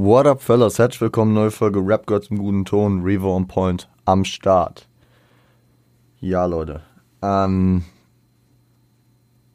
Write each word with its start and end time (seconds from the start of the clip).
What 0.00 0.28
up, 0.28 0.40
fellas? 0.40 0.78
Herzlich 0.78 1.00
willkommen, 1.00 1.34
neue 1.34 1.50
Folge 1.50 1.80
Rap 1.84 2.06
Gods 2.06 2.28
im 2.28 2.38
guten 2.38 2.64
Ton, 2.64 3.02
Revo 3.02 3.34
on 3.34 3.48
Point 3.48 3.88
am 4.04 4.24
Start. 4.24 4.88
Ja, 6.20 6.46
Leute. 6.46 6.82
Ähm, 7.20 7.82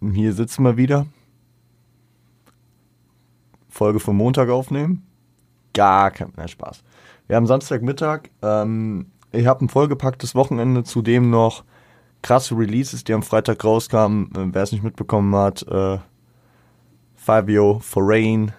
hier 0.01 0.33
sitzen 0.33 0.63
wir 0.65 0.75
wieder. 0.75 1.05
Folge 3.69 4.01
vom 4.01 4.17
Montag 4.17 4.49
aufnehmen. 4.49 5.07
Gar 5.73 6.11
kein 6.11 6.34
mehr 6.36 6.50
Spaß. 6.50 6.84
Wir 7.28 7.38
haben 7.38 7.48
Samstagmittag. 7.48 8.30
Ähm, 8.41 9.14
ich 9.32 9.46
habe 9.46 9.64
ein 9.64 9.70
vollgepacktes 9.70 10.36
Wochenende, 10.36 10.84
zudem 10.84 11.30
noch 11.30 11.64
krasse 12.21 12.57
Releases, 12.57 13.05
die 13.05 13.14
am 13.14 13.23
Freitag 13.23 13.64
rauskamen. 13.64 14.25
Äh, 14.36 14.54
Wer 14.54 14.64
es 14.64 14.73
nicht 14.73 14.84
mitbekommen 14.84 15.34
hat, 15.38 15.66
äh, 15.70 16.00
Fabio 17.16 17.80
Forain. 17.80 18.52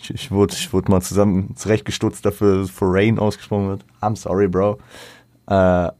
Ich, 0.00 0.10
ich, 0.10 0.30
wurde, 0.30 0.54
ich 0.54 0.72
wurde 0.72 0.90
mal 0.90 1.00
zusammen 1.00 1.56
zurechtgestutzt 1.56 2.24
dafür, 2.24 2.60
dass 2.60 2.70
Forain 2.70 3.18
ausgesprochen 3.18 3.68
wird. 3.68 3.84
I'm 4.00 4.16
sorry, 4.16 4.48
Bro. 4.48 4.78
Äh, 5.48 5.90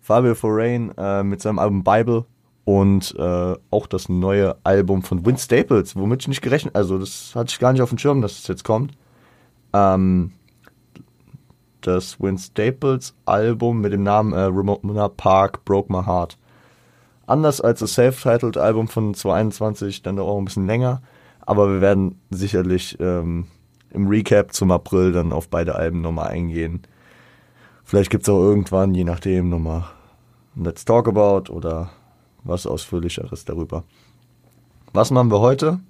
Fabio 0.00 0.34
Forain 0.34 0.92
äh, 0.96 1.22
mit 1.22 1.42
seinem 1.42 1.58
Album 1.58 1.84
Bible 1.84 2.24
und 2.64 3.14
äh, 3.18 3.56
auch 3.70 3.86
das 3.86 4.08
neue 4.08 4.56
Album 4.62 5.02
von 5.02 5.24
Win 5.24 5.36
Staples, 5.36 5.96
womit 5.96 6.22
ich 6.22 6.28
nicht 6.28 6.42
gerechnet, 6.42 6.76
also 6.76 6.98
das 6.98 7.34
hatte 7.34 7.50
ich 7.50 7.58
gar 7.58 7.72
nicht 7.72 7.82
auf 7.82 7.88
dem 7.88 7.98
Schirm, 7.98 8.22
dass 8.22 8.38
es 8.38 8.46
jetzt 8.46 8.64
kommt. 8.64 8.92
Ähm, 9.72 10.32
das 11.80 12.20
Win 12.20 12.38
Staples 12.38 13.14
Album 13.24 13.80
mit 13.80 13.92
dem 13.92 14.02
Namen 14.02 14.32
äh, 14.32 14.40
Ramona 14.40 15.08
Park 15.08 15.64
Broke 15.64 15.92
My 15.92 16.04
Heart. 16.04 16.36
Anders 17.26 17.60
als 17.60 17.80
das 17.80 17.94
Self-Titled 17.94 18.56
Album 18.56 18.88
von 18.88 19.14
2021, 19.14 20.02
dann 20.02 20.18
auch 20.18 20.38
ein 20.38 20.46
bisschen 20.46 20.66
länger, 20.66 21.02
aber 21.48 21.72
wir 21.72 21.80
werden 21.80 22.20
sicherlich 22.28 23.00
ähm, 23.00 23.46
im 23.88 24.06
Recap 24.06 24.52
zum 24.52 24.70
April 24.70 25.12
dann 25.12 25.32
auf 25.32 25.48
beide 25.48 25.76
Alben 25.76 26.02
nochmal 26.02 26.28
eingehen. 26.28 26.82
Vielleicht 27.84 28.10
gibt 28.10 28.24
es 28.24 28.28
auch 28.28 28.38
irgendwann, 28.38 28.94
je 28.94 29.04
nachdem, 29.04 29.48
nochmal 29.48 29.84
Let's 30.56 30.84
Talk 30.84 31.08
About 31.08 31.50
oder 31.50 31.88
was 32.44 32.66
Ausführlicheres 32.66 33.46
darüber. 33.46 33.84
Was 34.92 35.10
machen 35.10 35.30
wir 35.30 35.40
heute? 35.40 35.80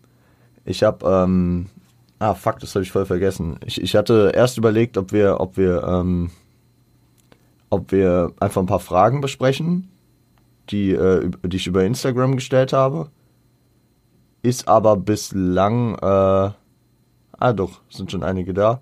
Ich 0.64 0.84
habe, 0.84 1.04
ähm, 1.04 1.66
ah 2.20 2.34
fuck, 2.34 2.60
das 2.60 2.76
habe 2.76 2.84
ich 2.84 2.92
voll 2.92 3.06
vergessen. 3.06 3.58
Ich, 3.66 3.82
ich 3.82 3.96
hatte 3.96 4.30
erst 4.32 4.58
überlegt, 4.58 4.96
ob 4.96 5.10
wir, 5.10 5.40
ob 5.40 5.56
wir, 5.56 5.82
ähm, 5.82 6.30
ob 7.68 7.90
wir 7.90 8.32
einfach 8.38 8.62
ein 8.62 8.66
paar 8.66 8.78
Fragen 8.78 9.20
besprechen, 9.20 9.90
die, 10.70 10.92
äh, 10.92 11.28
die 11.42 11.56
ich 11.56 11.66
über 11.66 11.82
Instagram 11.82 12.36
gestellt 12.36 12.72
habe. 12.72 13.10
Ist 14.42 14.68
aber 14.68 14.96
bislang, 14.96 15.94
äh, 15.96 16.50
ah 17.38 17.52
doch, 17.54 17.82
sind 17.90 18.10
schon 18.10 18.22
einige 18.22 18.54
da. 18.54 18.80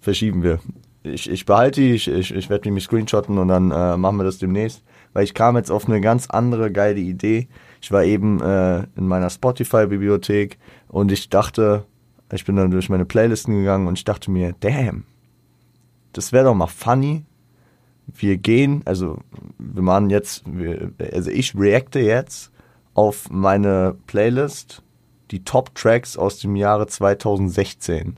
Verschieben 0.00 0.42
wir 0.42 0.60
ich, 1.02 1.30
ich 1.30 1.46
behalte 1.46 1.80
die, 1.80 1.92
ich, 1.92 2.08
ich, 2.08 2.34
ich 2.34 2.50
werde 2.50 2.70
mir 2.70 2.80
screenshotten 2.80 3.38
und 3.38 3.48
dann 3.48 3.70
äh, 3.70 3.96
machen 3.96 4.16
wir 4.16 4.24
das 4.24 4.38
demnächst. 4.38 4.82
Weil 5.12 5.24
ich 5.24 5.34
kam 5.34 5.56
jetzt 5.56 5.70
auf 5.70 5.88
eine 5.88 6.00
ganz 6.00 6.28
andere 6.28 6.70
geile 6.70 7.00
Idee. 7.00 7.48
Ich 7.80 7.90
war 7.90 8.04
eben 8.04 8.40
äh, 8.40 8.80
in 8.96 9.08
meiner 9.08 9.30
Spotify-Bibliothek 9.30 10.58
und 10.88 11.10
ich 11.10 11.28
dachte, 11.30 11.84
ich 12.32 12.44
bin 12.44 12.56
dann 12.56 12.70
durch 12.70 12.88
meine 12.88 13.06
Playlisten 13.06 13.54
gegangen 13.54 13.88
und 13.88 13.98
ich 13.98 14.04
dachte 14.04 14.30
mir, 14.30 14.54
damn, 14.60 15.04
das 16.12 16.32
wäre 16.32 16.44
doch 16.44 16.54
mal 16.54 16.68
funny. 16.68 17.24
Wir 18.06 18.36
gehen, 18.36 18.82
also 18.84 19.18
wir 19.58 19.82
machen 19.82 20.10
jetzt, 20.10 20.42
wir, 20.46 20.92
also 21.12 21.30
ich 21.30 21.54
reacte 21.56 22.00
jetzt 22.00 22.49
auf 22.94 23.30
meine 23.30 23.96
Playlist, 24.06 24.82
die 25.30 25.44
Top-Tracks 25.44 26.16
aus 26.16 26.38
dem 26.38 26.56
Jahre 26.56 26.86
2016 26.86 28.16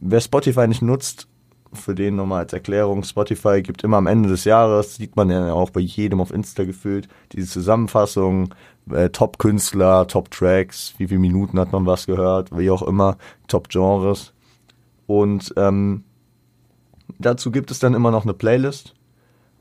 wer 0.00 0.20
Spotify 0.20 0.66
nicht 0.66 0.82
nutzt, 0.82 1.28
für 1.72 1.94
den 1.94 2.16
nochmal 2.16 2.44
als 2.44 2.52
Erklärung, 2.52 3.02
Spotify 3.02 3.60
gibt 3.60 3.84
immer 3.84 3.98
am 3.98 4.06
Ende 4.06 4.28
des 4.28 4.44
Jahres, 4.44 4.96
sieht 4.96 5.16
man 5.16 5.30
ja 5.30 5.52
auch 5.52 5.70
bei 5.70 5.80
jedem 5.80 6.20
auf 6.20 6.32
Insta 6.32 6.64
gefühlt, 6.64 7.08
diese 7.32 7.48
Zusammenfassung, 7.48 8.54
äh, 8.90 9.10
Top-Künstler, 9.10 10.06
Top-Tracks, 10.06 10.94
wie 10.98 11.08
viele 11.08 11.20
Minuten 11.20 11.58
hat 11.58 11.72
man 11.72 11.84
was 11.84 12.06
gehört, 12.06 12.56
wie 12.56 12.70
auch 12.70 12.82
immer, 12.82 13.18
Top-Genres. 13.48 14.32
Und 15.06 15.52
ähm, 15.56 16.04
dazu 17.18 17.50
gibt 17.50 17.70
es 17.70 17.78
dann 17.78 17.94
immer 17.94 18.10
noch 18.10 18.22
eine 18.22 18.34
Playlist. 18.34 18.94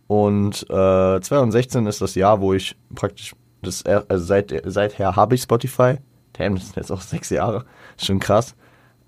Und 0.07 0.63
äh, 0.69 1.19
2016 1.19 1.87
ist 1.87 2.01
das 2.01 2.15
Jahr, 2.15 2.41
wo 2.41 2.53
ich 2.53 2.75
praktisch, 2.93 3.35
das, 3.61 3.83
also 3.85 4.23
seit, 4.23 4.53
seither 4.65 5.15
habe 5.15 5.35
ich 5.35 5.41
Spotify. 5.41 5.97
Damn, 6.33 6.55
das 6.55 6.65
sind 6.65 6.75
jetzt 6.77 6.91
auch 6.91 7.01
sechs 7.01 7.29
Jahre, 7.29 7.65
schon 7.97 8.19
krass. 8.19 8.55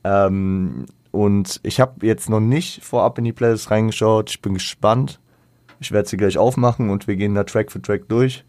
Ähm, 0.04 0.86
und 1.12 1.60
ich 1.64 1.80
habe 1.80 2.06
jetzt 2.06 2.30
noch 2.30 2.40
nicht 2.40 2.84
vorab 2.84 3.18
in 3.18 3.26
die 3.26 3.34
Playlist 3.34 3.72
reingeschaut. 3.72 4.30
Ich 4.30 4.42
bin 4.42 4.54
gespannt. 4.54 5.20
Ich 5.80 5.92
werde 5.92 6.10
sie 6.10 6.18
gleich 6.18 6.38
aufmachen 6.38 6.90
und 6.90 7.08
wir 7.08 7.16
gehen 7.16 7.36
da 7.36 7.44
Track 7.44 7.72
für 7.72 7.82
Track 7.82 8.08
durch. 8.08 8.44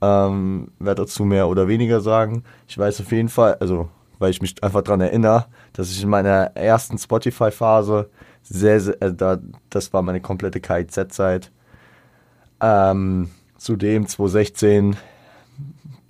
Ähm, 0.00 0.68
werde 0.78 1.02
dazu 1.02 1.24
mehr 1.24 1.48
oder 1.48 1.68
weniger 1.68 2.00
sagen. 2.00 2.44
Ich 2.66 2.78
weiß 2.78 3.00
auf 3.00 3.12
jeden 3.12 3.28
Fall, 3.28 3.54
also 3.60 3.88
weil 4.18 4.30
ich 4.30 4.40
mich 4.40 4.62
einfach 4.62 4.82
daran 4.82 5.00
erinnere, 5.00 5.46
dass 5.72 5.90
ich 5.90 6.02
in 6.02 6.08
meiner 6.08 6.56
ersten 6.56 6.98
Spotify-Phase 6.98 8.08
sehr, 8.42 8.80
sehr 8.80 9.02
äh, 9.02 9.12
da, 9.12 9.38
das 9.70 9.92
war 9.92 10.02
meine 10.02 10.20
komplette 10.20 10.60
KIZ-Zeit. 10.60 11.50
Ähm, 12.64 13.28
zudem 13.58 14.06
2016 14.06 14.96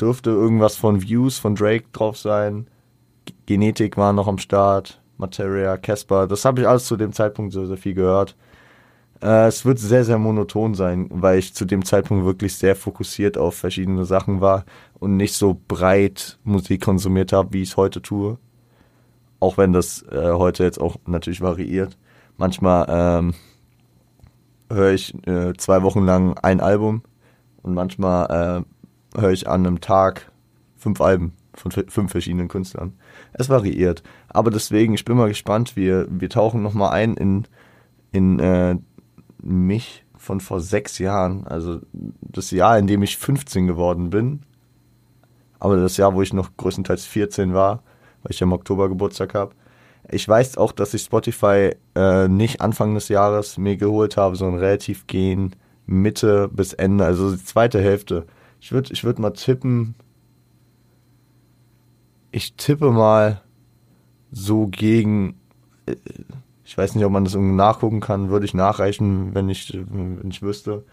dürfte 0.01 0.31
irgendwas 0.31 0.77
von 0.77 1.03
Views 1.03 1.39
von 1.39 1.57
Drake 1.57 1.87
drauf 1.93 2.17
sein. 2.17 2.69
Genetik 3.47 3.97
war 3.97 4.13
noch 4.13 4.29
am 4.29 4.39
Start. 4.39 5.01
Materia, 5.17 5.77
Casper, 5.77 6.27
das 6.27 6.45
habe 6.45 6.61
ich 6.61 6.69
alles 6.69 6.87
zu 6.87 6.97
dem 6.97 7.13
Zeitpunkt 7.13 7.53
sehr, 7.53 7.67
sehr 7.67 7.77
viel 7.77 7.95
gehört. 7.95 8.37
Äh, 9.23 9.47
es 9.47 9.65
wird 9.65 9.79
sehr, 9.79 10.05
sehr 10.05 10.19
monoton 10.19 10.75
sein, 10.75 11.09
weil 11.11 11.39
ich 11.39 11.55
zu 11.55 11.65
dem 11.65 11.85
Zeitpunkt 11.85 12.25
wirklich 12.25 12.55
sehr 12.57 12.77
fokussiert 12.77 13.39
auf 13.39 13.55
verschiedene 13.57 14.05
Sachen 14.05 14.41
war 14.41 14.65
und 14.99 15.17
nicht 15.17 15.35
so 15.35 15.61
breit 15.69 16.39
Musik 16.45 16.83
konsumiert 16.83 17.33
habe, 17.33 17.53
wie 17.53 17.63
ich 17.63 17.71
es 17.71 17.77
heute 17.77 18.03
tue. 18.03 18.39
Auch 19.41 19.57
wenn 19.57 19.73
das 19.73 20.03
äh, 20.11 20.33
heute 20.33 20.65
jetzt 20.65 20.81
auch 20.81 20.97
natürlich 21.07 21.41
variiert. 21.41 21.97
Manchmal 22.37 22.87
ähm, 22.89 23.35
höre 24.75 24.93
ich 24.93 25.15
äh, 25.27 25.55
zwei 25.57 25.83
Wochen 25.83 26.05
lang 26.05 26.37
ein 26.39 26.61
Album 26.61 27.03
und 27.63 27.75
manchmal 27.75 28.65
äh, 29.15 29.21
höre 29.21 29.33
ich 29.33 29.49
an 29.49 29.67
einem 29.67 29.81
Tag 29.81 30.31
fünf 30.77 31.01
Alben 31.01 31.33
von 31.55 31.71
fünf 31.71 32.11
verschiedenen 32.11 32.49
Künstlern. 32.49 32.95
Es 33.33 33.49
variiert. 33.49 34.03
Aber 34.29 34.51
deswegen, 34.51 34.95
ich 34.95 35.05
bin 35.05 35.17
mal 35.17 35.29
gespannt. 35.29 35.77
Wir, 35.77 36.07
wir 36.11 36.29
tauchen 36.29 36.63
nochmal 36.63 36.91
ein 36.91 37.15
in, 37.15 37.47
in 38.13 38.39
äh, 38.41 38.77
mich 39.41 40.05
von 40.17 40.41
vor 40.41 40.61
sechs 40.61 40.99
Jahren. 40.99 41.47
Also 41.47 41.81
das 41.93 42.51
Jahr, 42.51 42.79
in 42.79 42.87
dem 42.87 43.03
ich 43.03 43.17
15 43.17 43.67
geworden 43.67 44.11
bin. 44.11 44.41
Aber 45.59 45.77
das 45.77 45.97
Jahr, 45.97 46.15
wo 46.15 46.23
ich 46.23 46.33
noch 46.33 46.57
größtenteils 46.57 47.05
14 47.07 47.55
war, 47.55 47.83
weil 48.23 48.33
ich 48.33 48.41
ja 48.41 48.45
im 48.45 48.53
Oktober 48.53 48.89
Geburtstag 48.89 49.35
habe. 49.35 49.55
Ich 50.11 50.29
weiß 50.29 50.59
auch, 50.59 50.73
dass 50.73 50.95
ich 50.95 51.03
Spotify 51.03 51.75
äh, 51.95 52.29
nicht 52.29 52.61
Anfang 52.61 52.95
des 52.95 53.09
Jahres 53.09 53.59
mir 53.59 53.77
geholt 53.77 54.17
habe, 54.17 54.37
sondern 54.37 54.61
relativ 54.61 55.07
gehen 55.07 55.57
Mitte 55.87 56.49
bis 56.49 56.73
Ende, 56.73 57.05
also 57.05 57.35
die 57.35 57.45
zweite 57.45 57.81
Hälfte. 57.81 58.27
Ich 58.61 58.73
würde 58.73 58.93
ich 58.93 59.05
würd 59.05 59.19
mal 59.19 59.33
tippen, 59.33 59.95
ich 62.33 62.55
tippe 62.57 62.91
mal 62.91 63.43
so 64.33 64.67
gegen, 64.67 65.39
äh, 65.87 65.97
ich 66.65 66.77
weiß 66.77 66.95
nicht, 66.95 67.05
ob 67.05 67.13
man 67.13 67.25
das 67.25 67.35
irgendwie 67.35 67.55
nachgucken 67.55 68.01
kann, 68.01 68.31
würde 68.31 68.47
ich 68.47 68.55
nachreichen, 68.55 69.35
wenn 69.35 69.49
ich, 69.49 69.73
wenn 69.73 70.31
ich 70.31 70.43
wüsste. 70.43 70.85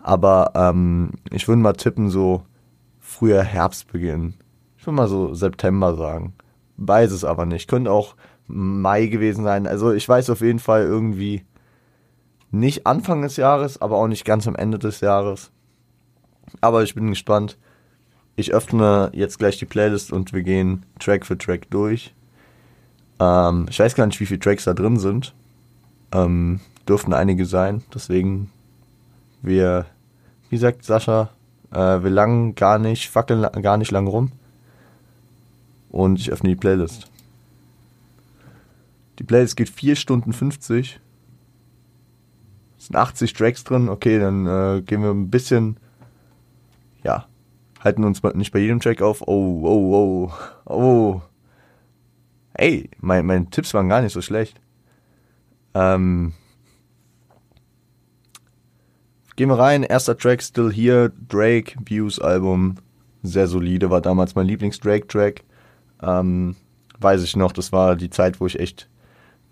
Aber 0.00 0.52
ähm, 0.54 1.10
ich 1.30 1.48
würde 1.48 1.60
mal 1.60 1.72
tippen, 1.74 2.08
so 2.08 2.42
früher 3.00 3.42
Herbstbeginn. 3.42 4.34
Ich 4.76 4.86
würde 4.86 4.96
mal 4.96 5.08
so 5.08 5.34
September 5.34 5.96
sagen. 5.96 6.34
Weiß 6.76 7.10
es 7.10 7.24
aber 7.24 7.46
nicht. 7.46 7.68
Könnte 7.68 7.90
auch 7.90 8.14
Mai 8.48 9.06
gewesen 9.06 9.44
sein. 9.44 9.66
Also 9.66 9.92
ich 9.92 10.08
weiß 10.08 10.30
auf 10.30 10.40
jeden 10.40 10.58
Fall 10.58 10.82
irgendwie 10.82 11.44
nicht 12.50 12.86
Anfang 12.86 13.22
des 13.22 13.36
Jahres, 13.36 13.80
aber 13.80 13.96
auch 13.96 14.08
nicht 14.08 14.24
ganz 14.24 14.48
am 14.48 14.56
Ende 14.56 14.78
des 14.78 15.00
Jahres. 15.00 15.50
Aber 16.60 16.82
ich 16.82 16.94
bin 16.94 17.10
gespannt. 17.10 17.58
Ich 18.36 18.52
öffne 18.52 19.10
jetzt 19.12 19.38
gleich 19.38 19.58
die 19.58 19.66
Playlist 19.66 20.12
und 20.12 20.32
wir 20.32 20.42
gehen 20.42 20.86
Track 20.98 21.26
für 21.26 21.36
Track 21.36 21.68
durch. 21.70 22.14
Ähm, 23.20 23.66
ich 23.68 23.78
weiß 23.78 23.94
gar 23.94 24.06
nicht, 24.06 24.20
wie 24.20 24.26
viele 24.26 24.40
Tracks 24.40 24.64
da 24.64 24.74
drin 24.74 24.98
sind. 24.98 25.34
Ähm, 26.12 26.60
dürften 26.88 27.12
einige 27.12 27.44
sein. 27.44 27.82
Deswegen, 27.92 28.50
wir, 29.42 29.86
wie 30.50 30.56
sagt 30.56 30.84
Sascha, 30.84 31.30
äh, 31.72 32.02
wir 32.02 32.10
langen 32.10 32.54
gar 32.54 32.78
nicht, 32.78 33.10
fackeln 33.10 33.42
gar 33.60 33.76
nicht 33.76 33.90
lang 33.90 34.06
rum. 34.06 34.32
Und 35.90 36.18
ich 36.20 36.30
öffne 36.30 36.50
die 36.50 36.56
Playlist. 36.56 37.10
Die 39.18 39.24
Playlist 39.24 39.56
geht 39.56 39.68
4 39.68 39.96
Stunden 39.96 40.32
50. 40.32 41.00
Es 42.78 42.86
sind 42.86 42.96
80 42.96 43.32
Tracks 43.32 43.64
drin. 43.64 43.88
Okay, 43.88 44.18
dann 44.18 44.46
äh, 44.46 44.82
gehen 44.82 45.02
wir 45.02 45.10
ein 45.10 45.30
bisschen, 45.30 45.78
ja, 47.02 47.26
halten 47.80 48.04
uns 48.04 48.22
nicht 48.22 48.52
bei 48.52 48.60
jedem 48.60 48.80
Track 48.80 49.02
auf. 49.02 49.22
Oh, 49.22 49.62
oh, 49.64 50.30
oh, 50.66 50.72
oh. 50.72 51.22
ey, 52.54 52.88
mein, 53.00 53.26
meine 53.26 53.50
Tipps 53.50 53.74
waren 53.74 53.88
gar 53.88 54.02
nicht 54.02 54.12
so 54.12 54.22
schlecht. 54.22 54.60
Ähm, 55.74 56.34
gehen 59.34 59.48
wir 59.48 59.58
rein. 59.58 59.82
Erster 59.82 60.16
Track, 60.16 60.42
Still 60.42 60.72
Here, 60.72 61.12
Drake, 61.28 61.76
Views 61.84 62.20
Album. 62.20 62.76
Sehr 63.24 63.48
solide, 63.48 63.90
war 63.90 64.00
damals 64.00 64.36
mein 64.36 64.46
Lieblings-Drake-Track. 64.46 65.42
Ähm, 66.02 66.54
weiß 67.00 67.24
ich 67.24 67.34
noch, 67.34 67.50
das 67.52 67.72
war 67.72 67.96
die 67.96 68.10
Zeit, 68.10 68.40
wo 68.40 68.46
ich 68.46 68.60
echt 68.60 68.88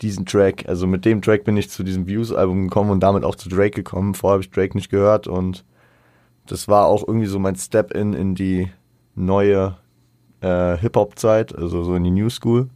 diesen 0.01 0.25
Track, 0.25 0.65
also 0.67 0.87
mit 0.87 1.05
dem 1.05 1.21
Track 1.21 1.43
bin 1.43 1.57
ich 1.57 1.69
zu 1.69 1.83
diesem 1.83 2.07
Views-Album 2.07 2.67
gekommen 2.67 2.91
und 2.91 2.99
damit 3.01 3.23
auch 3.23 3.35
zu 3.35 3.49
Drake 3.49 3.71
gekommen. 3.71 4.13
Vorher 4.13 4.33
habe 4.33 4.43
ich 4.43 4.51
Drake 4.51 4.77
nicht 4.77 4.89
gehört 4.89 5.27
und 5.27 5.65
das 6.45 6.67
war 6.67 6.85
auch 6.85 7.07
irgendwie 7.07 7.27
so 7.27 7.39
mein 7.39 7.55
Step-In 7.55 8.13
in 8.13 8.35
die 8.35 8.69
neue 9.15 9.77
äh, 10.41 10.77
Hip-Hop-Zeit, 10.77 11.55
also 11.55 11.83
so 11.83 11.95
in 11.95 12.03
die 12.03 12.11
New 12.11 12.29
School. 12.29 12.69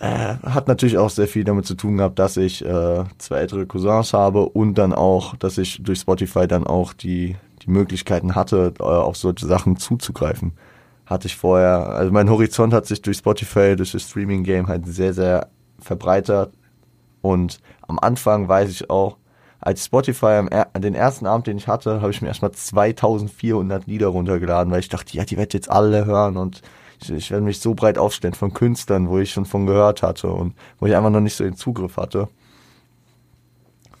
Äh, 0.00 0.36
hat 0.42 0.66
natürlich 0.66 0.98
auch 0.98 1.10
sehr 1.10 1.28
viel 1.28 1.44
damit 1.44 1.66
zu 1.66 1.74
tun 1.74 1.98
gehabt, 1.98 2.18
dass 2.18 2.36
ich 2.36 2.64
äh, 2.64 3.04
zwei 3.18 3.38
ältere 3.38 3.66
Cousins 3.66 4.12
habe 4.12 4.46
und 4.46 4.74
dann 4.74 4.92
auch, 4.92 5.36
dass 5.36 5.56
ich 5.56 5.82
durch 5.82 6.00
Spotify 6.00 6.48
dann 6.48 6.66
auch 6.66 6.92
die, 6.92 7.36
die 7.62 7.70
Möglichkeiten 7.70 8.34
hatte, 8.34 8.74
äh, 8.80 8.82
auf 8.82 9.16
solche 9.16 9.46
Sachen 9.46 9.76
zuzugreifen. 9.76 10.52
Hatte 11.06 11.26
ich 11.26 11.36
vorher, 11.36 11.88
also 11.88 12.10
mein 12.12 12.30
Horizont 12.30 12.72
hat 12.72 12.86
sich 12.86 13.02
durch 13.02 13.18
Spotify, 13.18 13.76
durch 13.76 13.92
das 13.92 14.02
Streaming-Game 14.02 14.68
halt 14.68 14.86
sehr, 14.86 15.12
sehr 15.12 15.48
verbreitert. 15.78 16.54
Und 17.20 17.60
am 17.86 17.98
Anfang 17.98 18.48
weiß 18.48 18.70
ich 18.70 18.90
auch, 18.90 19.18
als 19.60 19.86
Spotify 19.86 20.26
am 20.26 20.48
er 20.48 20.66
den 20.78 20.94
ersten 20.94 21.26
Abend, 21.26 21.46
den 21.46 21.56
ich 21.56 21.68
hatte, 21.68 22.02
habe 22.02 22.10
ich 22.10 22.20
mir 22.20 22.28
erstmal 22.28 22.52
2400 22.52 23.86
Lieder 23.86 24.08
runtergeladen, 24.08 24.70
weil 24.70 24.80
ich 24.80 24.90
dachte, 24.90 25.16
ja, 25.16 25.24
die 25.24 25.38
werde 25.38 25.56
jetzt 25.56 25.70
alle 25.70 26.04
hören 26.04 26.36
und 26.36 26.60
ich, 27.00 27.10
ich 27.10 27.30
werde 27.30 27.44
mich 27.44 27.60
so 27.60 27.74
breit 27.74 27.96
aufstellen 27.96 28.34
von 28.34 28.52
Künstlern, 28.52 29.08
wo 29.08 29.18
ich 29.18 29.32
schon 29.32 29.46
von 29.46 29.66
gehört 29.66 30.02
hatte 30.02 30.28
und 30.28 30.54
wo 30.78 30.86
ich 30.86 30.94
einfach 30.94 31.10
noch 31.10 31.20
nicht 31.20 31.34
so 31.34 31.44
den 31.44 31.56
Zugriff 31.56 31.96
hatte. 31.96 32.28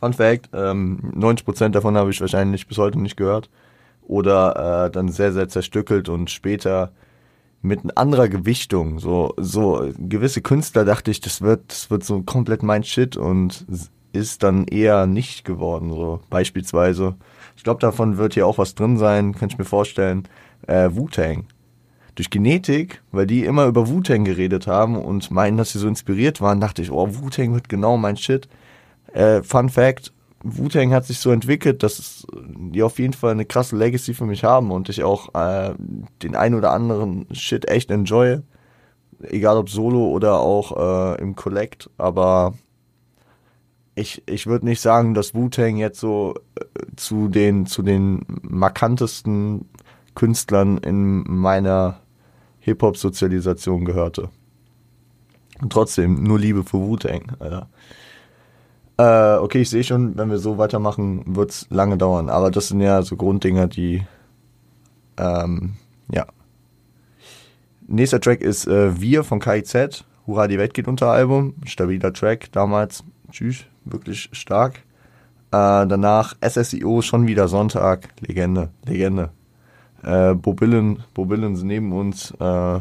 Fun 0.00 0.12
Fact, 0.12 0.50
ähm, 0.52 1.12
90% 1.16 1.70
davon 1.70 1.96
habe 1.96 2.10
ich 2.10 2.20
wahrscheinlich 2.20 2.66
bis 2.68 2.76
heute 2.76 3.00
nicht 3.00 3.16
gehört 3.16 3.48
oder 4.06 4.86
äh, 4.86 4.90
dann 4.90 5.08
sehr, 5.08 5.32
sehr 5.32 5.48
zerstückelt 5.48 6.08
und 6.08 6.30
später 6.30 6.92
mit 7.62 7.96
anderer 7.96 8.28
Gewichtung. 8.28 8.98
So, 8.98 9.32
so 9.38 9.90
gewisse 9.98 10.42
Künstler 10.42 10.84
dachte 10.84 11.10
ich, 11.10 11.20
das 11.20 11.40
wird, 11.40 11.62
das 11.68 11.90
wird 11.90 12.04
so 12.04 12.22
komplett 12.22 12.62
mein 12.62 12.84
Shit 12.84 13.16
und 13.16 13.66
ist 14.12 14.42
dann 14.42 14.66
eher 14.66 15.06
nicht 15.06 15.44
geworden. 15.44 15.90
So 15.90 16.20
beispielsweise, 16.28 17.16
ich 17.56 17.64
glaube, 17.64 17.80
davon 17.80 18.18
wird 18.18 18.34
hier 18.34 18.46
auch 18.46 18.58
was 18.58 18.74
drin 18.74 18.98
sein, 18.98 19.34
kann 19.34 19.48
ich 19.48 19.58
mir 19.58 19.64
vorstellen. 19.64 20.28
Äh, 20.66 20.90
Wu-Tang. 20.92 21.46
Durch 22.14 22.30
Genetik, 22.30 23.02
weil 23.10 23.26
die 23.26 23.44
immer 23.44 23.66
über 23.66 23.88
Wu-Tang 23.88 24.24
geredet 24.24 24.66
haben 24.66 24.96
und 24.96 25.30
meinen, 25.30 25.56
dass 25.56 25.72
sie 25.72 25.78
so 25.78 25.88
inspiriert 25.88 26.40
waren, 26.40 26.60
dachte 26.60 26.80
ich, 26.80 26.92
oh, 26.92 27.08
Wu-Tang 27.10 27.54
wird 27.54 27.68
genau 27.68 27.96
mein 27.96 28.16
Shit. 28.16 28.48
Äh, 29.12 29.42
Fun 29.42 29.68
Fact, 29.68 30.12
Wu-Tang 30.44 30.92
hat 30.92 31.06
sich 31.06 31.18
so 31.18 31.30
entwickelt, 31.30 31.82
dass 31.82 32.26
die 32.36 32.82
auf 32.82 32.98
jeden 32.98 33.14
Fall 33.14 33.32
eine 33.32 33.46
krasse 33.46 33.76
Legacy 33.76 34.12
für 34.12 34.26
mich 34.26 34.44
haben 34.44 34.70
und 34.70 34.90
ich 34.90 35.02
auch 35.02 35.34
äh, 35.34 35.74
den 36.22 36.36
ein 36.36 36.54
oder 36.54 36.70
anderen 36.72 37.26
Shit 37.34 37.68
echt 37.68 37.90
enjoy. 37.90 38.40
Egal 39.22 39.56
ob 39.56 39.70
solo 39.70 40.08
oder 40.08 40.40
auch 40.40 41.14
äh, 41.16 41.20
im 41.22 41.34
Collect, 41.34 41.88
aber 41.96 42.52
ich, 43.94 44.22
ich 44.26 44.46
würde 44.46 44.66
nicht 44.66 44.80
sagen, 44.80 45.14
dass 45.14 45.34
Wu-Tang 45.34 45.76
jetzt 45.76 45.98
so 45.98 46.34
äh, 46.56 46.64
zu 46.96 47.28
den, 47.28 47.64
zu 47.64 47.82
den 47.82 48.26
markantesten 48.42 49.66
Künstlern 50.14 50.78
in 50.78 51.22
meiner 51.26 52.00
Hip-Hop-Sozialisation 52.60 53.84
gehörte. 53.84 54.30
Und 55.62 55.72
trotzdem, 55.72 56.22
nur 56.22 56.38
Liebe 56.38 56.64
für 56.64 56.78
Wu-Tang, 56.78 57.32
Alter. 57.38 57.68
Äh, 58.96 59.36
okay, 59.36 59.62
ich 59.62 59.70
sehe 59.70 59.84
schon, 59.84 60.16
wenn 60.16 60.30
wir 60.30 60.38
so 60.38 60.58
weitermachen, 60.58 61.22
wird's 61.26 61.66
lange 61.70 61.98
dauern. 61.98 62.28
Aber 62.28 62.50
das 62.50 62.68
sind 62.68 62.80
ja 62.80 63.02
so 63.02 63.16
Grunddinger, 63.16 63.66
die, 63.66 64.02
ähm, 65.16 65.74
ja. 66.10 66.26
Nächster 67.86 68.20
Track 68.20 68.40
ist 68.40 68.66
äh, 68.66 69.00
Wir 69.00 69.24
von 69.24 69.40
KIZ. 69.40 70.04
Hurra, 70.26 70.48
die 70.48 70.58
Welt 70.58 70.74
geht 70.74 70.88
unter 70.88 71.08
Album. 71.08 71.54
Stabiler 71.64 72.12
Track 72.12 72.50
damals. 72.52 73.04
Tschüss 73.30 73.66
wirklich 73.84 74.30
stark. 74.32 74.76
Äh, 75.50 75.86
danach 75.86 76.34
SSIO 76.46 77.02
schon 77.02 77.26
wieder 77.26 77.48
Sonntag, 77.48 78.08
Legende, 78.20 78.70
Legende. 78.84 79.30
Äh, 80.02 80.34
Bobillen, 80.34 81.04
Bobillen 81.14 81.56
sind 81.56 81.68
neben 81.68 81.92
uns. 81.92 82.32
Äh, 82.32 82.80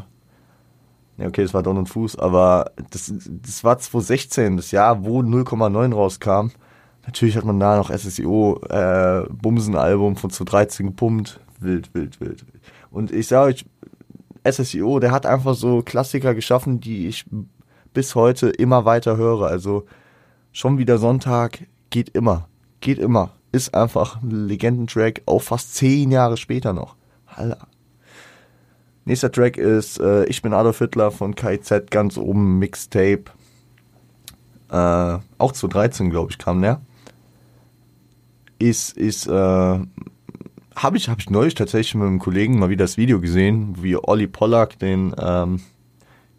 ja, 1.18 1.28
okay, 1.28 1.44
das 1.44 1.54
war 1.54 1.64
Don 1.64 1.78
und 1.78 1.90
Fuß, 1.90 2.18
aber 2.18 2.72
das, 2.92 3.14
das 3.28 3.64
war 3.64 3.78
2016, 3.78 4.58
das 4.58 4.72
Jahr, 4.72 5.06
wo 5.06 5.20
0,9 5.20 5.94
rauskam. 5.94 6.48
Natürlich 7.06 7.36
hat 7.38 7.46
man 7.46 7.60
da 7.60 7.78
noch 7.78 7.92
SSIO, 7.92 8.62
äh, 8.70 9.24
Bumsen-Album 9.30 10.16
von 10.16 10.30
2013 10.30 10.88
gepumpt. 10.88 11.40
Wild, 11.60 11.94
wild, 11.94 12.20
wild. 12.22 12.46
Und 12.92 13.12
ich 13.12 13.28
sage 13.28 13.54
euch, 13.54 13.66
SSIO, 14.50 15.00
der 15.00 15.12
hat 15.12 15.26
einfach 15.26 15.56
so 15.56 15.82
Klassiker 15.82 16.34
geschaffen, 16.34 16.80
die 16.80 17.08
ich 17.08 17.26
bis 17.94 18.16
heute 18.16 18.50
immer 18.50 18.86
weiter 18.86 19.18
höre. 19.18 19.48
Also 19.48 19.86
Schon 20.56 20.78
wieder 20.78 21.00
Sonntag, 21.00 21.66
geht 21.90 22.10
immer. 22.10 22.48
Geht 22.80 23.00
immer. 23.00 23.32
Ist 23.52 23.74
einfach 23.74 24.22
ein 24.22 24.48
Legendentrack, 24.48 25.24
auch 25.26 25.42
fast 25.42 25.74
zehn 25.74 26.12
Jahre 26.12 26.38
später 26.38 26.74
noch. 26.74 26.96
Nächster 29.06 29.32
Track 29.32 29.58
ist 29.58 30.00
äh, 30.00 30.26
Ich 30.26 30.42
bin 30.42 30.54
Adolf 30.54 30.80
Hitler 30.80 31.12
von 31.12 31.36
KZ, 31.36 31.92
ganz 31.92 32.18
oben 32.18 32.60
Mixtape. 32.60 33.26
Äh, 34.70 35.20
auch 35.38 35.52
2013, 35.52 36.10
glaube 36.10 36.32
ich, 36.32 36.38
kam 36.38 36.62
der. 36.62 36.82
Ist, 38.60 38.96
ist, 38.96 39.28
äh, 39.28 39.32
habe 39.32 40.98
ich, 40.98 41.10
hab 41.10 41.20
ich 41.20 41.30
neulich 41.30 41.56
tatsächlich 41.56 41.96
mit 41.96 42.08
einem 42.08 42.20
Kollegen 42.20 42.60
mal 42.60 42.70
wieder 42.70 42.86
das 42.86 42.98
Video 42.98 43.20
gesehen, 43.20 43.76
wie 43.82 43.98
Olli 43.98 44.28
Pollack 44.28 44.80
den, 44.80 45.14
ähm, 45.20 45.60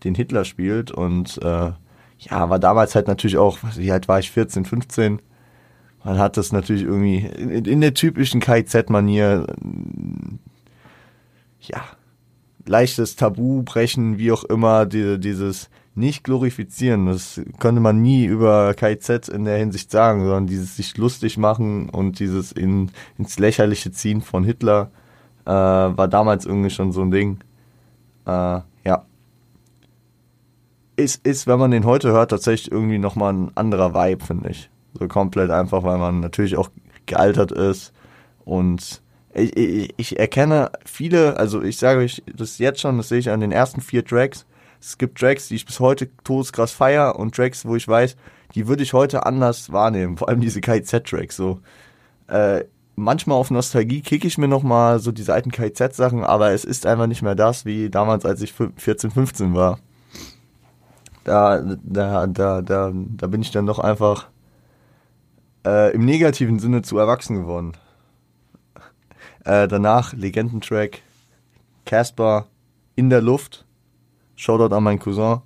den 0.05 0.15
Hitler 0.15 0.47
spielt 0.47 0.91
und 0.91 1.39
äh, 1.43 1.73
ja, 2.19 2.51
war 2.51 2.59
damals 2.59 2.95
halt 2.95 3.09
natürlich 3.09 3.37
auch, 3.37 3.59
wie 3.77 3.93
alt 3.93 4.09
war 4.09 4.19
ich, 4.21 4.31
14, 4.31 4.65
15. 4.65 5.21
Man 6.03 6.19
hat 6.19 6.39
das 6.39 6.53
natürlich 6.53 6.83
irgendwie 6.83 7.19
in, 7.19 7.51
in 7.51 7.81
der 7.83 7.93
typischen 7.93 8.41
KIZ-Manier, 8.41 9.47
ja, 11.61 11.83
leichtes 12.67 13.17
Tabu 13.17 13.63
brechen, 13.63 14.19
wie 14.19 14.33
auch 14.33 14.45
immer, 14.45 14.87
die, 14.87 15.19
dieses 15.19 15.69
nicht 15.95 16.25
glorifizieren, 16.25 17.07
das 17.07 17.41
könnte 17.61 17.81
man 17.81 18.03
nie 18.03 18.25
über 18.25 18.75
KIZ 18.75 19.29
in 19.29 19.45
der 19.45 19.59
Hinsicht 19.59 19.91
sagen, 19.91 20.21
sondern 20.23 20.47
dieses 20.49 20.77
sich 20.77 20.97
lustig 20.97 21.39
machen 21.39 21.89
und 21.89 22.19
dieses 22.19 22.51
in, 22.51 22.91
ins 23.17 23.39
Lächerliche 23.39 23.93
ziehen 23.93 24.21
von 24.21 24.43
Hitler 24.43 24.91
äh, 25.45 25.51
war 25.51 26.09
damals 26.09 26.47
irgendwie 26.47 26.71
schon 26.71 26.91
so 26.91 27.03
ein 27.03 27.13
Ding. 27.13 27.39
Äh, 28.27 28.61
ja, 28.85 29.05
ist, 30.97 31.27
ist, 31.27 31.47
wenn 31.47 31.59
man 31.59 31.71
den 31.71 31.85
heute 31.85 32.13
hört, 32.13 32.31
tatsächlich 32.31 32.73
irgendwie 32.73 32.99
nochmal 32.99 33.33
ein 33.33 33.51
anderer 33.57 33.95
Vibe, 33.95 34.25
finde 34.25 34.51
ich. 34.51 34.71
So 34.99 35.09
komplett 35.09 35.51
einfach, 35.51 35.83
weil 35.83 35.99
man 35.99 36.21
natürlich 36.21 36.57
auch 36.57 36.71
gealtert 37.07 37.53
ist. 37.53 37.93
Und 38.45 39.03
ich, 39.35 39.57
ich, 39.57 39.95
ich 39.97 40.19
erkenne 40.19 40.71
viele, 40.85 41.37
also 41.37 41.63
ich 41.63 41.79
sage 41.79 42.01
euch 42.01 42.23
das 42.35 42.59
jetzt 42.59 42.81
schon, 42.81 42.97
das 42.97 43.09
sehe 43.09 43.19
ich 43.19 43.31
an 43.31 43.41
den 43.41 43.53
ersten 43.53 43.81
vier 43.81 44.05
Tracks. 44.05 44.47
Es 44.81 44.99
gibt 44.99 45.19
Tracks, 45.19 45.49
die 45.49 45.57
ich 45.57 45.67
bis 45.67 45.81
heute 45.81 46.09
todeskrass 46.25 46.73
feier 46.73 47.19
und 47.19 47.35
Tracks, 47.35 47.65
wo 47.65 47.75
ich 47.77 47.89
weiß, 47.89 48.17
die 48.55 48.69
würde 48.69 48.83
ich 48.83 48.93
heute 48.93 49.25
anders 49.27 49.73
wahrnehmen. 49.73 50.17
Vor 50.17 50.29
allem 50.29 50.41
diese 50.41 50.61
KZ-Tracks. 50.61 51.37
So. 51.37 51.61
Äh, 52.29 52.65
manchmal 52.95 53.39
auf 53.39 53.51
Nostalgie 53.51 54.03
kicke 54.03 54.27
ich 54.27 54.39
mir 54.39 54.49
nochmal 54.49 54.99
so 54.99 55.11
diese 55.11 55.33
alten 55.33 55.51
KZ-Sachen, 55.51 56.23
aber 56.23 56.51
es 56.53 56.65
ist 56.65 56.87
einfach 56.87 57.07
nicht 57.07 57.23
mehr 57.23 57.35
das, 57.35 57.65
wie 57.65 57.91
damals, 57.91 58.27
als 58.27 58.43
ich 58.43 58.53
14, 58.53 59.11
15 59.11 59.55
war 59.55 59.79
da, 61.25 61.63
da, 61.83 62.27
da, 62.27 62.63
da, 62.63 62.93
da 62.95 63.27
bin 63.27 63.43
ich 63.43 63.51
dann 63.51 63.67
doch 63.67 63.79
einfach 63.79 64.29
äh, 65.67 65.93
im 65.95 66.05
negativen 66.05 66.59
Sinne 66.59 66.83
zu 66.83 66.99
erwachsen 66.99 67.37
geworden. 67.37 67.73
Äh, 69.45 69.69
danach 69.69 70.13
Legendentrack, 70.15 71.03
Casper 71.85 72.47
in 72.97 73.11
der 73.11 73.21
Luft. 73.21 73.65
Shoutout 74.37 74.75
an 74.75 74.85
meinen 74.85 74.99
Cousin. 74.99 75.43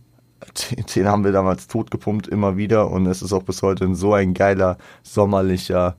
Den, 0.95 1.09
haben 1.09 1.25
wir 1.25 1.33
damals 1.33 1.67
totgepumpt 1.67 2.29
immer 2.29 2.57
wieder 2.57 2.91
und 2.91 3.07
es 3.07 3.23
ist 3.23 3.33
auch 3.33 3.43
bis 3.43 3.63
heute 3.63 3.93
so 3.97 4.15
ein 4.15 4.35
geiler 4.35 4.79
sommerlicher 5.03 5.97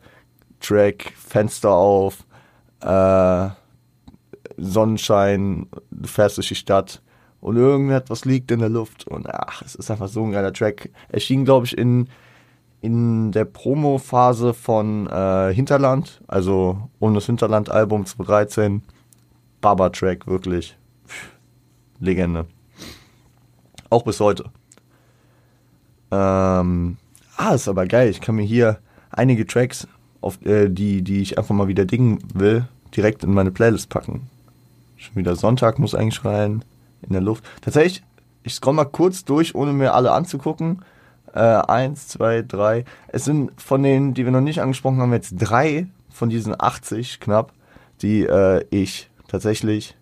Track. 0.61 1.13
Fenster 1.17 1.71
auf, 1.71 2.25
äh, 2.81 3.49
Sonnenschein, 4.57 5.67
du 5.91 6.07
fährst 6.07 6.37
durch 6.37 6.47
die 6.47 6.55
Stadt 6.55 7.01
und 7.41 7.57
irgendetwas 7.57 8.25
liegt 8.25 8.51
in 8.51 8.59
der 8.59 8.69
Luft 8.69 9.07
und 9.07 9.29
ach, 9.29 9.61
es 9.61 9.75
ist 9.75 9.91
einfach 9.91 10.07
so 10.07 10.23
ein 10.23 10.31
geiler 10.31 10.53
Track. 10.53 10.89
Erschien, 11.09 11.45
glaube 11.45 11.65
ich, 11.65 11.77
in, 11.77 12.07
in 12.81 13.31
der 13.31 13.45
Promo-Phase 13.45 14.53
von 14.53 15.07
äh, 15.07 15.53
Hinterland, 15.53 16.21
also 16.27 16.89
um 16.99 17.13
das 17.13 17.25
Hinterland-Album 17.25 18.05
2013. 18.05 18.83
Baba-Track, 19.61 20.27
wirklich. 20.27 20.77
Pff, 21.05 21.31
Legende. 21.99 22.45
Auch 23.89 24.03
bis 24.03 24.19
heute. 24.19 24.45
Ähm, 26.11 26.97
ah, 27.35 27.53
ist 27.53 27.67
aber 27.67 27.85
geil. 27.85 28.09
Ich 28.09 28.21
kann 28.21 28.35
mir 28.35 28.43
hier 28.43 28.79
einige 29.11 29.45
Tracks, 29.45 29.87
auf, 30.21 30.43
äh, 30.45 30.69
die, 30.69 31.01
die 31.01 31.21
ich 31.21 31.37
einfach 31.37 31.55
mal 31.55 31.67
wieder 31.67 31.85
dingen 31.85 32.19
will, 32.33 32.67
direkt 32.95 33.23
in 33.23 33.33
meine 33.33 33.51
Playlist 33.51 33.89
packen. 33.89 34.29
Schon 34.95 35.15
wieder 35.15 35.35
Sonntag 35.35 35.79
muss 35.79 35.95
eigentlich 35.95 36.23
rein. 36.25 36.63
In 37.01 37.13
der 37.13 37.21
Luft. 37.21 37.45
Tatsächlich, 37.61 38.03
ich 38.43 38.53
scroll 38.53 38.73
mal 38.73 38.83
kurz 38.83 39.23
durch, 39.23 39.55
ohne 39.55 39.71
mir 39.71 39.93
alle 39.93 40.11
anzugucken. 40.11 40.81
Äh, 41.33 41.39
eins, 41.39 42.07
zwei, 42.07 42.41
drei. 42.41 42.85
Es 43.07 43.25
sind 43.25 43.51
von 43.61 43.83
denen, 43.83 44.13
die 44.13 44.25
wir 44.25 44.31
noch 44.31 44.41
nicht 44.41 44.61
angesprochen 44.61 44.99
haben, 44.99 45.13
jetzt 45.13 45.35
drei 45.37 45.87
von 46.09 46.29
diesen 46.29 46.59
80 46.59 47.19
knapp, 47.19 47.53
die 48.01 48.23
äh, 48.23 48.65
ich 48.71 49.09
tatsächlich 49.27 49.95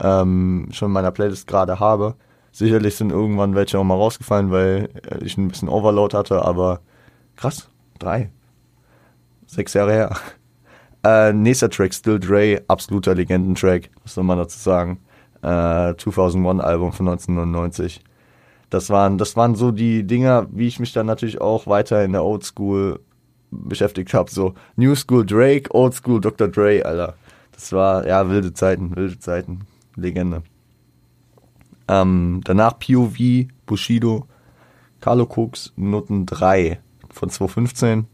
ähm, 0.00 0.68
schon 0.72 0.88
in 0.88 0.92
meiner 0.92 1.10
Playlist 1.10 1.46
gerade 1.46 1.80
habe. 1.80 2.14
Sicherlich 2.52 2.96
sind 2.96 3.10
irgendwann 3.10 3.54
welche 3.54 3.78
auch 3.78 3.84
mal 3.84 3.94
rausgefallen, 3.94 4.50
weil 4.50 4.88
äh, 5.10 5.24
ich 5.24 5.36
ein 5.36 5.48
bisschen 5.48 5.68
Overload 5.68 6.16
hatte, 6.16 6.42
aber 6.42 6.80
krass, 7.36 7.68
drei. 7.98 8.30
Sechs 9.46 9.74
Jahre 9.74 9.92
her. 9.92 10.16
Äh, 11.04 11.32
nächster 11.32 11.70
Track, 11.70 11.94
Still 11.94 12.18
Dre, 12.18 12.64
absoluter 12.66 13.14
Legendentrack, 13.14 13.90
was 14.02 14.14
soll 14.14 14.24
man 14.24 14.38
dazu 14.38 14.58
sagen. 14.58 14.98
Äh, 15.40 15.94
2001 15.94 16.60
Album 16.60 16.92
von 16.92 17.06
1999. 17.06 18.02
Das 18.70 18.90
waren, 18.90 19.18
das 19.18 19.36
waren 19.36 19.54
so 19.54 19.70
die 19.70 20.04
Dinger, 20.04 20.46
wie 20.50 20.66
ich 20.66 20.80
mich 20.80 20.92
dann 20.92 21.06
natürlich 21.06 21.40
auch 21.40 21.66
weiter 21.66 22.04
in 22.04 22.12
der 22.12 22.24
Old 22.24 22.44
School 22.44 23.00
beschäftigt 23.50 24.12
habe. 24.12 24.30
So 24.30 24.54
New 24.76 24.94
School 24.94 25.24
Drake, 25.24 25.72
Old 25.74 25.94
School 25.94 26.20
Dr. 26.20 26.48
Dre, 26.48 26.84
Alter. 26.84 27.14
Das 27.52 27.72
war, 27.72 28.06
ja, 28.06 28.28
wilde 28.28 28.52
Zeiten, 28.52 28.94
wilde 28.96 29.18
Zeiten. 29.18 29.66
Legende. 29.94 30.42
Ähm, 31.88 32.40
danach 32.44 32.78
POV, 32.78 33.46
Bushido, 33.64 34.26
Carlo 35.00 35.24
Cooks, 35.24 35.72
Noten 35.76 36.26
3 36.26 36.80
von 37.10 37.30
2015 37.30 38.06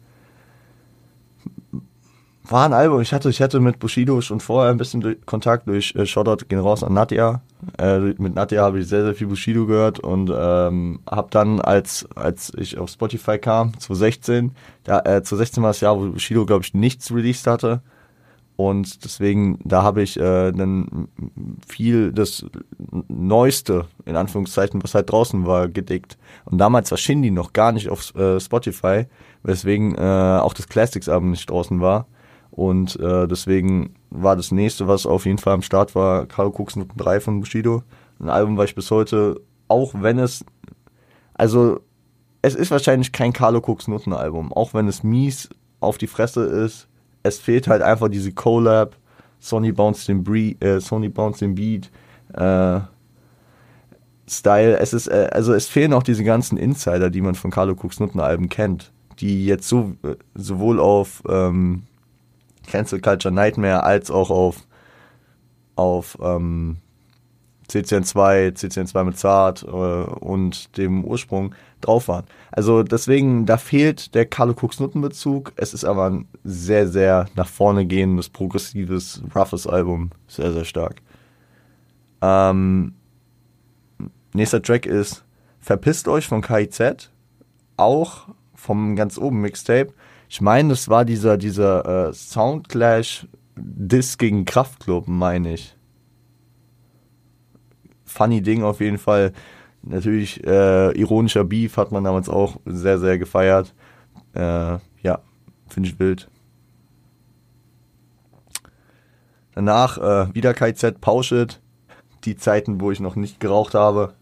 war 2.44 2.64
ein 2.64 2.72
Album. 2.72 3.00
Ich 3.00 3.12
hatte, 3.12 3.30
ich 3.30 3.40
hatte 3.40 3.60
mit 3.60 3.78
Bushido 3.78 4.20
schon 4.20 4.40
vorher 4.40 4.70
ein 4.70 4.78
bisschen 4.78 5.00
durch, 5.00 5.24
Kontakt 5.26 5.68
durch 5.68 5.94
äh, 5.94 6.06
Shoutout 6.06 6.46
gehen 6.48 6.58
raus 6.58 6.82
an 6.82 6.94
Nadja. 6.94 7.42
Äh, 7.78 7.98
mit 7.98 8.34
Nadja 8.34 8.62
habe 8.62 8.80
ich 8.80 8.88
sehr, 8.88 9.04
sehr 9.04 9.14
viel 9.14 9.28
Bushido 9.28 9.66
gehört 9.66 10.00
und 10.00 10.32
ähm, 10.34 11.00
habe 11.08 11.28
dann, 11.30 11.60
als, 11.60 12.06
als 12.16 12.52
ich 12.56 12.78
auf 12.78 12.90
Spotify 12.90 13.38
kam, 13.38 13.78
2016, 13.78 14.52
da, 14.84 14.98
äh, 15.00 15.22
2016 15.22 15.62
war 15.62 15.70
das 15.70 15.80
Jahr, 15.80 15.98
wo 15.98 16.10
Bushido, 16.10 16.44
glaube 16.44 16.64
ich, 16.64 16.74
nichts 16.74 17.12
released 17.12 17.46
hatte. 17.46 17.82
Und 18.56 19.04
deswegen, 19.04 19.58
da 19.64 19.82
habe 19.82 20.02
ich 20.02 20.18
äh, 20.18 20.52
dann 20.52 21.08
viel 21.66 22.12
das 22.12 22.44
Neueste, 23.08 23.86
in 24.04 24.14
Anführungszeichen, 24.14 24.82
was 24.82 24.94
halt 24.94 25.10
draußen 25.10 25.46
war, 25.46 25.68
gedickt. 25.68 26.18
Und 26.44 26.58
damals 26.58 26.90
war 26.90 26.98
Shindy 26.98 27.30
noch 27.30 27.52
gar 27.54 27.72
nicht 27.72 27.88
auf 27.88 28.14
äh, 28.14 28.38
Spotify, 28.40 29.06
weswegen 29.42 29.94
äh, 29.94 30.38
auch 30.40 30.54
das 30.54 30.68
Classics-Album 30.68 31.30
nicht 31.30 31.48
draußen 31.48 31.80
war. 31.80 32.06
Und 32.52 33.00
äh, 33.00 33.26
deswegen 33.26 33.94
war 34.10 34.36
das 34.36 34.52
nächste, 34.52 34.86
was 34.86 35.06
auf 35.06 35.26
jeden 35.26 35.38
Fall 35.38 35.54
am 35.54 35.62
Start 35.62 35.94
war, 35.94 36.26
Carlo 36.26 36.50
Cooks 36.50 36.76
Noten 36.76 36.96
3 36.96 37.20
von 37.20 37.40
Bushido. 37.40 37.82
Ein 38.20 38.28
Album, 38.28 38.56
was 38.56 38.66
ich 38.70 38.74
bis 38.74 38.90
heute, 38.90 39.40
auch 39.68 39.94
wenn 39.94 40.18
es, 40.18 40.44
also 41.34 41.80
es 42.42 42.56
ist 42.56 42.70
wahrscheinlich 42.70 43.12
kein 43.12 43.32
Carlo 43.32 43.60
Cooks 43.60 43.88
Noten-Album, 43.88 44.52
auch 44.52 44.74
wenn 44.74 44.88
es 44.88 45.02
mies 45.02 45.48
auf 45.80 45.96
die 45.96 46.08
Fresse 46.08 46.42
ist. 46.42 46.88
Es 47.22 47.38
fehlt 47.38 47.68
halt 47.68 47.82
einfach 47.82 48.08
diese 48.08 48.32
Collab, 48.32 48.96
Sony 49.38 49.72
Bounce 49.72 50.06
den, 50.06 50.24
Bre 50.24 50.56
äh, 50.60 50.80
Sony 50.80 51.08
Bounce 51.08 51.38
den 51.38 51.54
Beat, 51.54 51.90
äh, 52.34 52.80
Style. 54.28 54.78
Es 54.78 54.92
ist, 54.92 55.06
äh, 55.06 55.30
also 55.32 55.54
es 55.54 55.68
fehlen 55.68 55.92
auch 55.92 56.02
diese 56.02 56.24
ganzen 56.24 56.58
Insider, 56.58 57.10
die 57.10 57.20
man 57.20 57.36
von 57.36 57.50
Carlo 57.52 57.74
Cooks 57.74 58.00
Noten-Alben 58.00 58.48
kennt, 58.48 58.92
die 59.20 59.46
jetzt 59.46 59.68
so 59.68 59.92
äh, 60.02 60.16
sowohl 60.34 60.80
auf 60.80 61.22
ähm, 61.28 61.84
Cancel 62.66 63.00
Culture 63.00 63.32
Nightmare 63.32 63.82
als 63.82 64.10
auch 64.10 64.30
auf, 64.30 64.66
auf 65.76 66.18
ähm, 66.22 66.78
CCN2, 67.68 68.56
CCN2 68.56 69.04
mit 69.04 69.18
Zart 69.18 69.62
äh, 69.62 69.66
und 69.66 70.76
dem 70.76 71.04
Ursprung 71.04 71.54
drauf 71.80 72.08
waren. 72.08 72.24
Also 72.50 72.82
deswegen, 72.82 73.46
da 73.46 73.56
fehlt 73.56 74.14
der 74.14 74.26
Carlo 74.26 74.54
Cooks 74.60 74.78
Nuttenbezug. 74.80 75.52
Es 75.56 75.74
ist 75.74 75.84
aber 75.84 76.10
ein 76.10 76.28
sehr, 76.44 76.88
sehr 76.88 77.26
nach 77.34 77.48
vorne 77.48 77.86
gehendes, 77.86 78.28
progressives, 78.28 79.22
roughes 79.34 79.66
Album. 79.66 80.10
Sehr, 80.28 80.52
sehr 80.52 80.64
stark. 80.64 81.02
Ähm, 82.20 82.94
nächster 84.32 84.62
Track 84.62 84.86
ist 84.86 85.24
Verpisst 85.62 86.08
euch 86.08 86.26
von 86.26 86.42
KIZ. 86.42 87.10
Auch 87.76 88.26
vom 88.54 88.96
ganz 88.96 89.16
oben 89.16 89.40
Mixtape. 89.40 89.94
Ich 90.32 90.40
meine, 90.40 90.70
das 90.70 90.88
war 90.88 91.04
dieser, 91.04 91.36
dieser 91.36 92.08
äh, 92.08 92.14
Soundclash-Diss 92.14 94.16
gegen 94.16 94.46
Kraftklub, 94.46 95.06
meine 95.06 95.52
ich. 95.52 95.76
Funny 98.06 98.40
Ding 98.40 98.62
auf 98.62 98.80
jeden 98.80 98.96
Fall. 98.96 99.34
Natürlich, 99.82 100.42
äh, 100.42 100.98
ironischer 100.98 101.44
Beef 101.44 101.76
hat 101.76 101.92
man 101.92 102.04
damals 102.04 102.30
auch 102.30 102.56
sehr, 102.64 102.98
sehr 102.98 103.18
gefeiert. 103.18 103.74
Äh, 104.32 104.78
ja, 105.02 105.20
finde 105.68 105.90
ich 105.90 105.98
wild. 105.98 106.30
Danach 109.54 109.98
äh, 109.98 110.34
wieder 110.34 110.54
KZ, 110.54 110.98
Pauschit. 111.02 111.60
Die 112.24 112.36
Zeiten, 112.36 112.80
wo 112.80 112.90
ich 112.90 113.00
noch 113.00 113.16
nicht 113.16 113.38
geraucht 113.38 113.74
habe. 113.74 114.14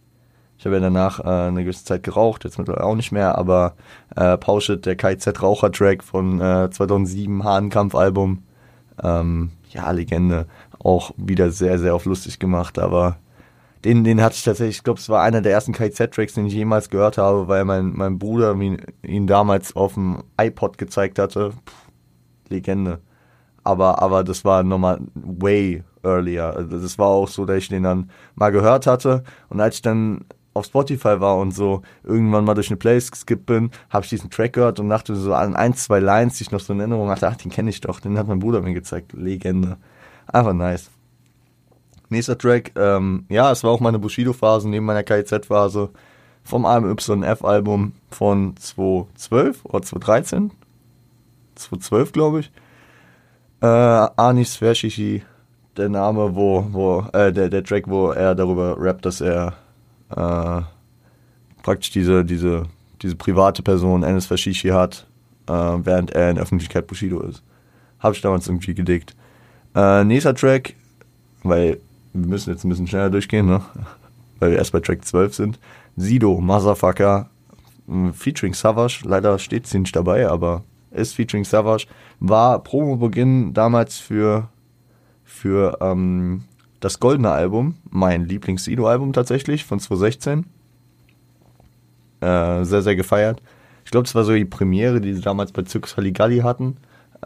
Ich 0.60 0.66
habe 0.66 0.76
ja 0.76 0.82
danach 0.82 1.20
äh, 1.20 1.48
eine 1.48 1.64
gewisse 1.64 1.86
Zeit 1.86 2.02
geraucht, 2.02 2.44
jetzt 2.44 2.58
mittlerweile 2.58 2.84
auch 2.84 2.94
nicht 2.94 3.12
mehr, 3.12 3.38
aber 3.38 3.76
äh, 4.14 4.36
Pauschit, 4.36 4.84
der 4.84 4.94
KZ-Raucher-Track 4.94 6.04
von 6.04 6.38
äh, 6.38 6.68
2007, 6.70 7.42
Hahnkampf-Album, 7.42 8.42
ähm, 9.02 9.52
ja, 9.70 9.90
Legende, 9.90 10.44
auch 10.78 11.12
wieder 11.16 11.50
sehr, 11.50 11.78
sehr 11.78 11.94
auf 11.94 12.04
lustig 12.04 12.38
gemacht, 12.38 12.78
aber 12.78 13.16
den, 13.86 14.04
den 14.04 14.20
hatte 14.20 14.34
ich 14.34 14.44
tatsächlich, 14.44 14.76
ich 14.76 14.84
glaube, 14.84 15.00
es 15.00 15.08
war 15.08 15.22
einer 15.22 15.40
der 15.40 15.52
ersten 15.52 15.72
KZ-Tracks, 15.72 16.34
den 16.34 16.44
ich 16.44 16.52
jemals 16.52 16.90
gehört 16.90 17.16
habe, 17.16 17.48
weil 17.48 17.64
mein, 17.64 17.94
mein 17.96 18.18
Bruder 18.18 18.54
ihn, 18.56 18.82
ihn 19.02 19.26
damals 19.26 19.74
auf 19.74 19.94
dem 19.94 20.24
iPod 20.38 20.76
gezeigt 20.76 21.18
hatte. 21.18 21.54
Puh, 21.64 21.90
Legende. 22.50 23.00
Aber, 23.64 24.02
aber 24.02 24.24
das 24.24 24.44
war 24.44 24.62
nochmal 24.62 25.00
way 25.14 25.84
earlier. 26.02 26.54
Also 26.54 26.78
das 26.78 26.98
war 26.98 27.08
auch 27.08 27.28
so, 27.28 27.46
dass 27.46 27.56
ich 27.56 27.68
den 27.68 27.84
dann 27.84 28.10
mal 28.34 28.50
gehört 28.50 28.86
hatte. 28.86 29.24
Und 29.48 29.62
als 29.62 29.76
ich 29.76 29.82
dann 29.82 30.26
auf 30.54 30.66
Spotify 30.66 31.20
war 31.20 31.38
und 31.38 31.52
so 31.52 31.82
irgendwann 32.02 32.44
mal 32.44 32.54
durch 32.54 32.70
eine 32.70 32.76
Playlist 32.76 33.12
geskippt 33.12 33.46
bin, 33.46 33.70
habe 33.88 34.04
ich 34.04 34.10
diesen 34.10 34.30
Track 34.30 34.54
gehört 34.54 34.80
und 34.80 34.88
dachte 34.88 35.14
so 35.14 35.32
an 35.34 35.54
ein, 35.54 35.74
zwei 35.74 36.00
Lines, 36.00 36.38
die 36.38 36.44
ich 36.44 36.50
noch 36.50 36.60
so 36.60 36.72
in 36.72 36.80
Erinnerung 36.80 37.08
hatte, 37.08 37.28
ach, 37.28 37.36
den 37.36 37.50
kenne 37.50 37.70
ich 37.70 37.80
doch, 37.80 38.00
den 38.00 38.18
hat 38.18 38.26
mein 38.26 38.40
Bruder 38.40 38.60
mir 38.60 38.74
gezeigt. 38.74 39.12
Legende. 39.12 39.76
Einfach 40.26 40.52
nice. 40.52 40.90
Nächster 42.08 42.36
Track, 42.36 42.72
ähm, 42.74 43.24
ja, 43.28 43.52
es 43.52 43.62
war 43.62 43.70
auch 43.70 43.80
meine 43.80 44.00
Bushido-Phase 44.00 44.68
neben 44.68 44.84
meiner 44.84 45.04
KIZ-Phase 45.04 45.90
vom 46.42 46.66
AMYF-Album 46.66 47.92
von 48.10 48.56
2012 48.56 49.64
oder 49.64 49.82
2013. 49.82 50.50
2012, 51.54 52.12
glaube 52.12 52.40
ich. 52.40 52.52
Äh, 53.60 53.66
Anis 53.66 54.56
Verschichi, 54.56 55.22
der 55.76 55.88
Name, 55.88 56.34
wo, 56.34 56.66
wo, 56.70 57.04
äh, 57.12 57.32
der, 57.32 57.48
der 57.48 57.62
Track, 57.62 57.84
wo 57.86 58.10
er 58.10 58.34
darüber 58.34 58.76
rappt, 58.78 59.06
dass 59.06 59.20
er 59.20 59.54
äh, 60.10 60.62
praktisch 61.62 61.90
diese, 61.90 62.24
diese, 62.24 62.64
diese 63.02 63.16
private 63.16 63.62
Person 63.62 64.02
Enes 64.02 64.26
Fashishi 64.26 64.68
hat, 64.68 65.06
äh, 65.46 65.52
während 65.52 66.10
er 66.10 66.30
in 66.30 66.38
Öffentlichkeit 66.38 66.86
Bushido 66.86 67.20
ist. 67.20 67.42
Habe 67.98 68.14
ich 68.14 68.20
damals 68.20 68.46
irgendwie 68.46 68.74
gedickt. 68.74 69.14
Äh, 69.74 70.04
nächster 70.04 70.34
Track, 70.34 70.74
weil 71.42 71.80
wir 72.12 72.26
müssen 72.26 72.50
jetzt 72.50 72.64
ein 72.64 72.70
bisschen 72.70 72.86
schneller 72.86 73.10
durchgehen, 73.10 73.46
ne? 73.46 73.62
weil 74.38 74.52
wir 74.52 74.58
erst 74.58 74.72
bei 74.72 74.80
Track 74.80 75.04
12 75.04 75.34
sind. 75.34 75.58
Sido, 75.96 76.40
Motherfucker, 76.40 77.28
featuring 78.14 78.54
Savage. 78.54 79.02
Leider 79.04 79.38
steht 79.38 79.66
sie 79.66 79.78
nicht 79.78 79.94
dabei, 79.94 80.28
aber 80.28 80.62
ist 80.90 81.14
featuring 81.14 81.44
Savage. 81.44 81.86
War 82.20 82.58
Promo-Beginn 82.62 83.52
damals 83.52 83.98
für, 83.98 84.48
für 85.24 85.78
ähm, 85.80 86.44
das 86.80 86.98
Goldene 86.98 87.30
Album, 87.30 87.76
mein 87.88 88.24
Lieblings-Sido-Album 88.24 89.12
tatsächlich 89.12 89.64
von 89.64 89.78
2016. 89.78 90.46
Äh, 92.20 92.64
sehr, 92.64 92.82
sehr 92.82 92.96
gefeiert. 92.96 93.42
Ich 93.84 93.90
glaube, 93.90 94.04
das 94.04 94.14
war 94.14 94.24
so 94.24 94.34
die 94.34 94.44
Premiere, 94.44 95.00
die 95.00 95.14
sie 95.14 95.20
damals 95.20 95.52
bei 95.52 95.62
Zirkus 95.62 95.96
Halligalli 95.96 96.38
hatten. 96.38 96.76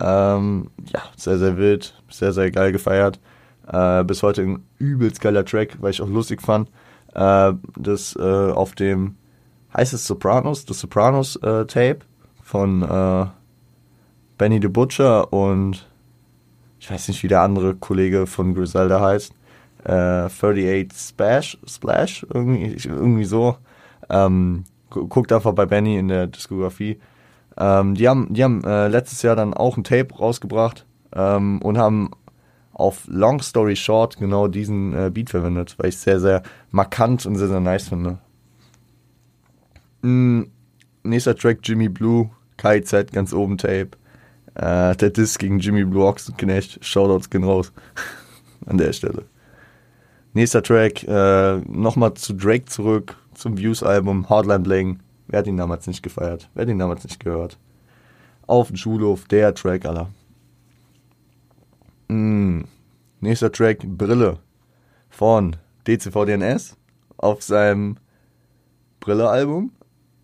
Ähm, 0.00 0.70
ja, 0.92 1.02
sehr, 1.16 1.38
sehr 1.38 1.56
wild, 1.56 1.94
sehr, 2.10 2.32
sehr 2.32 2.50
geil 2.50 2.72
gefeiert. 2.72 3.20
Äh, 3.66 4.04
bis 4.04 4.22
heute 4.22 4.42
ein 4.42 4.64
übelst 4.78 5.20
geiler 5.20 5.44
Track, 5.44 5.76
weil 5.80 5.90
ich 5.90 6.02
auch 6.02 6.08
lustig 6.08 6.42
fand. 6.42 6.68
Äh, 7.14 7.52
das 7.78 8.16
äh, 8.16 8.22
auf 8.50 8.74
dem, 8.74 9.16
heißt 9.76 9.94
es 9.94 10.06
Sopranos, 10.06 10.64
das 10.64 10.80
Sopranos 10.80 11.36
äh, 11.36 11.96
von 12.42 12.82
äh, 12.82 13.26
Benny 14.36 14.60
the 14.60 14.68
Butcher 14.68 15.32
und 15.32 15.88
ich 16.80 16.90
weiß 16.90 17.08
nicht, 17.08 17.22
wie 17.22 17.28
der 17.28 17.40
andere 17.40 17.74
Kollege 17.74 18.26
von 18.26 18.54
Griselda 18.54 19.00
heißt. 19.00 19.32
Äh, 19.84 20.26
38 20.26 20.92
Splash, 20.98 21.58
Splash 21.66 22.26
irgendwie, 22.32 22.76
irgendwie 22.84 23.24
so. 23.24 23.56
Ähm, 24.10 24.64
guckt 24.90 25.32
einfach 25.32 25.52
bei 25.52 25.66
Benny 25.66 25.98
in 25.98 26.08
der 26.08 26.26
Diskografie. 26.26 26.98
Ähm, 27.56 27.94
die 27.94 28.08
haben, 28.08 28.32
die 28.32 28.42
haben 28.42 28.64
äh, 28.64 28.88
letztes 28.88 29.22
Jahr 29.22 29.36
dann 29.36 29.54
auch 29.54 29.76
ein 29.76 29.84
Tape 29.84 30.14
rausgebracht 30.14 30.86
ähm, 31.14 31.60
und 31.62 31.78
haben 31.78 32.10
auf 32.72 33.04
Long 33.06 33.40
Story 33.40 33.76
Short 33.76 34.18
genau 34.18 34.48
diesen 34.48 34.94
äh, 34.94 35.10
Beat 35.10 35.30
verwendet, 35.30 35.76
weil 35.78 35.88
ich 35.88 35.94
es 35.94 36.02
sehr, 36.02 36.18
sehr 36.18 36.42
markant 36.70 37.24
und 37.26 37.36
sehr, 37.36 37.48
sehr 37.48 37.60
nice 37.60 37.88
finde. 37.88 38.18
Mm, 40.02 40.42
nächster 41.04 41.36
Track 41.36 41.60
Jimmy 41.62 41.88
Blue, 41.88 42.30
KZ, 42.56 43.12
ganz 43.12 43.32
oben 43.32 43.58
Tape. 43.58 43.90
Äh, 44.54 44.96
der 44.96 45.10
Disc 45.10 45.40
gegen 45.40 45.60
Jimmy 45.60 45.84
Blue 45.84 46.04
Ochsenknecht, 46.04 46.84
Shoutouts 46.84 47.30
gehen 47.30 47.44
raus. 47.44 47.72
An 48.66 48.78
der 48.78 48.92
Stelle. 48.92 49.24
Nächster 50.34 50.64
Track, 50.64 51.04
äh, 51.04 51.58
nochmal 51.60 52.14
zu 52.14 52.34
Drake 52.34 52.64
zurück, 52.64 53.16
zum 53.34 53.56
Views-Album, 53.56 54.28
Hardline 54.28 54.64
Bling. 54.64 54.98
Wer 55.28 55.38
hat 55.38 55.46
ihn 55.46 55.56
damals 55.56 55.86
nicht 55.86 56.02
gefeiert? 56.02 56.50
Wer 56.54 56.62
hat 56.62 56.70
ihn 56.70 56.78
damals 56.80 57.04
nicht 57.04 57.20
gehört? 57.20 57.56
Auf 58.48 58.66
dem 58.66 58.76
Schulhof, 58.76 59.26
der 59.26 59.54
Track, 59.54 59.86
aller. 59.86 60.10
Mm. 62.08 62.62
Nächster 63.20 63.50
Track, 63.50 63.78
Brille 63.86 64.38
von 65.08 65.56
DCVDNS 65.86 66.76
auf 67.16 67.42
seinem 67.42 67.96
Brille-Album. 68.98 69.70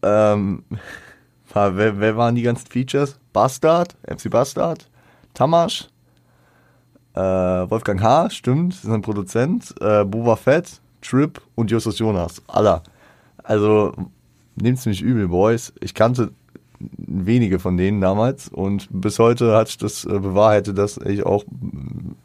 Ähm, 0.02 0.64
wer, 1.54 2.00
wer, 2.00 2.16
waren 2.16 2.34
die 2.34 2.42
ganzen 2.42 2.66
Features? 2.66 3.18
Bastard, 3.32 3.96
MC 4.08 4.28
Bastard, 4.28 4.90
Tamash, 5.34 5.88
äh, 7.20 7.70
Wolfgang 7.70 8.00
H., 8.02 8.30
stimmt, 8.30 8.74
ist 8.74 8.88
ein 8.88 9.02
Produzent, 9.02 9.74
äh, 9.80 10.04
Boba 10.04 10.36
Fett, 10.36 10.80
Trip 11.02 11.40
und 11.54 11.70
Justus 11.70 11.98
Jonas. 11.98 12.42
Aller. 12.46 12.82
Also, 13.42 13.92
nehmt's 14.56 14.86
mich 14.86 15.02
übel, 15.02 15.28
Boys. 15.28 15.72
Ich 15.80 15.94
kannte 15.94 16.32
wenige 16.96 17.58
von 17.58 17.76
denen 17.76 18.00
damals 18.00 18.48
und 18.48 18.88
bis 18.90 19.18
heute 19.18 19.54
hat 19.54 19.68
sich 19.68 19.76
das 19.76 20.04
äh, 20.06 20.18
bewahrheitet, 20.18 20.78
dass 20.78 20.96
ich 20.96 21.26
auch 21.26 21.44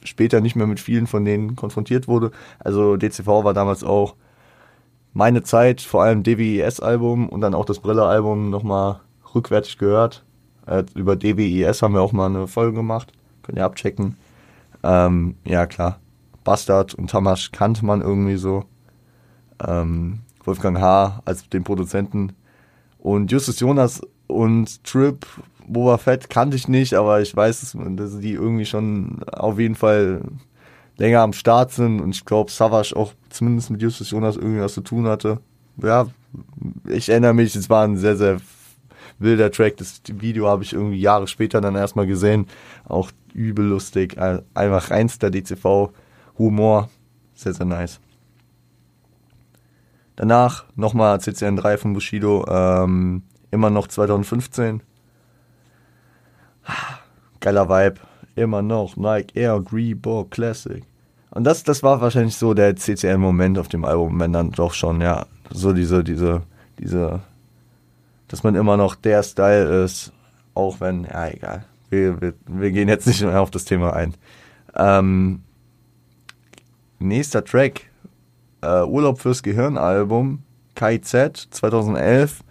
später 0.04 0.40
nicht 0.40 0.56
mehr 0.56 0.68
mit 0.68 0.80
vielen 0.80 1.08
von 1.08 1.26
denen 1.26 1.58
konfrontiert 1.58 2.08
wurde. 2.08 2.32
Also 2.60 2.96
DCV 2.96 3.44
war 3.44 3.54
damals 3.54 3.84
auch 3.84 4.16
meine 5.14 5.44
Zeit, 5.44 5.82
vor 5.82 6.04
allem 6.04 6.24
DWIS-Album 6.24 7.28
und 7.28 7.42
dann 7.42 7.54
auch 7.54 7.66
das 7.66 7.80
Brille-Album 7.80 8.50
nochmal 8.50 9.02
rückwärtig 9.34 9.78
gehört. 9.78 10.24
Äh, 10.68 10.84
über 10.96 11.16
DWIS 11.16 11.82
haben 11.82 11.94
wir 11.94 12.02
auch 12.02 12.14
mal 12.14 12.28
eine 12.28 12.48
Folge 12.48 12.74
gemacht. 12.74 13.12
Könnt 13.44 13.58
ihr 13.58 13.66
abchecken. 13.66 14.16
Ähm, 14.86 15.36
ja, 15.46 15.66
klar. 15.66 16.00
Bastard 16.44 16.94
und 16.94 17.10
Tamasch 17.10 17.52
kannte 17.52 17.84
man 17.84 18.02
irgendwie 18.02 18.38
so. 18.38 18.66
Ähm, 19.66 20.20
Wolfgang 20.44 20.80
H. 20.80 21.22
als 21.26 21.50
den 21.50 21.64
Produzenten. 21.64 22.34
Und 23.00 23.32
Justus 23.32 23.60
Jonas 23.60 24.02
und 24.28 24.84
Trip, 24.84 25.26
Boba 25.68 25.98
Fett 25.98 26.30
kannte 26.30 26.56
ich 26.56 26.68
nicht, 26.68 26.94
aber 26.94 27.22
ich 27.22 27.36
weiß, 27.36 27.76
dass 27.96 28.20
die 28.20 28.34
irgendwie 28.34 28.66
schon 28.66 29.24
auf 29.32 29.60
jeden 29.60 29.76
Fall 29.76 30.22
länger 30.98 31.22
am 31.22 31.34
Start 31.34 31.72
sind 31.72 32.00
und 32.00 32.16
ich 32.16 32.26
glaube, 32.26 32.52
Savage 32.52 32.96
auch 32.96 33.14
zumindest 33.30 33.72
mit 33.72 33.82
Justus 33.82 34.12
Jonas 34.12 34.38
irgendwie 34.38 34.62
was 34.62 34.76
zu 34.76 34.82
tun 34.82 35.08
hatte. 35.08 35.40
Ja, 35.82 36.08
ich 36.88 37.10
erinnere 37.10 37.34
mich, 37.34 37.56
es 37.56 37.70
war 37.70 37.84
ein 37.84 37.98
sehr, 37.98 38.16
sehr 38.16 38.38
wilder 39.20 39.52
Track. 39.52 39.78
Das 39.78 40.02
Video 40.08 40.48
habe 40.48 40.64
ich 40.64 40.74
irgendwie 40.74 41.00
Jahre 41.00 41.28
später 41.28 41.62
dann 41.62 41.76
erstmal 41.76 42.08
gesehen. 42.08 42.48
Auch 42.86 43.12
übel 43.34 43.66
lustig. 43.66 44.18
Einfach 44.54 44.92
reinster 44.92 45.30
DCV-Humor. 45.30 46.90
Sehr, 47.34 47.54
sehr 47.54 47.66
nice. 47.66 48.00
Danach 50.16 50.66
nochmal 50.76 51.18
CCN3 51.18 51.78
von 51.78 51.94
Bushido. 51.94 52.46
Ähm, 52.48 53.24
Immer 53.56 53.70
noch 53.70 53.88
2015. 53.88 54.82
Geiler 57.40 57.70
Vibe. 57.70 58.02
Immer 58.36 58.62
noch 58.62 58.98
Nike 58.98 59.32
Air 59.34 59.64
Reebok 59.72 60.32
Classic. 60.32 60.84
Und 61.32 61.46
das, 61.46 61.64
das 61.64 61.82
war 61.82 62.02
wahrscheinlich 62.02 62.36
so 62.36 62.54
der 62.54 62.76
CCN-Moment 62.76 63.58
auf 63.58 63.70
dem 63.70 63.86
Album, 63.86 64.20
wenn 64.20 64.34
dann 64.34 64.52
doch 64.52 64.74
schon, 64.74 65.00
ja, 65.00 65.26
so 65.52 65.72
diese, 65.72 66.04
diese, 66.04 66.42
diese, 66.80 67.22
dass 68.28 68.44
man 68.44 68.56
immer 68.56 68.78
noch 68.78 68.96
der 68.96 69.24
Style 69.24 69.84
ist, 69.84 70.12
auch 70.54 70.80
wenn, 70.80 71.04
ja, 71.04 71.28
egal. 71.28 71.66
Wir, 71.90 72.20
wir, 72.22 72.34
wir 72.48 72.72
gehen 72.72 72.90
jetzt 72.90 73.08
nicht 73.08 73.22
mehr 73.22 73.40
auf 73.40 73.52
das 73.52 73.66
Thema 73.66 73.94
ein. 73.94 74.16
Ähm, 74.76 75.44
nächster 77.00 77.44
Track, 77.44 77.90
äh, 78.62 78.84
Urlaub 78.84 79.20
fürs 79.20 79.44
Gehirn-Album, 79.44 80.44
KZ 80.76 81.48
2011. 81.52 82.42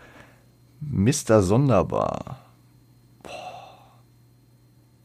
Mr. 0.81 1.43
Sonderbar. 1.43 2.39
Boah. 3.23 3.93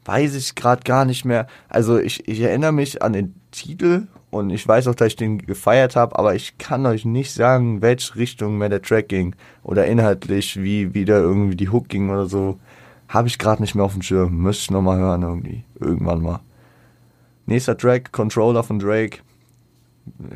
Weiß 0.05 0.35
ich 0.35 0.55
gerade 0.55 0.83
gar 0.83 1.05
nicht 1.05 1.25
mehr. 1.25 1.47
Also 1.67 1.97
ich, 1.99 2.27
ich 2.27 2.41
erinnere 2.41 2.71
mich 2.71 3.01
an 3.01 3.13
den 3.13 3.35
Titel 3.51 4.07
und 4.31 4.49
ich 4.49 4.67
weiß 4.67 4.87
auch, 4.87 4.95
dass 4.95 5.09
ich 5.09 5.15
den 5.15 5.39
gefeiert 5.39 5.95
habe, 5.95 6.17
aber 6.17 6.35
ich 6.35 6.57
kann 6.57 6.85
euch 6.85 7.05
nicht 7.05 7.33
sagen, 7.33 7.81
welche 7.81 8.15
Richtung 8.15 8.57
mehr 8.57 8.69
der 8.69 8.81
Track 8.81 9.09
ging 9.09 9.35
oder 9.63 9.85
inhaltlich, 9.85 10.61
wie 10.61 10.93
wieder 10.93 11.19
irgendwie 11.19 11.55
die 11.55 11.69
Hook 11.69 11.89
ging 11.89 12.09
oder 12.09 12.27
so. 12.27 12.59
Habe 13.07 13.27
ich 13.27 13.39
gerade 13.39 13.61
nicht 13.61 13.73
mehr 13.73 13.85
auf 13.85 13.93
dem 13.93 14.03
Schirm. 14.03 14.37
Müsste 14.37 14.63
ich 14.63 14.71
nochmal 14.71 14.99
hören 14.99 15.23
irgendwie. 15.23 15.63
Irgendwann 15.79 16.21
mal. 16.21 16.41
Nächster 17.47 17.75
Track, 17.75 18.11
Controller 18.11 18.61
von 18.63 18.77
Drake 18.77 19.19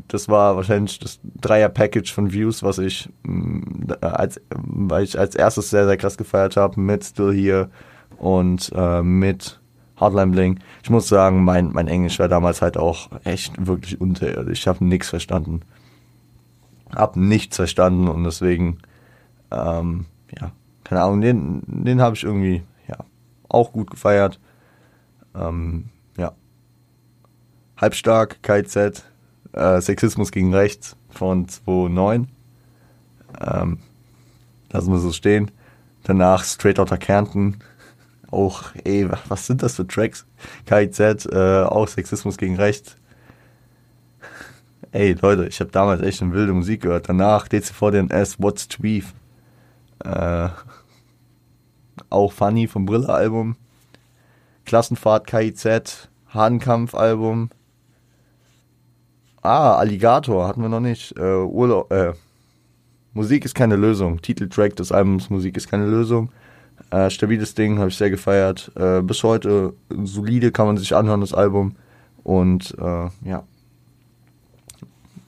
das 0.07 0.29
war 0.29 0.55
wahrscheinlich 0.55 0.99
das 0.99 1.19
Dreier-Package 1.41 2.13
von 2.13 2.31
Views, 2.31 2.63
was 2.63 2.77
ich, 2.77 3.09
mm, 3.23 3.91
als, 4.01 4.41
weil 4.49 5.03
ich 5.03 5.17
als 5.17 5.35
erstes 5.35 5.69
sehr, 5.69 5.85
sehr 5.85 5.97
krass 5.97 6.17
gefeiert 6.17 6.57
habe, 6.57 6.79
mit 6.79 7.03
Still 7.03 7.33
Here 7.33 7.69
und 8.17 8.71
äh, 8.75 9.01
mit 9.01 9.59
Hardline 9.97 10.31
Bling. 10.31 10.59
Ich 10.83 10.89
muss 10.89 11.07
sagen, 11.07 11.43
mein, 11.43 11.71
mein 11.71 11.87
Englisch 11.87 12.19
war 12.19 12.27
damals 12.27 12.61
halt 12.61 12.77
auch 12.77 13.09
echt 13.23 13.65
wirklich 13.65 13.99
unterirdisch. 14.01 14.61
Ich 14.61 14.67
habe 14.67 14.83
nichts 14.83 15.09
verstanden. 15.09 15.61
Hab 16.93 17.15
nichts 17.15 17.55
verstanden 17.55 18.07
und 18.07 18.23
deswegen, 18.23 18.79
ähm, 19.51 20.05
ja, 20.39 20.51
keine 20.83 21.01
Ahnung, 21.01 21.21
den, 21.21 21.63
den 21.65 22.01
habe 22.01 22.15
ich 22.15 22.23
irgendwie, 22.23 22.63
ja, 22.87 22.97
auch 23.49 23.71
gut 23.71 23.89
gefeiert. 23.91 24.39
Ähm, 25.35 25.89
ja. 26.17 26.33
Halbstark, 27.77 28.43
KZ, 28.43 29.03
äh, 29.53 29.81
Sexismus 29.81 30.31
gegen 30.31 30.53
Rechts 30.53 30.95
von 31.09 31.47
2009. 31.47 32.27
Ähm, 33.41 33.79
lassen 34.71 34.91
wir 34.91 34.99
so 34.99 35.11
stehen. 35.11 35.51
Danach 36.03 36.43
Straight 36.43 36.79
Outta 36.79 36.97
Kärnten. 36.97 37.59
Auch, 38.33 38.63
ey, 38.83 39.07
was 39.29 39.45
sind 39.45 39.61
das 39.61 39.75
für 39.75 39.87
Tracks? 39.87 40.25
KIZ, 40.65 41.27
äh, 41.27 41.63
auch 41.63 41.87
Sexismus 41.87 42.37
gegen 42.37 42.55
Rechts. 42.55 42.97
Ey, 44.91 45.13
Leute, 45.13 45.45
ich 45.47 45.59
habe 45.59 45.71
damals 45.71 46.01
echt 46.01 46.21
eine 46.21 46.33
wilde 46.33 46.53
Musik 46.53 46.81
gehört. 46.81 47.09
Danach 47.09 47.47
DCVDNS, 47.47 48.41
What's 48.41 48.67
Tweef. 48.67 49.13
Äh, 50.03 50.49
auch 52.09 52.31
Funny 52.33 52.67
vom 52.67 52.85
Brille-Album. 52.85 53.55
Klassenfahrt 54.65 55.27
KIZ, 55.27 56.09
Hahnkampf-Album. 56.33 57.49
Ah, 59.41 59.75
Alligator 59.75 60.47
hatten 60.47 60.61
wir 60.61 60.69
noch 60.69 60.79
nicht. 60.79 61.15
Äh, 61.17 61.35
Urlaub, 61.43 61.91
äh, 61.91 62.13
Musik 63.13 63.45
ist 63.45 63.53
keine 63.53 63.75
Lösung. 63.75 64.21
Titeltrack 64.21 64.75
des 64.75 64.91
Albums 64.91 65.29
Musik 65.29 65.55
ist 65.55 65.69
keine 65.69 65.85
Lösung. 65.85 66.31
Äh, 66.91 67.09
stabiles 67.09 67.55
Ding, 67.55 67.79
habe 67.79 67.89
ich 67.89 67.97
sehr 67.97 68.09
gefeiert. 68.09 68.71
Äh, 68.75 69.01
bis 69.01 69.23
heute 69.23 69.73
solide 70.03 70.51
kann 70.51 70.67
man 70.67 70.77
sich 70.77 70.95
anhören, 70.95 71.21
das 71.21 71.33
Album. 71.33 71.75
Und 72.23 72.75
äh, 72.79 73.09
ja, 73.27 73.43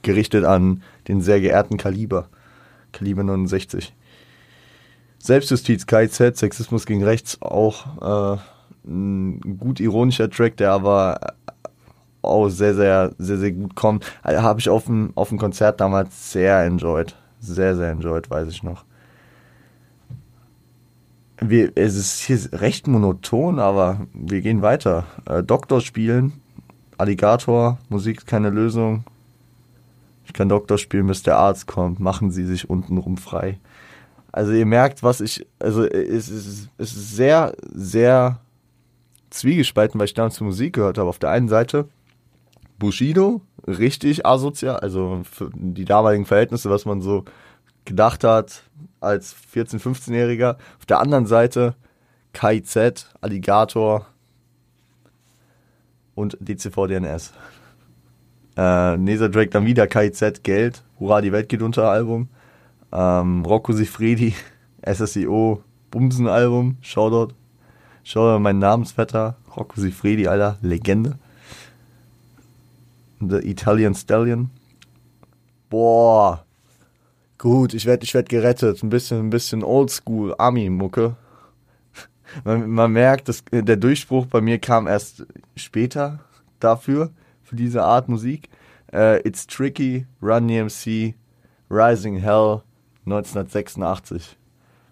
gerichtet 0.02 0.46
an 0.46 0.84
den 1.08 1.22
sehr 1.22 1.42
geehrten 1.42 1.78
Kaliber. 1.78 2.30
Kaliber 2.92 3.24
69. 3.24 3.94
Selbstjustiz, 5.18 5.88
KZ, 5.88 6.38
Sexismus 6.38 6.86
gegen 6.86 7.04
Rechts, 7.04 7.42
auch 7.42 8.36
äh, 8.36 8.40
ein 8.88 9.58
gut 9.58 9.80
ironischer 9.80 10.30
Track, 10.30 10.58
der 10.58 10.72
aber 10.72 11.20
auch 12.22 12.50
sehr, 12.50 12.76
sehr, 12.76 13.12
sehr, 13.18 13.38
sehr 13.38 13.52
gut 13.52 13.76
kommt. 13.76 14.06
Also, 14.22 14.42
Habe 14.42 14.60
ich 14.60 14.70
auf 14.70 14.86
dem, 14.86 15.12
auf 15.16 15.30
dem 15.30 15.40
Konzert 15.40 15.80
damals 15.82 16.32
sehr 16.32 16.64
enjoyed. 16.64 17.16
Sehr, 17.40 17.76
sehr 17.76 17.92
enjoyed, 17.92 18.30
weiß 18.30 18.48
ich 18.50 18.64
noch. 18.64 18.86
Wir, 21.40 21.72
es 21.76 21.96
ist 21.96 22.22
hier 22.22 22.40
recht 22.60 22.88
monoton, 22.88 23.60
aber 23.60 24.08
wir 24.14 24.42
gehen 24.42 24.62
weiter. 24.62 25.06
Äh, 25.26 25.44
Doktor 25.44 25.82
spielen, 25.82 26.34
Alligator, 26.98 27.78
Musik 27.90 28.20
ist 28.20 28.28
keine 28.28 28.50
Lösung. 28.50 29.04
Ich 30.26 30.34
kann 30.34 30.50
Doktor 30.50 30.78
spielen, 30.78 31.08
bis 31.08 31.24
der 31.24 31.38
Arzt 31.38 31.68
kommt. 31.68 32.00
Machen 32.00 32.32
Sie 32.32 32.46
sich 32.46 32.70
untenrum 32.70 33.18
frei. 33.18 33.60
Also 34.32 34.52
ihr 34.52 34.66
merkt, 34.66 35.04
was 35.04 35.22
ich, 35.22 35.46
also 35.60 35.86
es 35.86 36.30
ist, 36.30 36.70
es 36.78 36.94
ist 36.94 37.16
sehr, 37.16 37.56
sehr 37.74 38.40
zwiegespalten, 39.30 40.00
weil 40.00 40.06
ich 40.06 40.14
damals 40.14 40.40
Musik 40.42 40.74
gehört 40.74 40.98
habe. 40.98 41.10
Auf 41.10 41.20
der 41.20 41.30
einen 41.30 41.48
Seite 41.48 41.88
Bushido, 42.80 43.42
richtig 43.68 44.26
asozial, 44.26 44.78
also 44.78 45.22
für 45.30 45.50
die 45.54 45.86
damaligen 45.86 46.26
Verhältnisse, 46.26 46.70
was 46.70 46.86
man 46.86 47.02
so 47.02 47.24
gedacht 47.86 48.24
hat 48.24 48.64
als 49.00 49.36
14-, 49.54 49.80
15-Jähriger. 49.80 50.58
Auf 50.80 50.86
der 50.88 51.00
anderen 51.00 51.26
Seite 51.26 51.76
KIZ, 52.34 53.08
Alligator 53.22 54.08
und 56.16 56.38
DCV 56.40 56.88
DNS. 56.88 57.34
Äh, 58.58 58.98
Nesa 58.98 59.28
Drake 59.28 59.50
dann 59.50 59.66
wieder 59.66 59.88
KIZ, 59.88 60.44
Geld, 60.44 60.84
Hurra, 61.00 61.22
die 61.22 61.32
Welt 61.32 61.50
geht 61.50 61.62
unter 61.62 61.90
Album. 61.90 62.30
Ähm, 62.92 63.44
Rocco 63.46 63.74
Sifredi, 63.74 64.34
SSIO, 64.86 65.62
Bumsen 65.92 66.28
Album, 66.28 66.78
Shoutout. 66.82 67.34
Shoutout 68.04 68.40
mein 68.40 68.60
Namensvetter, 68.60 69.36
Rocco 69.56 69.80
Sifredi, 69.82 70.28
Alter, 70.28 70.58
Legende. 70.62 71.18
The 73.20 73.38
Italian 73.38 73.96
Stallion. 73.96 74.52
Boah. 75.70 76.45
Gut, 77.46 77.76
ich 77.76 77.86
werde 77.86 78.04
ich 78.04 78.16
werd 78.16 78.28
gerettet. 78.28 78.82
Ein 78.82 78.90
bisschen, 78.90 79.20
ein 79.20 79.30
bisschen 79.30 79.64
Oldschool, 79.64 80.34
Army-Mucke. 80.36 81.16
Man, 82.44 82.72
man 82.72 82.92
merkt, 82.92 83.30
dass 83.30 83.44
der 83.52 83.78
Durchbruch 83.78 84.26
bei 84.26 84.42
mir 84.42 84.58
kam 84.58 84.88
erst 84.88 85.28
später 85.56 86.22
dafür, 86.60 87.12
für 87.44 87.56
diese 87.56 87.84
Art 87.84 88.10
Musik. 88.10 88.50
Uh, 88.92 89.20
It's 89.24 89.46
Tricky, 89.46 90.08
Run 90.24 90.48
DMC, 90.48 91.14
Rising 91.70 92.18
Hell, 92.18 92.64
1986. 93.06 94.38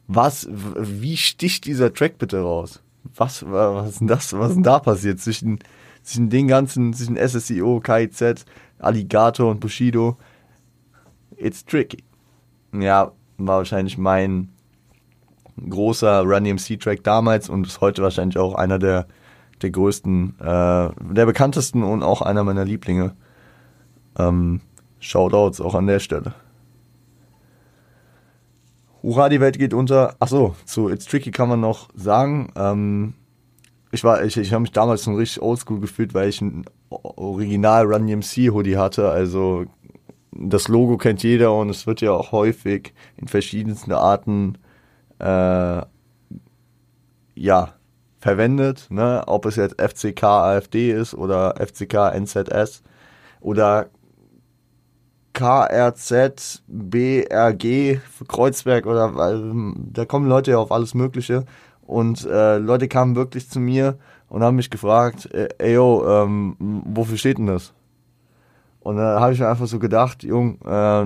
Was, 0.05 0.47
wie 0.47 1.17
sticht 1.17 1.65
dieser 1.65 1.91
Track 1.91 2.19
bitte 2.19 2.41
raus? 2.41 2.83
Was, 3.15 3.43
was 3.49 3.89
ist 3.89 4.01
denn 4.01 4.07
das, 4.07 4.31
was 4.31 4.49
ist 4.49 4.55
denn 4.57 4.63
da 4.63 4.77
passiert 4.77 5.19
zwischen, 5.19 5.57
zwischen 6.03 6.29
den 6.29 6.47
ganzen, 6.47 6.93
zwischen 6.93 7.17
SSIO, 7.17 7.79
KIZ, 7.79 8.45
Alligator 8.77 9.49
und 9.49 9.59
Bushido? 9.59 10.17
It's 11.35 11.65
tricky. 11.65 12.03
Ja, 12.73 13.11
war 13.37 13.57
wahrscheinlich 13.57 13.97
mein 13.97 14.49
großer 15.69 16.21
Run 16.21 16.43
DMC 16.43 16.79
Track 16.79 17.03
damals 17.03 17.49
und 17.49 17.67
ist 17.67 17.81
heute 17.81 18.01
wahrscheinlich 18.01 18.37
auch 18.37 18.55
einer 18.55 18.79
der, 18.79 19.07
der 19.61 19.69
größten, 19.69 20.39
äh, 20.39 20.89
der 21.13 21.25
bekanntesten 21.25 21.83
und 21.83 22.03
auch 22.03 22.21
einer 22.21 22.43
meiner 22.43 22.65
Lieblinge. 22.65 23.15
Ähm, 24.17 24.61
Shoutouts 24.99 25.61
auch 25.61 25.75
an 25.75 25.87
der 25.87 25.99
Stelle. 25.99 26.33
Hurra, 29.01 29.27
die 29.29 29.41
Welt 29.41 29.59
geht 29.59 29.73
unter. 29.73 30.15
Achso, 30.19 30.55
zu 30.65 30.89
It's 30.89 31.05
Tricky 31.05 31.31
kann 31.31 31.49
man 31.49 31.59
noch 31.59 31.89
sagen. 31.93 32.51
Ähm, 32.55 33.13
ich 33.91 34.03
ich, 34.03 34.37
ich 34.37 34.53
habe 34.53 34.61
mich 34.61 34.71
damals 34.71 35.03
schon 35.03 35.15
richtig 35.15 35.43
oldschool 35.43 35.79
gefühlt, 35.79 36.13
weil 36.13 36.29
ich 36.29 36.41
ein 36.41 36.65
Original 36.89 37.85
Run 37.85 38.07
DMC 38.07 38.51
Hoodie 38.51 38.77
hatte. 38.77 39.09
Also 39.09 39.65
das 40.35 40.67
Logo 40.67 40.97
kennt 40.97 41.23
jeder 41.23 41.53
und 41.53 41.69
es 41.69 41.87
wird 41.87 42.01
ja 42.01 42.11
auch 42.11 42.31
häufig 42.31 42.93
in 43.17 43.27
verschiedensten 43.27 43.91
Arten 43.91 44.57
äh, 45.19 45.81
ja 47.35 47.73
verwendet. 48.19 48.87
Ne? 48.89 49.23
Ob 49.27 49.45
es 49.45 49.57
jetzt 49.57 49.79
FCK 49.81 50.23
AfD 50.23 50.91
ist 50.91 51.13
oder 51.13 51.55
FCK 51.57 52.13
NZS 52.15 52.83
oder 53.41 53.89
KRZ, 55.33 56.63
BRG 56.67 57.97
für 57.97 58.25
Kreuzberg 58.27 58.85
oder 58.85 59.15
weil 59.15 59.73
da 59.91 60.05
kommen 60.05 60.27
Leute 60.29 60.51
ja 60.51 60.57
auf 60.59 60.71
alles 60.71 60.93
Mögliche 60.93 61.45
und 61.81 62.25
äh, 62.25 62.57
Leute 62.59 62.87
kamen 62.87 63.15
wirklich 63.15 63.49
zu 63.49 63.59
mir 63.59 63.97
und 64.29 64.43
haben 64.43 64.55
mich 64.55 64.69
gefragt, 64.69 65.33
äh, 65.33 65.49
ey 65.57 65.73
yo, 65.73 66.05
ähm, 66.07 66.55
wofür 66.59 67.17
steht 67.17 67.39
denn 67.39 67.47
das? 67.47 67.73
Und 68.83 68.97
da 68.97 69.19
habe 69.19 69.33
ich 69.33 69.39
mir 69.39 69.47
einfach 69.47 69.67
so 69.67 69.79
gedacht, 69.79 70.23
Jung, 70.23 70.59
äh, 70.65 71.05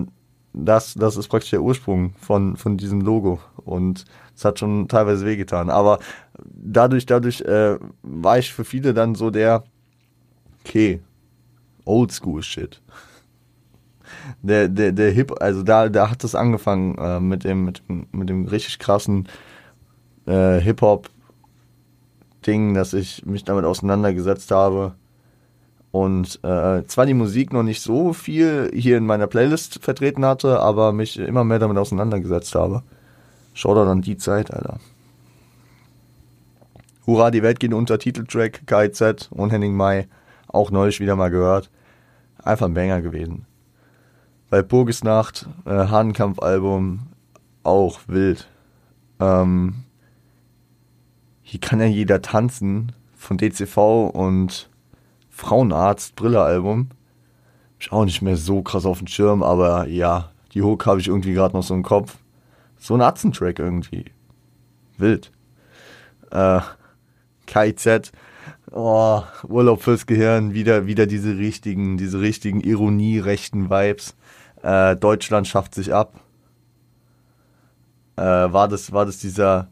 das, 0.53 0.95
das 0.95 1.17
ist 1.17 1.27
praktisch 1.27 1.51
der 1.51 1.61
Ursprung 1.61 2.13
von, 2.19 2.55
von 2.57 2.77
diesem 2.77 3.01
Logo 3.01 3.39
und 3.63 4.05
es 4.35 4.43
hat 4.43 4.59
schon 4.59 4.87
teilweise 4.87 5.25
wehgetan. 5.25 5.69
Aber 5.69 5.99
dadurch, 6.43 7.05
dadurch 7.05 7.41
äh, 7.41 7.77
war 8.01 8.39
ich 8.39 8.51
für 8.51 8.65
viele 8.65 8.93
dann 8.93 9.13
so 9.13 9.29
der, 9.29 9.63
okay, 10.63 11.01
Oldschool 11.85 12.41
Shit 12.41 12.81
der, 14.41 14.67
der, 14.69 14.91
der 14.91 15.11
Hip, 15.11 15.33
also 15.41 15.61
da, 15.63 15.89
da 15.89 16.09
hat 16.09 16.23
es 16.23 16.35
angefangen 16.35 16.95
äh, 16.97 17.19
mit, 17.19 17.43
dem, 17.43 17.65
mit, 17.65 17.83
dem, 17.87 18.07
mit 18.11 18.29
dem 18.29 18.45
richtig 18.45 18.79
krassen 18.79 19.27
äh, 20.25 20.59
Hip-Hop-Ding, 20.59 21.13
dass 22.73 22.93
ich 22.93 23.25
mich 23.25 23.43
damit 23.43 23.65
auseinandergesetzt 23.65 24.49
habe. 24.51 24.95
Und 25.97 26.39
äh, 26.43 26.85
zwar 26.85 27.07
die 27.07 27.15
Musik 27.15 27.51
noch 27.51 27.63
nicht 27.63 27.81
so 27.81 28.13
viel 28.13 28.69
hier 28.71 28.97
in 28.97 29.07
meiner 29.07 29.25
Playlist 29.25 29.79
vertreten 29.83 30.23
hatte, 30.23 30.59
aber 30.59 30.93
mich 30.93 31.17
immer 31.17 31.43
mehr 31.43 31.57
damit 31.57 31.79
auseinandergesetzt 31.79 32.53
habe. 32.53 32.83
Schau 33.55 33.73
da 33.73 33.83
dann 33.83 34.03
die 34.03 34.15
Zeit, 34.15 34.53
Alter. 34.53 34.79
Hurra, 37.07 37.31
die 37.31 37.41
Welt 37.41 37.59
geht 37.59 37.73
unter 37.73 37.97
Titeltrack, 37.97 38.67
KIZ 38.67 39.29
und 39.31 39.49
Henning 39.49 39.75
Mai. 39.75 40.07
Auch 40.47 40.69
neulich 40.69 40.99
wieder 40.99 41.15
mal 41.15 41.31
gehört. 41.31 41.71
Einfach 42.43 42.67
ein 42.67 42.75
Banger 42.75 43.01
gewesen. 43.01 43.47
Bei 44.51 44.61
Burgesnacht, 44.61 45.47
äh, 45.65 45.71
Hahnkampf-Album, 45.71 47.07
auch 47.63 48.01
wild. 48.05 48.47
Ähm, 49.19 49.83
hier 51.41 51.59
kann 51.59 51.79
ja 51.79 51.87
jeder 51.87 52.21
tanzen 52.21 52.91
von 53.15 53.39
DCV 53.39 54.11
und 54.13 54.69
Frauenarzt, 55.37 56.15
Brille-Album. 56.15 56.89
Ich 57.79 57.91
auch 57.91 58.05
nicht 58.05 58.23
mehr 58.23 58.35
so 58.35 58.63
krass 58.63 58.87
auf 58.87 58.97
dem 58.97 59.07
Schirm, 59.07 59.43
aber 59.43 59.87
ja, 59.87 60.31
die 60.53 60.63
Hook 60.63 60.87
habe 60.87 60.99
ich 60.99 61.07
irgendwie 61.07 61.33
gerade 61.33 61.55
noch 61.55 61.61
so 61.61 61.75
im 61.75 61.83
Kopf. 61.83 62.17
So 62.79 62.95
ein 62.95 63.01
Atzentrack 63.01 63.59
irgendwie. 63.59 64.05
Wild. 64.97 65.31
Äh, 66.31 66.61
KIZ, 67.45 68.11
oh, 68.71 69.21
Urlaub 69.47 69.83
fürs 69.83 70.07
Gehirn, 70.07 70.55
wieder, 70.55 70.87
wieder 70.87 71.05
diese 71.05 71.37
richtigen, 71.37 71.97
diese 71.97 72.19
richtigen 72.19 72.61
Ironie-rechten 72.61 73.69
Vibes. 73.69 74.15
Äh, 74.63 74.95
Deutschland 74.95 75.47
schafft 75.47 75.75
sich 75.75 75.93
ab. 75.93 76.19
Äh, 78.15 78.23
war 78.23 78.67
das, 78.67 78.91
war 78.91 79.05
das 79.05 79.19
dieser, 79.19 79.67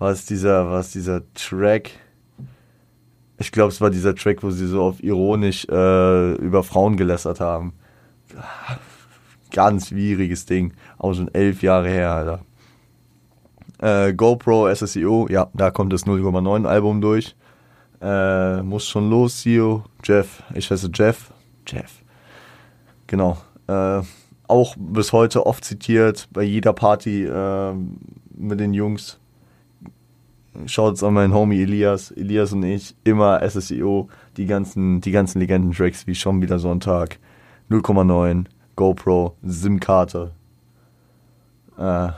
war 0.00 0.10
es 0.10 0.26
dieser, 0.26 0.68
war 0.68 0.80
es 0.80 0.90
dieser 0.90 1.22
Track? 1.34 1.92
Ich 3.40 3.52
glaube, 3.52 3.72
es 3.72 3.80
war 3.80 3.88
dieser 3.88 4.14
Track, 4.14 4.42
wo 4.42 4.50
sie 4.50 4.66
so 4.66 4.82
auf 4.82 5.02
ironisch 5.02 5.66
äh, 5.68 6.34
über 6.34 6.62
Frauen 6.62 6.98
gelässert 6.98 7.40
haben. 7.40 7.72
Ganz 9.50 9.88
schwieriges 9.88 10.44
Ding. 10.44 10.74
Auch 10.98 11.14
schon 11.14 11.32
elf 11.32 11.62
Jahre 11.62 11.88
her, 11.88 12.10
Alter. 12.10 12.40
Äh, 14.08 14.12
GoPro 14.12 14.72
SSEO, 14.72 15.26
ja, 15.30 15.48
da 15.54 15.70
kommt 15.70 15.92
das 15.94 16.06
0,9 16.06 16.66
Album 16.66 17.00
durch. 17.00 17.34
Äh, 18.02 18.62
muss 18.62 18.86
schon 18.86 19.08
los, 19.08 19.40
CEO. 19.40 19.84
Jeff, 20.04 20.42
ich 20.54 20.70
heiße 20.70 20.90
Jeff. 20.92 21.32
Jeff. 21.66 22.02
Genau. 23.06 23.38
Äh, 23.66 24.02
auch 24.48 24.74
bis 24.78 25.12
heute 25.12 25.46
oft 25.46 25.64
zitiert 25.64 26.28
bei 26.32 26.42
jeder 26.42 26.72
Party 26.72 27.24
äh, 27.24 27.72
mit 28.36 28.60
den 28.60 28.74
Jungs. 28.74 29.19
Schaut 30.66 31.02
an 31.02 31.14
meinen 31.14 31.32
Homie 31.32 31.62
Elias. 31.62 32.10
Elias 32.10 32.52
und 32.52 32.64
ich, 32.64 32.94
immer 33.04 33.40
SSEO, 33.48 34.08
die 34.36 34.46
ganzen, 34.46 35.00
die 35.00 35.12
ganzen 35.12 35.40
Legenden-Tracks 35.40 36.06
wie 36.06 36.14
schon 36.14 36.42
wieder 36.42 36.58
Sonntag, 36.58 37.18
0,9, 37.70 38.46
GoPro, 38.76 39.36
SIM-Karte. 39.42 40.32
Äh, 41.78 42.08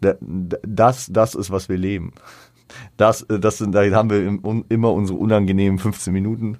das, 0.00 1.08
das 1.10 1.34
ist, 1.34 1.50
was 1.50 1.68
wir 1.68 1.78
leben. 1.78 2.12
Das, 2.96 3.24
das 3.28 3.58
sind, 3.58 3.74
da 3.74 3.82
haben 3.92 4.10
wir 4.10 4.64
immer 4.68 4.92
unsere 4.92 5.18
unangenehmen 5.18 5.78
15 5.78 6.12
Minuten 6.12 6.58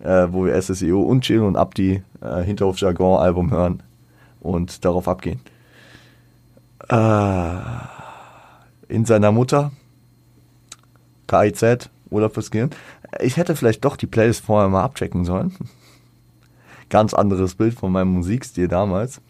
äh, 0.00 0.26
wo 0.30 0.44
wir 0.44 0.60
SSEO 0.60 1.00
und 1.00 1.22
Chill 1.22 1.40
und 1.40 1.56
Abdi 1.56 2.02
äh, 2.20 2.42
Hinterhof 2.42 2.78
Jargon 2.78 3.18
Album 3.18 3.50
hören 3.50 3.82
und 4.40 4.84
darauf 4.84 5.08
abgehen. 5.08 5.40
Äh, 6.88 7.56
in 8.88 9.04
seiner 9.04 9.32
Mutter, 9.32 9.72
KIZ, 11.26 11.90
Urlaub 12.10 12.34
fürs 12.34 12.50
Gehirn. 12.50 12.70
Ich 13.20 13.36
hätte 13.36 13.56
vielleicht 13.56 13.84
doch 13.84 13.96
die 13.96 14.06
Playlist 14.06 14.44
vorher 14.44 14.68
mal 14.68 14.84
abchecken 14.84 15.24
sollen. 15.24 15.56
Ganz 16.88 17.14
anderes 17.14 17.54
Bild 17.54 17.74
von 17.74 17.92
meinem 17.92 18.12
Musikstil 18.12 18.68
damals. 18.68 19.20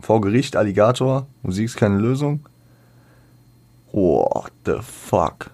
Vor 0.00 0.20
Gericht 0.20 0.56
Alligator, 0.56 1.26
Musik 1.42 1.66
ist 1.66 1.76
keine 1.76 1.98
Lösung. 1.98 2.46
What 3.92 4.52
the 4.64 4.78
fuck? 4.80 5.50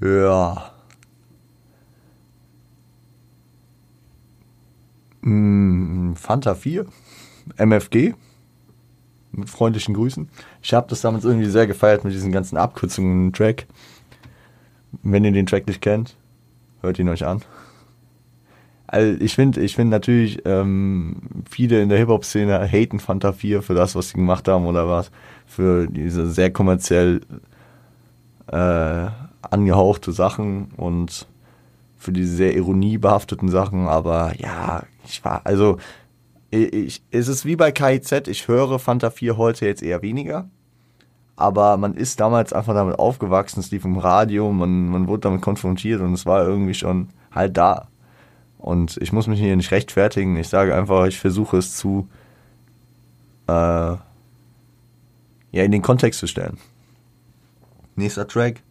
Ja. 0.00 0.72
Hm, 5.22 6.14
Fanta 6.16 6.54
4, 6.54 6.86
MFG, 7.56 8.14
mit 9.32 9.48
freundlichen 9.48 9.94
Grüßen. 9.94 10.28
Ich 10.62 10.74
habe 10.74 10.88
das 10.88 11.00
damals 11.00 11.24
irgendwie 11.24 11.48
sehr 11.48 11.66
gefeiert 11.66 12.04
mit 12.04 12.12
diesen 12.12 12.32
ganzen 12.32 12.56
Abkürzungen 12.56 13.26
im 13.26 13.32
Track. 13.32 13.66
Wenn 15.02 15.24
ihr 15.24 15.32
den 15.32 15.46
Track 15.46 15.66
nicht 15.66 15.80
kennt, 15.80 16.16
hört 16.82 16.98
ihn 16.98 17.08
euch 17.08 17.24
an. 17.24 17.42
Also 18.86 19.20
ich 19.20 19.36
finde, 19.36 19.60
ich 19.60 19.76
finde 19.76 19.92
natürlich, 19.92 20.42
ähm, 20.44 21.16
viele 21.48 21.80
in 21.80 21.88
der 21.88 21.98
Hip-Hop-Szene 21.98 22.68
haten 22.68 22.98
Fanta 22.98 23.32
4 23.32 23.62
für 23.62 23.74
das, 23.74 23.94
was 23.94 24.08
sie 24.08 24.16
gemacht 24.16 24.48
haben 24.48 24.66
oder 24.66 24.88
was, 24.88 25.12
für 25.46 25.86
diese 25.86 26.28
sehr 26.28 26.52
kommerziell 26.52 27.20
äh, 28.48 29.06
angehauchte 29.42 30.10
Sachen 30.10 30.72
und 30.76 31.28
für 31.96 32.12
diese 32.12 32.34
sehr 32.34 32.56
ironiebehafteten 32.56 33.48
Sachen, 33.48 33.86
aber 33.86 34.32
ja, 34.38 34.82
ich 35.06 35.24
war, 35.24 35.42
also 35.44 35.76
ich, 36.50 37.02
es 37.10 37.28
ist 37.28 37.44
wie 37.44 37.56
bei 37.56 37.72
KIZ, 37.72 38.28
ich 38.28 38.48
höre 38.48 38.78
Fanta 38.78 39.10
4 39.10 39.36
heute 39.36 39.66
jetzt 39.66 39.82
eher 39.82 40.02
weniger, 40.02 40.48
aber 41.36 41.76
man 41.76 41.94
ist 41.94 42.20
damals 42.20 42.52
einfach 42.52 42.74
damit 42.74 42.98
aufgewachsen, 42.98 43.60
es 43.60 43.70
lief 43.70 43.84
im 43.84 43.98
Radio, 43.98 44.52
man, 44.52 44.88
man 44.88 45.06
wurde 45.08 45.22
damit 45.22 45.42
konfrontiert 45.42 46.00
und 46.00 46.12
es 46.12 46.26
war 46.26 46.44
irgendwie 46.44 46.74
schon 46.74 47.08
halt 47.30 47.56
da. 47.56 47.88
Und 48.58 48.98
ich 49.00 49.12
muss 49.12 49.26
mich 49.26 49.40
hier 49.40 49.56
nicht 49.56 49.70
rechtfertigen. 49.70 50.36
Ich 50.36 50.48
sage 50.48 50.74
einfach, 50.74 51.06
ich 51.06 51.18
versuche 51.18 51.56
es 51.56 51.76
zu 51.76 52.08
äh, 53.48 53.52
ja, 53.52 54.00
in 55.52 55.72
den 55.72 55.80
Kontext 55.80 56.20
zu 56.20 56.26
stellen. 56.26 56.58
Nächster 57.96 58.28
Track. 58.28 58.62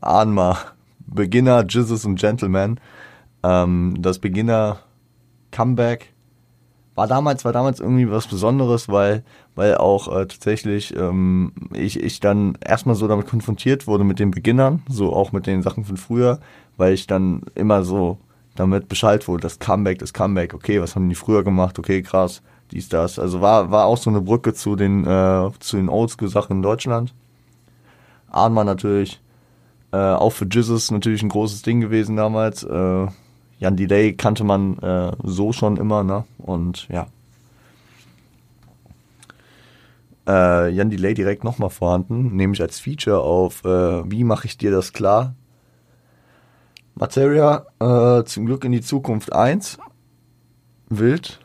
Anma. 0.00 0.58
Beginner, 1.06 1.64
Jesus 1.66 2.04
und 2.04 2.18
Gentleman. 2.18 2.80
Ähm, 3.42 3.96
das 4.00 4.18
Beginner 4.18 4.80
Comeback 5.52 6.12
war 6.98 7.06
damals, 7.06 7.44
war 7.44 7.52
damals 7.52 7.78
irgendwie 7.78 8.10
was 8.10 8.26
Besonderes, 8.26 8.88
weil, 8.88 9.22
weil 9.54 9.76
auch 9.76 10.08
äh, 10.08 10.26
tatsächlich 10.26 10.96
ähm, 10.96 11.52
ich, 11.72 12.02
ich 12.02 12.18
dann 12.18 12.58
erstmal 12.60 12.96
so 12.96 13.06
damit 13.06 13.28
konfrontiert 13.28 13.86
wurde 13.86 14.02
mit 14.02 14.18
den 14.18 14.32
Beginnern, 14.32 14.82
so 14.88 15.14
auch 15.14 15.30
mit 15.30 15.46
den 15.46 15.62
Sachen 15.62 15.84
von 15.84 15.96
früher, 15.96 16.40
weil 16.76 16.92
ich 16.92 17.06
dann 17.06 17.42
immer 17.54 17.84
so 17.84 18.18
damit 18.56 18.88
Bescheid 18.88 19.28
wurde, 19.28 19.42
das 19.42 19.60
Comeback, 19.60 20.00
das 20.00 20.12
Comeback, 20.12 20.54
okay, 20.54 20.80
was 20.80 20.96
haben 20.96 21.08
die 21.08 21.14
früher 21.14 21.44
gemacht, 21.44 21.78
okay, 21.78 22.02
krass, 22.02 22.42
dies, 22.72 22.88
das. 22.88 23.20
Also 23.20 23.40
war, 23.40 23.70
war 23.70 23.86
auch 23.86 23.96
so 23.96 24.10
eine 24.10 24.20
Brücke 24.20 24.52
zu 24.52 24.74
den, 24.74 25.06
äh, 25.06 25.50
den 25.72 25.88
Oldschool-Sachen 25.88 26.56
in 26.56 26.62
Deutschland. 26.62 27.14
Ahnmann 28.28 28.66
natürlich, 28.66 29.22
äh, 29.92 29.96
auch 29.96 30.30
für 30.30 30.48
Jesus 30.50 30.90
natürlich 30.90 31.22
ein 31.22 31.28
großes 31.28 31.62
Ding 31.62 31.80
gewesen 31.80 32.16
damals. 32.16 32.64
Äh, 32.64 33.06
Jan 33.58 33.76
Delay 33.76 34.14
kannte 34.14 34.44
man 34.44 34.78
äh, 34.78 35.12
so 35.24 35.52
schon 35.52 35.76
immer, 35.76 36.04
ne? 36.04 36.24
Und 36.38 36.88
ja. 36.88 37.06
Äh, 40.26 40.70
Jan 40.70 40.90
Delay 40.90 41.14
direkt 41.14 41.42
nochmal 41.42 41.70
vorhanden, 41.70 42.36
nämlich 42.36 42.60
als 42.60 42.78
Feature 42.78 43.20
auf 43.20 43.64
äh, 43.64 44.10
Wie 44.10 44.24
mache 44.24 44.46
ich 44.46 44.58
dir 44.58 44.70
das 44.70 44.92
klar? 44.92 45.34
Materia, 46.94 47.66
äh, 47.80 48.24
zum 48.24 48.46
Glück 48.46 48.64
in 48.64 48.72
die 48.72 48.80
Zukunft 48.80 49.32
1. 49.32 49.78
Wild. 50.88 51.40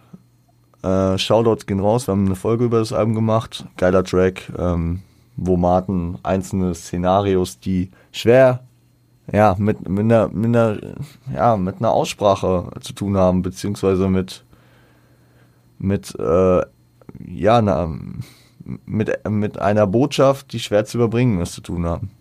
Äh, 0.83 1.17
Shoutouts 1.17 1.65
gehen 1.65 1.79
raus, 1.79 2.07
wir 2.07 2.11
haben 2.11 2.25
eine 2.25 2.35
Folge 2.35 2.65
über 2.65 2.79
das 2.79 2.91
Album 2.91 3.15
gemacht. 3.15 3.65
Geiler 3.77 4.03
Track, 4.03 4.51
ähm, 4.57 5.01
wo 5.37 5.55
Martin 5.55 6.17
einzelne 6.23 6.75
Szenarios, 6.75 7.59
die 7.59 7.91
schwer 8.11 8.63
ja, 9.31 9.55
mit, 9.57 9.87
mit, 9.87 10.03
einer, 10.03 10.27
mit, 10.29 10.55
einer, 10.55 10.77
ja, 11.33 11.57
mit 11.57 11.77
einer 11.77 11.91
Aussprache 11.91 12.69
zu 12.81 12.93
tun 12.93 13.17
haben, 13.17 13.41
beziehungsweise 13.41 14.09
mit, 14.09 14.43
mit, 15.79 16.13
äh, 16.19 16.61
ja, 17.25 17.61
na, 17.61 17.95
mit, 18.85 19.29
mit 19.29 19.59
einer 19.59 19.87
Botschaft, 19.87 20.51
die 20.53 20.59
schwer 20.59 20.85
zu 20.85 20.97
überbringen 20.97 21.39
ist, 21.41 21.53
zu 21.53 21.61
tun 21.61 21.85
haben. 21.85 22.11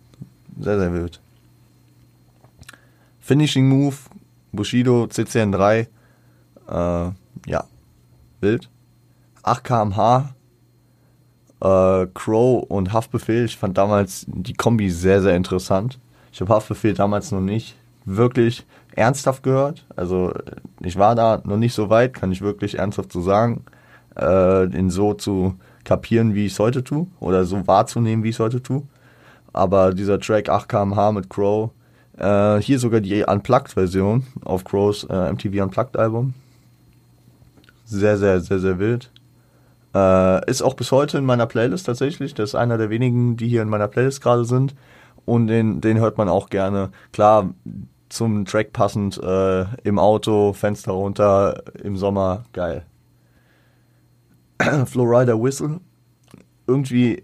Sehr, 0.59 0.79
sehr 0.79 0.93
wild. 0.93 1.21
Finishing 3.19 3.67
Move, 3.67 3.95
Bushido, 4.51 5.05
CCN3, 5.05 5.87
äh, 6.67 7.11
ja, 7.47 7.63
wild. 8.41 8.69
8 9.43 9.63
kmh, 9.63 10.33
äh, 11.61 12.07
Crow 12.13 12.63
und 12.63 12.93
Haftbefehl. 12.93 13.45
Ich 13.45 13.57
fand 13.57 13.77
damals 13.77 14.25
die 14.27 14.53
Kombi 14.53 14.89
sehr, 14.89 15.21
sehr 15.21 15.35
interessant. 15.35 15.99
Ich 16.33 16.41
habe 16.41 16.51
Haftbefehl 16.51 16.95
damals 16.95 17.31
noch 17.31 17.41
nicht 17.41 17.75
wirklich 18.05 18.65
ernsthaft 18.95 19.43
gehört. 19.43 19.85
Also 19.95 20.33
ich 20.81 20.97
war 20.97 21.13
da 21.13 21.41
noch 21.45 21.57
nicht 21.57 21.75
so 21.75 21.91
weit, 21.91 22.15
kann 22.15 22.31
ich 22.31 22.41
wirklich 22.41 22.79
ernsthaft 22.79 23.11
so 23.11 23.21
sagen, 23.21 23.63
äh, 24.19 24.65
in 24.75 24.89
so 24.89 25.13
zu 25.13 25.55
kapieren, 25.83 26.33
wie 26.33 26.47
ich 26.47 26.53
es 26.53 26.59
heute 26.59 26.83
tue, 26.83 27.05
oder 27.19 27.45
so 27.45 27.67
wahrzunehmen, 27.67 28.23
wie 28.23 28.29
ich 28.29 28.35
es 28.35 28.39
heute 28.39 28.63
tue. 28.63 28.81
Aber 29.53 29.93
dieser 29.93 30.19
Track 30.19 30.49
8 30.49 30.67
kmh 30.67 31.11
mit 31.11 31.29
Crow, 31.29 31.69
äh, 32.17 32.57
hier 32.57 32.79
sogar 32.79 32.99
die 32.99 33.23
Unplugged-Version 33.23 34.25
auf 34.43 34.63
Crows 34.63 35.03
äh, 35.03 35.31
MTV 35.31 35.63
Unplugged-Album. 35.63 36.33
Sehr, 37.85 38.17
sehr, 38.17 38.39
sehr, 38.39 38.57
sehr 38.57 38.79
wild. 38.79 39.11
Äh, 39.93 40.49
ist 40.49 40.63
auch 40.63 40.73
bis 40.73 40.91
heute 40.91 41.19
in 41.19 41.25
meiner 41.25 41.45
Playlist 41.45 41.85
tatsächlich. 41.85 42.33
Das 42.33 42.51
ist 42.51 42.55
einer 42.55 42.79
der 42.79 42.89
wenigen, 42.89 43.37
die 43.37 43.47
hier 43.47 43.61
in 43.61 43.69
meiner 43.69 43.87
Playlist 43.87 44.21
gerade 44.21 44.45
sind. 44.45 44.73
Und 45.25 45.47
den, 45.47 45.81
den 45.81 45.99
hört 45.99 46.17
man 46.17 46.29
auch 46.29 46.49
gerne. 46.49 46.91
Klar, 47.11 47.53
zum 48.09 48.45
Track 48.45 48.73
passend 48.73 49.17
äh, 49.21 49.65
im 49.83 49.97
Auto, 49.97 50.53
Fenster 50.53 50.91
runter, 50.91 51.63
im 51.81 51.97
Sommer, 51.97 52.43
geil. 52.53 52.85
Florida 54.85 55.33
Whistle. 55.33 55.79
Irgendwie 56.67 57.23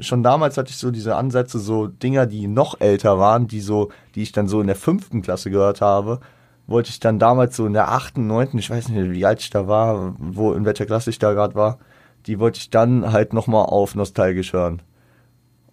schon 0.00 0.22
damals 0.22 0.56
hatte 0.56 0.70
ich 0.70 0.76
so 0.76 0.90
diese 0.90 1.16
Ansätze, 1.16 1.58
so 1.58 1.86
Dinger, 1.86 2.26
die 2.26 2.48
noch 2.48 2.80
älter 2.80 3.18
waren, 3.18 3.46
die 3.46 3.60
so, 3.60 3.90
die 4.14 4.22
ich 4.22 4.32
dann 4.32 4.48
so 4.48 4.60
in 4.60 4.66
der 4.66 4.76
fünften 4.76 5.22
Klasse 5.22 5.50
gehört 5.50 5.80
habe, 5.80 6.20
wollte 6.66 6.90
ich 6.90 7.00
dann 7.00 7.18
damals 7.18 7.56
so 7.56 7.66
in 7.66 7.72
der 7.72 7.92
achten, 7.92 8.26
neunten, 8.26 8.58
ich 8.58 8.70
weiß 8.70 8.88
nicht, 8.88 9.10
wie 9.10 9.24
alt 9.24 9.40
ich 9.40 9.50
da 9.50 9.68
war, 9.68 10.14
wo, 10.18 10.52
in 10.52 10.64
welcher 10.64 10.86
Klasse 10.86 11.10
ich 11.10 11.18
da 11.18 11.32
gerade 11.32 11.54
war, 11.54 11.78
die 12.26 12.40
wollte 12.40 12.58
ich 12.58 12.70
dann 12.70 13.12
halt 13.12 13.32
nochmal 13.32 13.66
auf 13.66 13.94
nostalgisch 13.94 14.52
hören. 14.52 14.82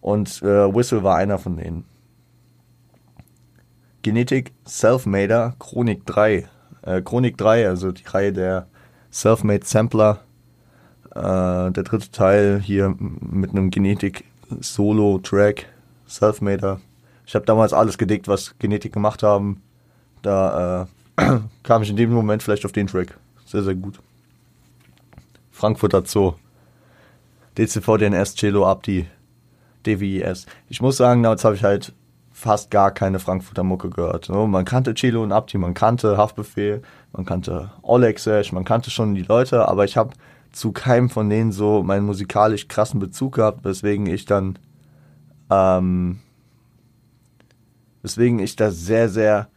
Und 0.04 0.42
äh, 0.42 0.76
Whistle 0.76 1.02
war 1.04 1.16
einer 1.16 1.39
von 1.39 1.56
denen. 1.56 1.86
Genetik 4.02 4.52
Selfmader 4.66 5.56
Chronik 5.60 6.06
3. 6.06 6.50
Äh, 6.82 7.02
Chronik 7.02 7.38
3, 7.38 7.70
also 7.70 7.94
die 7.94 8.04
Reihe 8.04 8.34
der 8.34 8.68
Selfmade 9.12 9.63
Sampler 9.66 10.20
äh, 11.12 11.72
der 11.72 11.84
dritte 11.84 12.12
Teil 12.12 12.60
hier 12.62 12.94
mit 12.98 13.52
einem 13.52 13.70
Genetik-Solo-Track, 13.70 15.68
Selfmader. 16.06 16.82
Ich 17.26 17.34
habe 17.34 17.46
damals 17.46 17.72
alles 17.72 17.98
gedickt, 17.98 18.28
was 18.28 18.60
Genetik 18.60 18.92
gemacht 18.92 19.24
haben. 19.24 19.63
Da 20.22 20.89
äh, 21.18 21.39
kam 21.63 21.82
ich 21.82 21.89
in 21.89 21.96
dem 21.96 22.12
Moment 22.12 22.44
vielleicht 22.44 22.66
auf 22.66 22.74
den 22.74 22.88
Track. 22.88 23.18
Sehr, 23.46 23.63
sehr 23.63 23.76
gut. 23.76 24.02
Frankfurter 25.50 26.04
Zoo. 26.06 26.34
DCV, 27.58 27.98
DNS, 28.00 28.36
Cello, 28.36 28.68
Abdi, 28.68 29.08
DWIS. 29.86 30.46
Ich 30.69 30.82
muss 30.82 30.98
sagen, 30.98 31.24
damals 31.24 31.43
habe 31.46 31.56
ich 31.56 31.63
halt 31.63 31.93
fast 32.32 32.72
gar 32.72 32.91
keine 32.91 33.19
Frankfurter 33.19 33.63
Mucke 33.63 33.89
gehört. 33.89 34.28
man 34.30 34.65
kannte 34.65 34.93
Cello 34.96 35.24
und 35.24 35.32
Abdi, 35.32 35.58
man 35.58 35.74
kannte 35.74 36.17
Haftbefehl, 36.17 36.82
man 37.13 37.26
kannte 37.26 37.72
Oleg 37.84 38.19
Sesh, 38.19 38.52
man 38.52 38.65
kannte 38.65 38.89
schon 38.89 39.15
die 39.15 39.22
Leute, 39.22 39.67
aber 39.67 39.86
ich 39.86 39.96
habe 39.96 40.13
zu 40.52 40.72
keinem 40.72 41.10
von 41.10 41.30
denen 41.30 41.52
so 41.52 41.84
meinen 41.84 42.06
musikalisch 42.06 42.67
krassen 42.67 43.00
Bezug 43.00 43.36
gehabt, 43.36 43.63
weswegen 43.63 44.08
ich 44.08 44.26
dann, 44.26 44.60
ähm, 45.50 46.19
weswegen 48.02 48.39
ich 48.39 48.56
da 48.56 48.72
sehr, 48.72 49.10
sehr, 49.10 49.48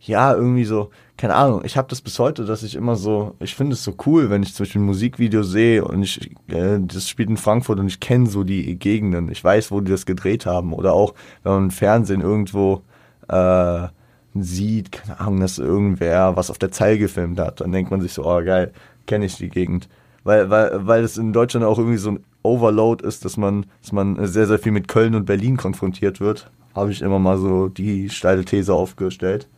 ja, 0.00 0.34
irgendwie 0.34 0.64
so, 0.64 0.90
keine 1.24 1.36
Ahnung, 1.36 1.62
ich 1.64 1.78
habe 1.78 1.88
das 1.88 2.02
bis 2.02 2.18
heute, 2.18 2.44
dass 2.44 2.62
ich 2.62 2.74
immer 2.74 2.96
so, 2.96 3.34
ich 3.40 3.54
finde 3.54 3.72
es 3.72 3.82
so 3.82 3.94
cool, 4.04 4.28
wenn 4.28 4.42
ich 4.42 4.52
zum 4.52 4.64
Beispiel 4.64 4.82
ein 4.82 4.84
Musikvideo 4.84 5.42
sehe 5.42 5.82
und 5.82 6.02
ich, 6.02 6.30
äh, 6.48 6.78
das 6.78 7.08
spielt 7.08 7.30
in 7.30 7.38
Frankfurt 7.38 7.80
und 7.80 7.86
ich 7.86 7.98
kenne 7.98 8.26
so 8.26 8.44
die 8.44 8.78
Gegenden, 8.78 9.30
ich 9.30 9.42
weiß, 9.42 9.70
wo 9.70 9.80
die 9.80 9.90
das 9.90 10.04
gedreht 10.04 10.44
haben. 10.44 10.74
Oder 10.74 10.92
auch, 10.92 11.14
wenn 11.42 11.52
man 11.52 11.62
im 11.62 11.70
Fernsehen 11.70 12.20
irgendwo, 12.20 12.82
äh, 13.28 13.88
sieht, 14.34 14.92
keine 14.92 15.18
Ahnung, 15.18 15.40
dass 15.40 15.56
irgendwer 15.56 16.36
was 16.36 16.50
auf 16.50 16.58
der 16.58 16.70
Zeil 16.70 16.98
gefilmt 16.98 17.40
hat, 17.40 17.62
dann 17.62 17.72
denkt 17.72 17.90
man 17.90 18.02
sich 18.02 18.12
so, 18.12 18.26
oh 18.26 18.44
geil, 18.44 18.74
kenne 19.06 19.24
ich 19.24 19.36
die 19.36 19.48
Gegend. 19.48 19.88
Weil, 20.24 20.50
weil, 20.50 20.86
weil 20.86 21.04
es 21.04 21.16
in 21.16 21.32
Deutschland 21.32 21.64
auch 21.64 21.78
irgendwie 21.78 21.96
so 21.96 22.10
ein 22.10 22.24
Overload 22.42 23.02
ist, 23.02 23.24
dass 23.24 23.38
man, 23.38 23.64
dass 23.80 23.92
man 23.92 24.26
sehr, 24.26 24.46
sehr 24.46 24.58
viel 24.58 24.72
mit 24.72 24.88
Köln 24.88 25.14
und 25.14 25.24
Berlin 25.24 25.56
konfrontiert 25.56 26.20
wird, 26.20 26.50
habe 26.74 26.92
ich 26.92 27.00
immer 27.00 27.18
mal 27.18 27.38
so 27.38 27.70
die 27.70 28.10
steile 28.10 28.44
These 28.44 28.74
aufgestellt. 28.74 29.48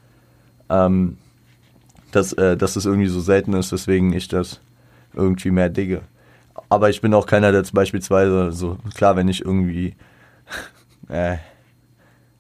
Ähm, 0.71 1.17
dass, 2.17 2.33
äh, 2.33 2.57
dass 2.57 2.77
es 2.77 2.87
irgendwie 2.87 3.09
so 3.09 3.21
selten 3.21 3.53
ist, 3.53 3.73
weswegen 3.73 4.13
ich 4.13 4.29
das 4.29 4.61
irgendwie 5.15 5.51
mehr 5.51 5.69
digge. 5.69 6.03
Aber 6.69 6.91
ich 6.91 7.01
bin 7.01 7.15
auch 7.15 7.27
keiner, 7.27 7.53
der 7.53 7.65
beispielsweise 7.73 8.53
so, 8.53 8.79
klar, 8.95 9.17
wenn 9.17 9.29
ich 9.29 9.45
irgendwie 9.45 9.95
äh, 11.09 11.37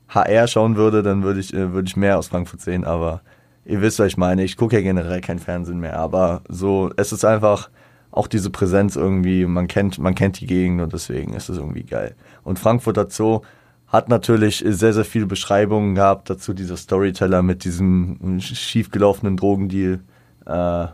HR 0.08 0.48
schauen 0.48 0.76
würde, 0.76 1.02
dann 1.02 1.22
würde 1.22 1.40
ich, 1.40 1.52
äh, 1.52 1.72
würde 1.72 1.88
ich 1.88 1.96
mehr 1.96 2.18
aus 2.18 2.28
Frankfurt 2.28 2.60
sehen, 2.60 2.84
aber 2.84 3.20
ihr 3.64 3.82
wisst, 3.82 3.98
was 3.98 4.08
ich 4.08 4.16
meine. 4.16 4.44
Ich 4.44 4.56
gucke 4.56 4.76
ja 4.76 4.82
generell 4.82 5.20
kein 5.20 5.38
Fernsehen 5.38 5.78
mehr, 5.78 5.98
aber 5.98 6.42
so, 6.48 6.90
es 6.96 7.12
ist 7.12 7.24
einfach, 7.24 7.68
auch 8.16 8.28
diese 8.28 8.48
Präsenz 8.48 8.96
irgendwie, 8.96 9.44
man 9.44 9.68
kennt, 9.68 9.98
man 9.98 10.14
kennt 10.14 10.40
die 10.40 10.46
Gegend 10.46 10.80
und 10.80 10.92
deswegen 10.94 11.34
ist 11.34 11.50
es 11.50 11.58
irgendwie 11.58 11.82
geil. 11.82 12.14
Und 12.44 12.58
Frankfurter 12.58 13.10
Zoo 13.10 13.42
hat 13.88 14.08
natürlich 14.08 14.64
sehr, 14.66 14.92
sehr 14.92 15.04
viele 15.04 15.26
Beschreibungen 15.26 15.94
gehabt 15.94 16.28
dazu, 16.28 16.52
dieser 16.52 16.76
Storyteller 16.76 17.42
mit 17.42 17.64
diesem 17.64 18.40
schiefgelaufenen 18.40 19.36
Drogendeal. 19.36 20.00
Äh, 20.44 20.86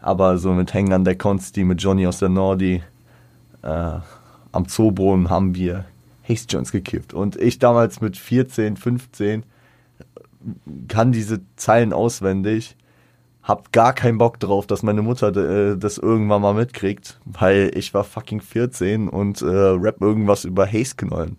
aber 0.00 0.36
so 0.36 0.52
mit 0.52 0.74
Hängen 0.74 0.92
an 0.92 1.04
der 1.04 1.16
Consti, 1.16 1.64
mit 1.64 1.82
Johnny 1.82 2.06
aus 2.06 2.18
der 2.18 2.28
Nordi, 2.28 2.82
äh, 3.62 3.98
am 4.52 4.68
Zooboden 4.68 5.30
haben 5.30 5.54
wir 5.54 5.86
Haste 6.28 6.54
Jones 6.54 6.72
gekippt. 6.72 7.14
Und 7.14 7.36
ich 7.36 7.58
damals 7.58 8.00
mit 8.00 8.16
14, 8.16 8.76
15 8.76 9.44
kann 10.88 11.12
diese 11.12 11.40
Zeilen 11.56 11.92
auswendig, 11.92 12.76
hab 13.42 13.72
gar 13.72 13.92
keinen 13.92 14.18
Bock 14.18 14.40
drauf, 14.40 14.66
dass 14.66 14.82
meine 14.82 15.02
Mutter 15.02 15.34
äh, 15.36 15.76
das 15.76 15.98
irgendwann 15.98 16.42
mal 16.42 16.54
mitkriegt, 16.54 17.20
weil 17.24 17.70
ich 17.74 17.92
war 17.94 18.04
fucking 18.04 18.40
14 18.40 19.08
und 19.08 19.42
äh, 19.42 19.46
rap 19.46 20.00
irgendwas 20.00 20.44
über 20.44 20.66
Haze-Knollen. 20.66 21.36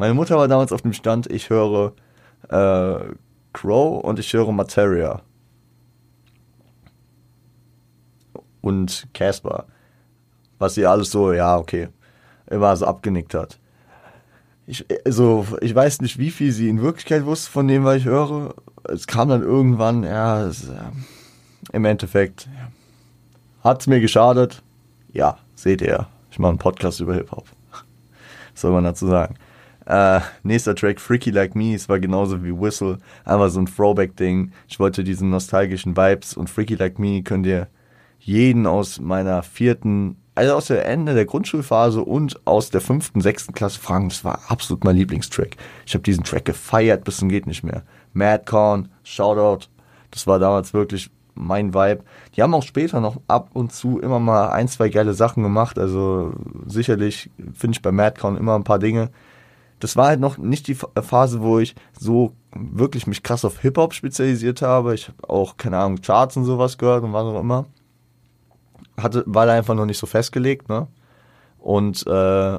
Meine 0.00 0.14
Mutter 0.14 0.38
war 0.38 0.48
damals 0.48 0.72
auf 0.72 0.80
dem 0.80 0.94
Stand, 0.94 1.30
ich 1.30 1.50
höre 1.50 1.92
äh, 2.48 3.00
Crow 3.52 4.02
und 4.02 4.18
ich 4.18 4.32
höre 4.32 4.50
Materia. 4.50 5.20
Und 8.62 9.08
Casper. 9.12 9.66
Was 10.58 10.76
sie 10.76 10.86
alles 10.86 11.10
so, 11.10 11.34
ja, 11.34 11.58
okay, 11.58 11.88
immer 12.46 12.74
so 12.76 12.86
abgenickt 12.86 13.34
hat. 13.34 13.58
Ich, 14.66 14.86
also, 15.04 15.46
ich 15.60 15.74
weiß 15.74 16.00
nicht, 16.00 16.16
wie 16.16 16.30
viel 16.30 16.52
sie 16.52 16.70
in 16.70 16.80
Wirklichkeit 16.80 17.26
wusste 17.26 17.50
von 17.50 17.68
dem, 17.68 17.84
was 17.84 17.98
ich 17.98 18.06
höre. 18.06 18.54
Es 18.84 19.06
kam 19.06 19.28
dann 19.28 19.42
irgendwann, 19.42 20.04
ja, 20.04 20.46
es, 20.46 20.70
äh, 20.70 20.80
im 21.74 21.84
Endeffekt, 21.84 22.48
hat 23.62 23.82
es 23.82 23.86
mir 23.86 24.00
geschadet? 24.00 24.62
Ja, 25.12 25.36
seht 25.56 25.82
ihr. 25.82 26.06
Ich 26.30 26.38
mache 26.38 26.52
einen 26.52 26.58
Podcast 26.58 27.00
über 27.00 27.12
Hip-Hop. 27.12 27.44
soll 28.54 28.72
man 28.72 28.84
dazu 28.84 29.06
sagen? 29.06 29.36
Äh, 29.90 30.20
nächster 30.44 30.76
Track, 30.76 31.00
Freaky 31.00 31.30
Like 31.32 31.56
Me, 31.56 31.74
es 31.74 31.88
war 31.88 31.98
genauso 31.98 32.44
wie 32.44 32.56
Whistle, 32.56 32.98
einfach 33.24 33.48
so 33.48 33.58
ein 33.58 33.66
Throwback-Ding. 33.66 34.52
Ich 34.68 34.78
wollte 34.78 35.02
diesen 35.02 35.30
nostalgischen 35.30 35.96
Vibes 35.96 36.36
und 36.36 36.48
Freaky 36.48 36.76
Like 36.76 37.00
Me 37.00 37.24
könnt 37.24 37.44
ihr 37.44 37.66
jeden 38.20 38.68
aus 38.68 39.00
meiner 39.00 39.42
vierten, 39.42 40.16
also 40.36 40.54
aus 40.54 40.66
der 40.66 40.86
Ende 40.86 41.14
der 41.14 41.24
Grundschulphase 41.24 42.04
und 42.04 42.40
aus 42.46 42.70
der 42.70 42.80
fünften, 42.80 43.20
sechsten 43.20 43.52
Klasse 43.52 43.80
fragen. 43.80 44.10
Das 44.10 44.24
war 44.24 44.38
absolut 44.46 44.84
mein 44.84 44.94
Lieblingstrack. 44.94 45.56
Ich 45.84 45.94
habe 45.94 46.04
diesen 46.04 46.22
Track 46.22 46.44
gefeiert, 46.44 47.02
bis 47.02 47.16
zum 47.16 47.28
geht 47.28 47.48
nicht 47.48 47.64
mehr. 47.64 47.82
Madcorn, 48.12 48.90
Shoutout, 49.02 49.66
das 50.12 50.24
war 50.28 50.38
damals 50.38 50.72
wirklich 50.72 51.10
mein 51.34 51.74
Vibe. 51.74 52.04
Die 52.36 52.42
haben 52.42 52.54
auch 52.54 52.62
später 52.62 53.00
noch 53.00 53.20
ab 53.26 53.50
und 53.54 53.72
zu 53.72 53.98
immer 53.98 54.20
mal 54.20 54.50
ein, 54.50 54.68
zwei 54.68 54.88
geile 54.88 55.14
Sachen 55.14 55.42
gemacht. 55.42 55.80
Also 55.80 56.32
sicherlich 56.64 57.28
finde 57.54 57.74
ich 57.74 57.82
bei 57.82 57.90
Madcon 57.90 58.36
immer 58.36 58.54
ein 58.54 58.62
paar 58.62 58.78
Dinge, 58.78 59.10
das 59.80 59.96
war 59.96 60.08
halt 60.08 60.20
noch 60.20 60.38
nicht 60.38 60.68
die 60.68 60.74
Phase, 60.74 61.42
wo 61.42 61.58
ich 61.58 61.74
so 61.98 62.34
wirklich 62.54 63.06
mich 63.06 63.22
krass 63.22 63.44
auf 63.44 63.60
Hip-Hop 63.60 63.94
spezialisiert 63.94 64.62
habe. 64.62 64.94
Ich 64.94 65.08
habe 65.08 65.28
auch, 65.28 65.56
keine 65.56 65.78
Ahnung, 65.78 66.00
Charts 66.00 66.36
und 66.36 66.44
sowas 66.44 66.78
gehört 66.78 67.02
und 67.02 67.12
was 67.12 67.24
auch 67.24 67.40
immer. 67.40 67.66
Hatte, 68.96 69.24
war 69.26 69.46
da 69.46 69.54
einfach 69.54 69.74
noch 69.74 69.86
nicht 69.86 69.98
so 69.98 70.06
festgelegt, 70.06 70.68
ne? 70.68 70.86
Und 71.58 72.06
äh, 72.06 72.58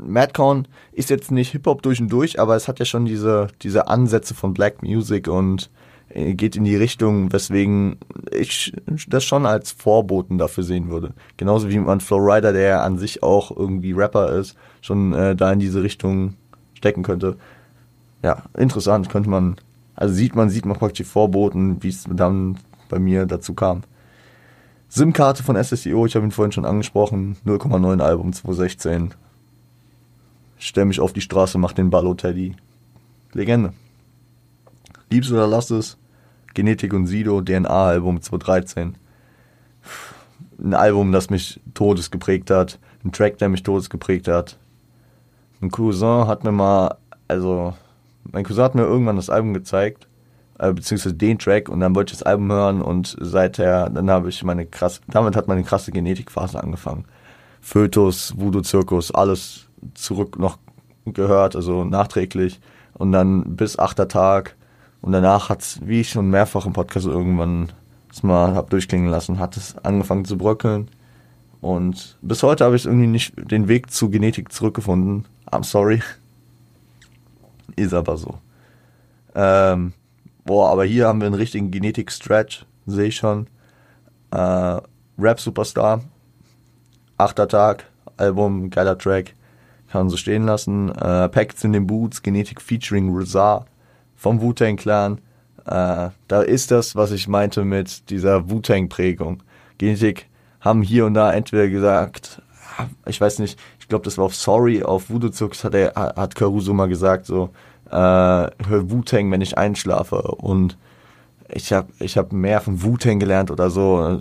Madcon 0.00 0.66
ist 0.92 1.10
jetzt 1.10 1.30
nicht 1.30 1.52
Hip-Hop 1.52 1.82
durch 1.82 2.00
und 2.00 2.10
durch, 2.10 2.40
aber 2.40 2.56
es 2.56 2.68
hat 2.68 2.78
ja 2.78 2.84
schon 2.84 3.04
diese, 3.04 3.48
diese 3.62 3.88
Ansätze 3.88 4.34
von 4.34 4.54
Black 4.54 4.82
Music 4.82 5.28
und 5.28 5.70
äh, 6.08 6.34
geht 6.34 6.56
in 6.56 6.64
die 6.64 6.76
Richtung, 6.76 7.32
weswegen 7.32 7.96
ich 8.30 8.72
das 9.08 9.24
schon 9.24 9.46
als 9.46 9.72
Vorboten 9.72 10.38
dafür 10.38 10.64
sehen 10.64 10.90
würde. 10.90 11.14
Genauso 11.36 11.70
wie 11.70 11.78
man 11.78 12.00
Flowrider, 12.00 12.52
der 12.52 12.82
an 12.82 12.98
sich 12.98 13.22
auch 13.22 13.56
irgendwie 13.56 13.92
Rapper 13.92 14.32
ist, 14.32 14.56
schon 14.80 15.12
äh, 15.12 15.34
da 15.36 15.52
in 15.52 15.60
diese 15.60 15.82
Richtung 15.82 16.34
stecken 16.84 17.02
könnte. 17.02 17.38
Ja, 18.22 18.42
interessant, 18.58 19.08
könnte 19.08 19.30
man, 19.30 19.56
also 19.96 20.12
sieht 20.12 20.36
man, 20.36 20.50
sieht 20.50 20.66
man 20.66 20.76
praktisch 20.76 21.06
die 21.06 21.10
Vorboten, 21.10 21.82
wie 21.82 21.88
es 21.88 22.04
dann 22.06 22.58
bei 22.90 22.98
mir 22.98 23.24
dazu 23.24 23.54
kam. 23.54 23.84
SIM-Karte 24.90 25.42
von 25.42 25.56
SSIO, 25.56 26.04
ich 26.04 26.14
habe 26.14 26.26
ihn 26.26 26.30
vorhin 26.30 26.52
schon 26.52 26.66
angesprochen, 26.66 27.36
0,9 27.46 28.00
Album 28.00 28.34
2016. 28.34 29.14
Stell 30.58 30.84
mich 30.84 31.00
auf 31.00 31.14
die 31.14 31.22
Straße, 31.22 31.56
mach 31.56 31.72
den 31.72 31.88
Ballo 31.88 32.12
Teddy. 32.12 32.54
Legende. 33.32 33.72
Liebst 35.10 35.32
oder 35.32 35.46
lass 35.46 35.70
es. 35.70 35.96
Genetik 36.52 36.92
und 36.92 37.06
Sido, 37.06 37.40
DNA-Album 37.40 38.20
2013. 38.20 38.94
Ein 40.62 40.74
Album, 40.74 41.12
das 41.12 41.30
mich 41.30 41.60
todes 41.72 42.10
geprägt 42.10 42.50
hat. 42.50 42.78
Ein 43.04 43.10
Track, 43.10 43.38
der 43.38 43.48
mich 43.48 43.62
todes 43.62 43.90
geprägt 43.90 44.28
hat. 44.28 44.58
Ein 45.64 45.70
Cousin 45.70 46.26
hat 46.26 46.44
mir 46.44 46.52
mal, 46.52 46.98
also, 47.26 47.72
mein 48.30 48.44
Cousin 48.44 48.64
hat 48.64 48.74
mir 48.74 48.82
irgendwann 48.82 49.16
das 49.16 49.30
Album 49.30 49.54
gezeigt, 49.54 50.06
äh, 50.58 50.70
beziehungsweise 50.74 51.14
den 51.14 51.38
Track 51.38 51.70
und 51.70 51.80
dann 51.80 51.94
wollte 51.94 52.12
ich 52.12 52.18
das 52.18 52.26
Album 52.26 52.52
hören 52.52 52.82
und 52.82 53.16
seither, 53.18 53.88
dann 53.88 54.10
habe 54.10 54.28
ich 54.28 54.44
meine 54.44 54.66
krass, 54.66 55.00
damit 55.08 55.36
hat 55.36 55.48
meine 55.48 55.64
krasse 55.64 55.90
Genetikphase 55.90 56.62
angefangen. 56.62 57.06
Fötus, 57.62 58.34
Voodoo 58.36 58.60
Zirkus, 58.60 59.10
alles 59.10 59.66
zurück 59.94 60.38
noch 60.38 60.58
gehört, 61.06 61.56
also 61.56 61.82
nachträglich 61.84 62.60
und 62.92 63.12
dann 63.12 63.56
bis 63.56 63.78
achter 63.78 64.06
Tag 64.06 64.56
und 65.00 65.12
danach 65.12 65.48
hat 65.48 65.62
es, 65.62 65.80
wie 65.82 66.02
ich 66.02 66.10
schon 66.10 66.28
mehrfach 66.28 66.66
im 66.66 66.74
Podcast 66.74 67.06
irgendwann 67.06 67.72
mal 68.20 68.54
hab 68.54 68.68
durchklingen 68.68 69.08
lassen, 69.08 69.38
hat 69.38 69.56
es 69.56 69.78
angefangen 69.78 70.26
zu 70.26 70.36
bröckeln 70.36 70.90
und 71.64 72.18
bis 72.20 72.42
heute 72.42 72.62
habe 72.62 72.76
ich 72.76 72.84
irgendwie 72.84 73.06
nicht 73.06 73.32
den 73.50 73.68
Weg 73.68 73.90
zu 73.90 74.10
Genetik 74.10 74.52
zurückgefunden. 74.52 75.24
I'm 75.50 75.64
sorry. 75.64 76.02
Ist 77.76 77.94
aber 77.94 78.18
so. 78.18 78.34
Ähm, 79.34 79.94
boah, 80.44 80.68
aber 80.68 80.84
hier 80.84 81.08
haben 81.08 81.20
wir 81.20 81.26
einen 81.26 81.34
richtigen 81.34 81.70
Genetik-Stretch, 81.70 82.66
sehe 82.84 83.06
ich 83.06 83.16
schon. 83.16 83.46
Äh, 84.30 84.78
Rap-Superstar. 85.18 86.02
Achter 87.16 87.48
Tag, 87.48 87.86
Album, 88.18 88.68
geiler 88.68 88.98
Track. 88.98 89.34
Kann 89.90 90.02
man 90.02 90.10
so 90.10 90.18
stehen 90.18 90.44
lassen. 90.44 90.90
Äh, 90.90 91.30
Packs 91.30 91.64
in 91.64 91.72
den 91.72 91.86
Boots, 91.86 92.20
Genetik 92.20 92.60
featuring 92.60 93.16
Rizar 93.16 93.64
vom 94.16 94.42
Wu-Tang 94.42 94.76
Clan. 94.76 95.16
Äh, 95.64 96.10
da 96.28 96.42
ist 96.42 96.70
das, 96.70 96.94
was 96.94 97.10
ich 97.10 97.26
meinte 97.26 97.64
mit 97.64 98.10
dieser 98.10 98.50
Wu-Tang-Prägung. 98.50 99.42
Genetik 99.78 100.28
haben 100.64 100.82
hier 100.82 101.06
und 101.06 101.14
da 101.14 101.32
entweder 101.32 101.68
gesagt, 101.68 102.40
ich 103.06 103.20
weiß 103.20 103.38
nicht, 103.38 103.58
ich 103.78 103.88
glaube, 103.88 104.04
das 104.04 104.16
war 104.16 104.24
auf 104.24 104.34
Sorry, 104.34 104.82
auf 104.82 105.10
Voodoo 105.10 105.28
Zux 105.28 105.62
hat 105.62 105.74
er, 105.74 105.94
hat 105.94 106.34
Caruso 106.34 106.72
mal 106.72 106.88
gesagt, 106.88 107.26
so, 107.26 107.50
äh, 107.90 107.92
hör 107.92 108.90
Wu-Tang, 108.90 109.30
wenn 109.30 109.42
ich 109.42 109.58
einschlafe. 109.58 110.22
Und 110.22 110.78
ich 111.48 111.72
habe 111.72 111.88
ich 112.00 112.16
hab 112.16 112.32
mehr 112.32 112.60
von 112.60 112.82
Wu-Tang 112.82 113.20
gelernt 113.20 113.50
oder 113.50 113.70
so. 113.70 114.20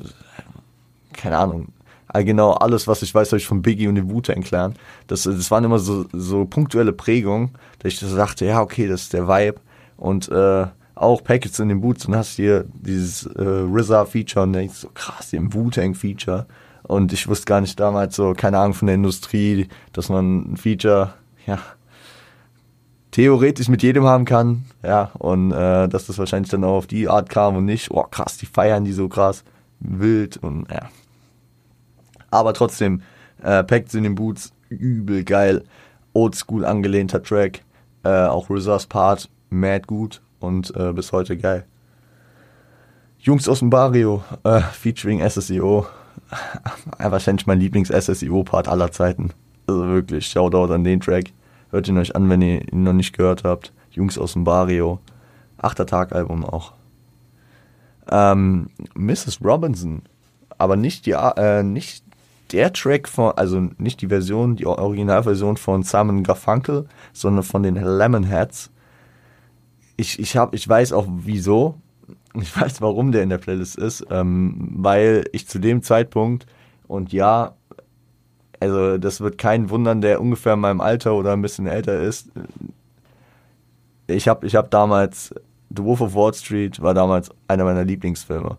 Keine 1.13 1.37
Ahnung. 1.37 1.69
Genau 2.13 2.51
alles, 2.51 2.87
was 2.87 3.01
ich 3.01 3.15
weiß, 3.15 3.29
habe 3.29 3.37
ich 3.37 3.47
von 3.47 3.63
Biggie 3.63 3.87
und 3.87 3.95
dem 3.95 4.11
Wu-Tang 4.11 4.41
Clan. 4.41 4.75
Das, 5.07 5.23
das 5.23 5.49
waren 5.49 5.63
immer 5.63 5.79
so, 5.79 6.05
so 6.11 6.45
punktuelle 6.45 6.93
Prägungen, 6.93 7.51
dass 7.79 7.93
ich 7.93 7.99
dachte, 7.99 8.45
ja, 8.45 8.61
okay, 8.61 8.87
das 8.87 9.03
ist 9.03 9.13
der 9.13 9.27
Vibe. 9.27 9.59
Und 9.97 10.29
äh, 10.29 10.67
auch 10.95 11.23
Packets 11.23 11.59
in 11.59 11.69
den 11.69 11.81
Boots 11.81 12.05
und 12.05 12.15
hast 12.15 12.35
hier 12.35 12.65
dieses 12.73 13.25
äh, 13.25 13.41
RZA-Feature 13.41 14.43
und 14.43 14.53
denkst 14.53 14.75
so, 14.75 14.89
krass, 14.93 15.29
hier 15.31 15.39
ein 15.39 15.53
Wu-Tang-Feature. 15.53 16.45
Und 16.83 17.13
ich 17.13 17.27
wusste 17.27 17.45
gar 17.45 17.61
nicht 17.61 17.79
damals 17.79 18.15
so, 18.15 18.33
keine 18.33 18.59
Ahnung 18.59 18.73
von 18.73 18.87
der 18.87 18.95
Industrie, 18.95 19.67
dass 19.93 20.09
man 20.09 20.53
ein 20.53 20.57
Feature, 20.57 21.13
ja, 21.45 21.59
theoretisch 23.11 23.69
mit 23.69 23.83
jedem 23.83 24.05
haben 24.05 24.25
kann, 24.25 24.65
ja, 24.83 25.11
und 25.17 25.51
äh, 25.51 25.87
dass 25.87 26.07
das 26.07 26.17
wahrscheinlich 26.17 26.51
dann 26.51 26.63
auch 26.63 26.77
auf 26.77 26.87
die 26.87 27.07
Art 27.07 27.29
kam 27.29 27.55
und 27.55 27.65
nicht, 27.65 27.91
oh 27.91 28.03
krass, 28.03 28.37
die 28.37 28.45
feiern 28.45 28.83
die 28.83 28.91
so 28.91 29.07
krass, 29.07 29.43
wild 29.79 30.37
und 30.37 30.69
ja. 30.69 30.89
Aber 32.31 32.53
trotzdem, 32.53 33.01
äh, 33.41 33.63
Packets 33.63 33.93
in 33.93 34.03
den 34.03 34.15
Boots, 34.15 34.51
übel 34.69 35.23
geil, 35.23 35.63
oldschool 36.13 36.65
angelehnter 36.65 37.21
Track, 37.23 37.61
äh, 38.03 38.25
auch 38.25 38.49
RZA's 38.49 38.87
Part, 38.87 39.29
mad 39.49 39.87
gut 39.87 40.22
und 40.43 40.75
äh, 40.75 40.93
bis 40.93 41.11
heute 41.11 41.37
geil. 41.37 41.65
Jungs 43.17 43.47
aus 43.47 43.59
dem 43.59 43.69
Barrio, 43.69 44.23
äh, 44.43 44.59
featuring 44.59 45.27
SSEO. 45.27 45.87
Wahrscheinlich 46.97 47.47
mein 47.47 47.59
Lieblings-SSEO-Part 47.59 48.67
aller 48.67 48.91
Zeiten. 48.91 49.31
Also 49.65 49.87
wirklich, 49.87 50.27
Shoutout 50.27 50.73
an 50.73 50.83
den 50.83 50.99
Track. 50.99 51.31
Hört 51.71 51.87
ihn 51.87 51.97
euch 51.97 52.15
an, 52.15 52.29
wenn 52.29 52.41
ihr 52.41 52.61
ihn 52.71 52.83
noch 52.83 52.93
nicht 52.93 53.17
gehört 53.17 53.45
habt. 53.45 53.71
Jungs 53.91 54.17
aus 54.17 54.33
dem 54.33 54.43
Barrio. 54.43 54.99
Achter 55.57 55.85
Tag-Album 55.85 56.43
auch. 56.43 56.73
Ähm, 58.11 58.69
Mrs. 58.95 59.39
Robinson. 59.43 60.01
Aber 60.57 60.75
nicht 60.75 61.05
die, 61.05 61.11
äh, 61.11 61.63
nicht 61.63 62.03
der 62.51 62.73
Track 62.73 63.07
von, 63.07 63.31
also 63.37 63.69
nicht 63.77 64.01
die 64.01 64.07
Version, 64.07 64.57
die 64.57 64.65
Originalversion 64.65 65.55
von 65.55 65.83
Simon 65.83 66.23
Garfunkel, 66.23 66.87
sondern 67.13 67.43
von 67.43 67.63
den 67.63 67.75
Lemonheads 67.75 68.72
ich, 69.97 70.19
ich, 70.19 70.37
hab, 70.37 70.53
ich 70.53 70.67
weiß 70.67 70.93
auch 70.93 71.07
wieso. 71.09 71.75
Ich 72.39 72.55
weiß, 72.61 72.81
warum 72.81 73.11
der 73.11 73.23
in 73.23 73.29
der 73.29 73.37
Playlist 73.37 73.77
ist. 73.77 74.05
Ähm, 74.09 74.69
weil 74.75 75.25
ich 75.33 75.47
zu 75.47 75.59
dem 75.59 75.83
Zeitpunkt, 75.83 76.45
und 76.87 77.13
ja, 77.13 77.55
Also 78.59 78.97
das 78.97 79.19
wird 79.21 79.37
kein 79.37 79.69
wundern, 79.69 80.01
der 80.01 80.21
ungefähr 80.21 80.53
in 80.53 80.59
meinem 80.61 80.81
Alter 80.81 81.15
oder 81.15 81.33
ein 81.33 81.41
bisschen 81.41 81.67
älter 81.67 82.01
ist. 82.01 82.29
Ich 84.07 84.27
habe 84.27 84.45
ich 84.47 84.55
hab 84.55 84.71
damals, 84.71 85.33
The 85.75 85.83
Wolf 85.83 86.01
of 86.01 86.15
Wall 86.15 86.33
Street 86.33 86.81
war 86.81 86.93
damals 86.93 87.29
einer 87.47 87.63
meiner 87.65 87.83
Lieblingsfilme. 87.83 88.57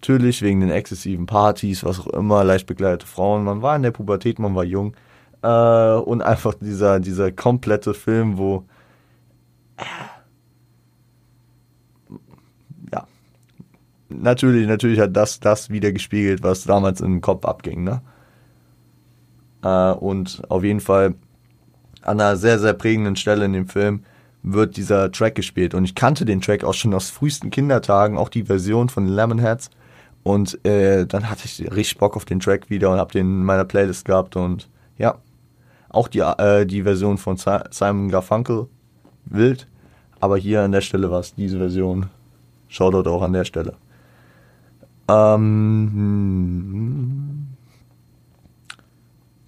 Natürlich 0.00 0.42
wegen 0.42 0.60
den 0.60 0.70
exzessiven 0.70 1.26
Partys, 1.26 1.84
was 1.84 2.00
auch 2.00 2.08
immer, 2.08 2.44
leicht 2.44 2.66
begleitete 2.66 3.06
Frauen. 3.06 3.44
Man 3.44 3.62
war 3.62 3.76
in 3.76 3.82
der 3.82 3.92
Pubertät, 3.92 4.38
man 4.38 4.54
war 4.54 4.64
jung. 4.64 4.94
Äh, 5.42 5.94
und 5.96 6.22
einfach 6.22 6.54
dieser, 6.54 7.00
dieser 7.00 7.32
komplette 7.32 7.94
Film, 7.94 8.38
wo 8.38 8.64
ja, 12.92 13.06
natürlich, 14.20 14.66
natürlich 14.66 15.00
hat 15.00 15.16
das 15.16 15.40
das 15.40 15.70
wieder 15.70 15.92
gespiegelt, 15.92 16.42
was 16.42 16.64
damals 16.64 17.00
im 17.00 17.20
Kopf 17.20 17.44
abging, 17.44 17.84
ne? 17.84 18.02
Äh, 19.62 19.92
und 19.92 20.42
auf 20.48 20.64
jeden 20.64 20.80
Fall 20.80 21.14
an 22.02 22.20
einer 22.20 22.36
sehr, 22.36 22.58
sehr 22.58 22.74
prägenden 22.74 23.16
Stelle 23.16 23.44
in 23.44 23.52
dem 23.52 23.68
Film 23.68 24.04
wird 24.42 24.76
dieser 24.76 25.12
Track 25.12 25.36
gespielt. 25.36 25.74
Und 25.74 25.84
ich 25.84 25.94
kannte 25.94 26.24
den 26.24 26.40
Track 26.40 26.64
auch 26.64 26.74
schon 26.74 26.94
aus 26.94 27.10
frühesten 27.10 27.50
Kindertagen, 27.50 28.18
auch 28.18 28.28
die 28.28 28.44
Version 28.44 28.88
von 28.88 29.06
Lemonheads. 29.06 29.70
Und 30.24 30.64
äh, 30.64 31.06
dann 31.06 31.30
hatte 31.30 31.42
ich 31.44 31.60
richtig 31.72 31.98
Bock 31.98 32.16
auf 32.16 32.24
den 32.24 32.40
Track 32.40 32.70
wieder 32.70 32.90
und 32.90 32.98
habe 32.98 33.12
den 33.12 33.26
in 33.26 33.44
meiner 33.44 33.64
Playlist 33.64 34.04
gehabt. 34.04 34.36
Und 34.36 34.68
ja, 34.98 35.18
auch 35.88 36.08
die, 36.08 36.20
äh, 36.20 36.66
die 36.66 36.82
Version 36.82 37.18
von 37.18 37.36
Simon 37.36 38.08
Garfunkel, 38.08 38.66
wild. 39.26 39.68
Aber 40.20 40.36
hier 40.36 40.62
an 40.62 40.72
der 40.72 40.80
Stelle 40.80 41.10
war 41.10 41.20
es 41.20 41.34
diese 41.34 41.58
Version. 41.58 42.06
Shoutout 42.68 43.08
auch 43.10 43.22
an 43.22 43.32
der 43.32 43.44
Stelle. 43.44 43.74
Ähm, 45.08 46.62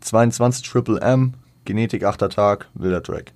22 0.01 0.69
Triple 0.69 1.01
M, 1.01 1.35
Genetik 1.65 2.05
8. 2.05 2.31
Tag, 2.31 2.69
wilder 2.75 3.03
Track. 3.03 3.33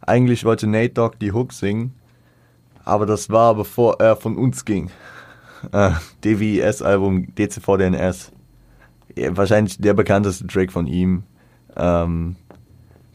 Eigentlich 0.00 0.44
wollte 0.44 0.66
Nate 0.66 0.90
Dogg 0.90 1.16
die 1.20 1.32
Hook 1.32 1.52
singen, 1.52 1.94
aber 2.84 3.06
das 3.06 3.30
war 3.30 3.54
bevor 3.54 4.00
er 4.00 4.16
von 4.16 4.36
uns 4.36 4.64
ging. 4.64 4.90
Äh, 5.72 5.90
DWS-Album 6.24 7.34
DCVDNS. 7.34 8.32
Ja, 9.14 9.36
wahrscheinlich 9.36 9.76
der 9.76 9.92
bekannteste 9.92 10.46
Track 10.46 10.72
von 10.72 10.86
ihm. 10.86 11.24
Ähm, 11.76 12.36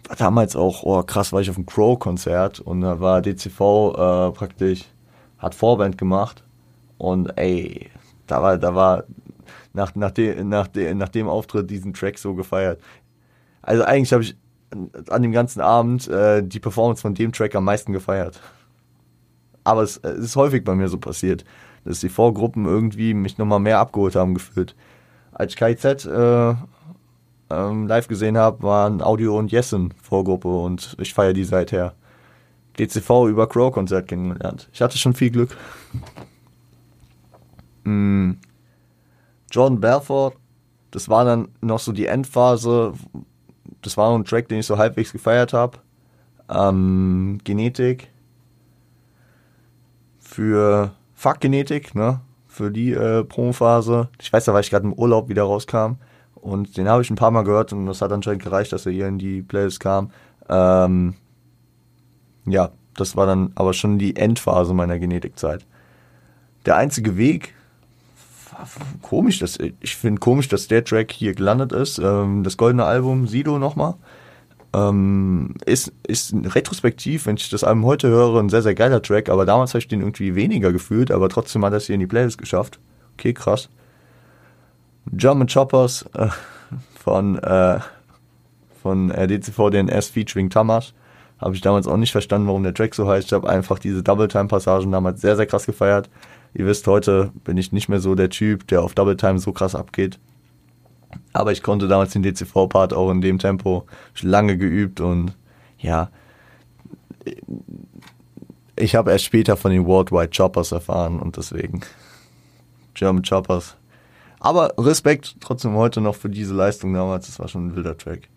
war 0.08 0.16
damals 0.16 0.56
auch, 0.56 0.84
oh 0.84 1.02
krass, 1.02 1.34
war 1.34 1.42
ich 1.42 1.50
auf 1.50 1.56
einem 1.56 1.66
Crow-Konzert 1.66 2.60
und 2.60 2.82
da 2.82 3.00
war 3.00 3.24
DCV 3.24 3.94
äh, 3.94 4.32
praktisch, 4.32 4.86
hat 5.40 5.56
Vorband 5.56 5.98
gemacht 5.98 6.44
und 7.00 7.36
ey, 7.38 7.90
da 8.28 8.42
war, 8.42 8.58
da 8.58 8.76
war 8.76 9.04
nach, 9.74 9.96
nach, 9.96 10.12
de, 10.12 10.44
nach, 10.44 10.68
de, 10.68 10.94
nach 10.94 11.10
dem 11.10 11.28
Auftritt 11.28 11.70
diesen 11.70 11.94
Track 11.94 12.18
so 12.18 12.34
gefeiert. 12.34 12.82
Also 13.62 13.84
eigentlich 13.84 14.14
habe 14.14 14.24
ich 14.24 14.36
an 15.10 15.22
dem 15.22 15.32
ganzen 15.32 15.62
Abend 15.62 16.08
äh, 16.08 16.44
die 16.44 16.60
Performance 16.60 17.02
von 17.02 17.14
dem 17.14 17.32
Track 17.32 17.56
am 17.56 17.66
meisten 17.66 17.94
gefeiert. 17.94 18.40
Aber 19.64 19.82
es, 19.84 19.98
es 19.98 20.20
ist 20.20 20.36
häufig 20.36 20.64
bei 20.64 20.76
mir 20.76 20.88
so 20.88 20.98
passiert, 20.98 21.46
dass 21.84 22.00
die 22.00 22.10
Vorgruppen 22.10 22.66
irgendwie 22.66 23.14
mich 23.14 23.38
nochmal 23.38 23.60
mehr 23.60 23.80
abgeholt 23.80 24.16
haben 24.16 24.34
gefühlt. 24.34 24.76
Als 25.32 25.56
KZ 25.56 26.06
äh, 26.06 26.56
ähm, 27.50 27.88
live 27.88 28.08
gesehen 28.08 28.38
habe, 28.38 28.64
waren 28.64 29.02
Audio 29.02 29.38
und 29.38 29.52
Jessen 29.52 29.94
Vorgruppe 30.02 30.48
und 30.48 30.96
ich 31.00 31.14
feiere 31.14 31.34
die 31.34 31.44
seither. 31.44 31.94
DCV 32.78 33.28
über 33.28 33.48
Crow-Konzert 33.48 34.08
kennengelernt. 34.08 34.70
Ich 34.74 34.82
hatte 34.82 34.98
schon 34.98 35.14
viel 35.14 35.32
Glück. 35.32 35.56
Mm. 37.86 38.34
Jordan 39.52 39.80
Belfort, 39.80 40.34
das 40.92 41.08
war 41.10 41.24
dann 41.26 41.50
noch 41.62 41.80
so 41.80 41.92
die 41.92 42.08
Endphase. 42.08 42.94
Das 43.82 43.96
war 43.98 44.14
ein 44.14 44.26
Track, 44.26 44.50
den 44.50 44.60
ich 44.60 44.66
so 44.66 44.78
halbwegs 44.78 45.12
gefeiert 45.12 45.54
habe. 45.54 45.78
Ähm, 46.50 47.40
Genetik. 47.44 48.10
Für 50.20 50.94
Fuck 51.14 51.40
Genetik, 51.40 51.96
ne? 51.96 52.22
Für 52.48 52.72
die 52.72 52.92
äh, 52.92 53.24
Promophase. 53.24 54.10
Ich 54.22 54.32
weiß, 54.32 54.46
da 54.46 54.54
war 54.54 54.60
ich 54.60 54.70
gerade 54.70 54.86
im 54.86 54.94
Urlaub 54.94 55.30
wieder 55.30 55.44
rauskam. 55.44 55.96
Und 56.36 56.78
den 56.78 56.88
habe 56.88 57.02
ich 57.02 57.10
ein 57.10 57.16
paar 57.16 57.32
Mal 57.32 57.44
gehört 57.44 57.74
und 57.74 57.88
das 57.88 58.02
hat 58.02 58.12
anscheinend 58.12 58.44
gereicht, 58.44 58.72
dass 58.72 58.86
er 58.86 58.92
hier 58.92 59.08
in 59.08 59.18
die 59.18 59.42
Playlist 59.42 59.80
kam. 59.80 60.12
Ähm, 60.48 61.16
ja, 62.46 62.70
das 62.96 63.16
war 63.18 63.26
dann 63.26 63.52
aber 63.56 63.74
schon 63.74 63.98
die 63.98 64.16
Endphase 64.16 64.74
meiner 64.76 65.00
Genetikzeit. 65.00 65.66
Der 66.68 66.78
einzige 66.78 67.18
Weg, 67.18 67.55
komisch, 69.02 69.40
dass, 69.40 69.58
ich 69.80 69.96
finde 69.96 70.20
komisch, 70.20 70.48
dass 70.48 70.68
der 70.68 70.84
Track 70.84 71.12
hier 71.12 71.34
gelandet 71.34 71.72
ist. 71.72 72.00
Ähm, 72.00 72.44
das 72.44 72.58
goldene 72.58 72.86
Album 72.86 73.28
Sido 73.28 73.60
nochmal. 73.60 73.96
Ähm, 74.74 75.56
ist, 75.66 75.94
ist 76.06 76.34
retrospektiv, 76.34 77.26
wenn 77.26 77.38
ich 77.38 77.50
das 77.50 77.64
Album 77.64 77.86
heute 77.86 78.10
höre, 78.10 78.40
ein 78.40 78.50
sehr, 78.50 78.62
sehr 78.62 78.76
geiler 78.76 79.02
Track, 79.02 79.30
aber 79.30 79.46
damals 79.46 79.72
habe 79.72 79.80
ich 79.80 79.88
den 79.88 80.02
irgendwie 80.02 80.36
weniger 80.36 80.74
gefühlt, 80.74 81.12
aber 81.12 81.30
trotzdem 81.30 81.64
hat 81.64 81.74
er 81.74 81.78
es 81.78 81.86
hier 81.86 81.96
in 81.96 82.02
die 82.02 82.08
Playlist 82.08 82.38
geschafft. 82.38 82.80
Okay, 83.14 83.34
krass. 83.34 83.70
German 85.12 85.48
Choppers 85.48 86.06
äh, 86.14 86.28
von, 87.02 87.38
äh, 87.38 87.80
von 88.82 89.10
DCV 89.10 89.70
DNS 89.70 90.10
featuring 90.10 90.50
Tamas. 90.50 90.94
Habe 91.40 91.56
ich 91.56 91.62
damals 91.62 91.88
auch 91.88 91.98
nicht 91.98 92.12
verstanden, 92.12 92.48
warum 92.48 92.64
der 92.64 92.74
Track 92.74 92.96
so 92.96 93.08
heißt. 93.08 93.28
Ich 93.28 93.34
habe 93.34 93.50
einfach 93.50 93.80
diese 93.80 94.04
Double-Time-Passagen 94.04 94.92
damals 94.92 95.22
sehr, 95.22 95.36
sehr 95.36 95.46
krass 95.46 95.66
gefeiert. 95.66 96.10
Ihr 96.56 96.66
wisst, 96.66 96.88
heute 96.88 97.32
bin 97.44 97.58
ich 97.58 97.72
nicht 97.72 97.90
mehr 97.90 98.00
so 98.00 98.16
der 98.16 98.30
Typ, 98.30 98.68
der 98.68 98.82
auf 98.82 98.96
Double-Time 98.96 99.40
so 99.40 99.52
krass 99.52 99.76
abgeht. 99.76 100.20
Aber 101.34 101.52
ich 101.52 101.62
konnte 101.62 101.88
damals 101.88 102.14
den 102.14 102.24
DCV-Part 102.24 102.94
auch 102.94 103.12
in 103.12 103.22
dem 103.22 103.40
Tempo 103.40 103.86
lange 104.22 104.58
geübt 104.58 105.02
und 105.02 105.36
ja, 105.78 106.10
ich 108.76 108.96
habe 108.96 109.12
erst 109.12 109.26
später 109.26 109.58
von 109.58 109.72
den 109.72 109.86
Worldwide 109.86 110.32
Choppers 110.36 110.72
erfahren 110.72 111.20
und 111.20 111.38
deswegen 111.38 111.82
German 112.94 113.24
Choppers 113.24 113.78
aber 114.46 114.74
Respekt 114.78 115.38
trotzdem 115.40 115.74
heute 115.74 116.02
noch 116.02 116.14
für 116.14 116.30
diese 116.30 116.54
Leistung 116.54 116.94
damals. 116.94 117.26
Das 117.26 117.40
war 117.40 117.48
schon 117.48 117.68
ein 117.68 117.76
wilder 117.76 117.98
Track. 117.98 118.30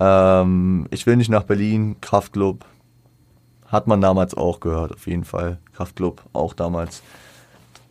Ähm, 0.00 0.86
ich 0.90 1.04
will 1.04 1.16
nicht 1.16 1.28
nach 1.28 1.42
Berlin. 1.42 1.96
Kraftclub. 2.00 2.64
Hat 3.74 3.88
man 3.88 4.00
damals 4.00 4.34
auch 4.34 4.60
gehört, 4.60 4.92
auf 4.92 5.08
jeden 5.08 5.24
Fall. 5.24 5.58
Kraftclub 5.72 6.22
auch 6.32 6.54
damals 6.54 7.02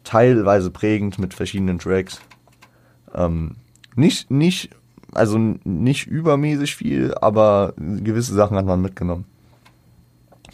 teilweise 0.05 0.71
prägend 0.71 1.19
mit 1.19 1.33
verschiedenen 1.33 1.77
Tracks. 1.77 2.21
Ähm, 3.13 3.57
nicht, 3.93 4.31
nicht, 4.31 4.69
also 5.11 5.37
nicht 5.37 6.07
übermäßig 6.07 6.77
viel, 6.77 7.13
aber 7.15 7.73
gewisse 7.75 8.33
Sachen 8.33 8.55
hat 8.55 8.65
man 8.65 8.81
mitgenommen. 8.81 9.25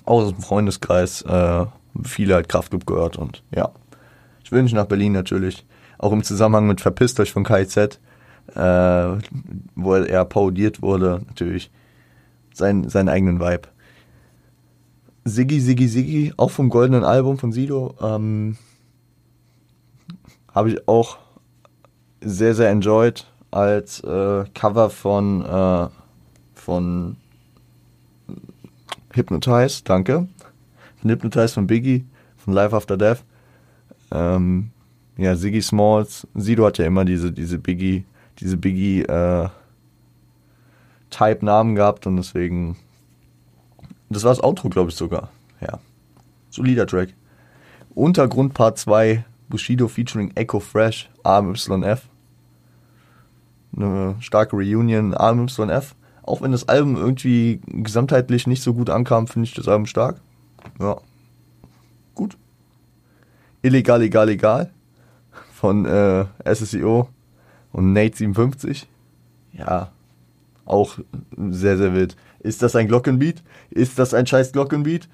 Auch 0.04 0.24
aus 0.24 0.34
dem 0.34 0.42
Freundeskreis, 0.42 1.22
äh, 1.22 1.66
viele 2.04 2.34
halt 2.34 2.50
Kraftclub 2.50 2.88
gehört 2.88 3.18
und 3.18 3.44
ja. 3.54 3.70
Ich 4.44 4.52
nicht 4.52 4.74
nach 4.74 4.86
Berlin 4.86 5.12
natürlich 5.12 5.64
auch 6.00 6.12
im 6.12 6.24
Zusammenhang 6.24 6.66
mit 6.66 6.82
Verpisst 6.82 7.20
euch 7.20 7.32
von 7.32 7.44
KZ, 7.44 8.00
äh, 8.56 9.18
wo 9.76 9.94
er 9.94 10.26
parodiert 10.26 10.82
wurde, 10.82 11.22
natürlich 11.28 11.70
sein, 12.52 12.90
seinen 12.90 13.10
eigenen 13.10 13.40
Vibe. 13.40 13.70
Siggi, 15.30 15.60
Siggi, 15.60 15.88
Siggi, 15.88 16.34
auch 16.38 16.52
vom 16.52 16.70
goldenen 16.70 17.04
Album 17.04 17.38
von 17.38 17.52
Sido, 17.52 17.96
ähm, 18.02 18.58
habe 20.54 20.72
ich 20.72 20.88
auch 20.88 21.18
sehr, 22.22 22.54
sehr 22.56 22.70
enjoyed 22.70 23.26
als 23.52 24.02
äh, 24.02 24.46
Cover 24.54 24.90
von, 24.90 25.46
äh, 25.46 25.88
von 26.54 27.18
Hypnotize, 29.14 29.84
danke. 29.84 30.28
Von 30.98 31.10
Hypnotize 31.10 31.54
von 31.54 31.68
Biggie, 31.68 32.06
von 32.38 32.54
Life 32.54 32.76
After 32.76 32.98
Death. 32.98 33.24
Ähm, 34.12 34.72
ja, 35.18 35.36
Siggy 35.36 35.62
Smalls, 35.62 36.28
Sido 36.36 36.66
hat 36.66 36.78
ja 36.78 36.86
immer 36.86 37.06
diese, 37.06 37.32
diese 37.32 37.58
Biggie, 37.58 38.06
diese 38.40 38.58
Biggie 38.58 39.04
äh, 39.04 39.50
Type 41.10 41.46
Namen 41.46 41.76
gehabt 41.76 42.08
und 42.08 42.18
deswegen. 42.18 42.78
Das 44.10 44.24
war 44.24 44.32
das 44.32 44.44
Outro, 44.44 44.70
glaube 44.70 44.90
ich 44.90 44.96
sogar. 44.96 45.30
Ja. 45.62 45.80
Solider 46.50 46.88
Track. 46.88 47.14
Untergrund 47.94 48.54
Part 48.54 48.78
2, 48.78 49.24
Bushido 49.50 49.88
featuring 49.88 50.32
Echo 50.36 50.60
Fresh, 50.60 51.10
AMYF. 51.24 52.10
Eine 53.76 54.16
starke 54.20 54.56
Reunion, 54.56 55.14
AMYF. 55.16 55.96
Auch 56.24 56.42
wenn 56.42 56.52
das 56.52 56.68
Album 56.68 56.96
irgendwie 56.96 57.62
gesamtheitlich 57.66 58.48
nicht 58.48 58.62
so 58.62 58.74
gut 58.74 58.90
ankam, 58.90 59.28
finde 59.28 59.48
ich 59.48 59.54
das 59.54 59.68
Album 59.68 59.86
stark. 59.86 60.22
Ja. 60.80 60.98
Gut. 62.16 62.38
Illegal, 63.62 64.02
egal, 64.02 64.30
egal 64.30 64.72
von 65.60 65.86
äh, 65.86 66.26
SSEO 66.46 67.10
und 67.74 67.94
Nate57. 67.94 68.86
Ja, 69.52 69.92
auch 70.66 71.00
sehr, 71.36 71.78
sehr 71.78 71.94
wild. 71.94 72.16
Ist 72.40 72.62
das 72.62 72.76
ein 72.76 72.88
Glockenbeat? 72.88 73.44
Ist 73.70 74.00
das 74.00 74.14
ein 74.14 74.26
scheiß 74.26 74.52
Glockenbeat? 74.52 75.10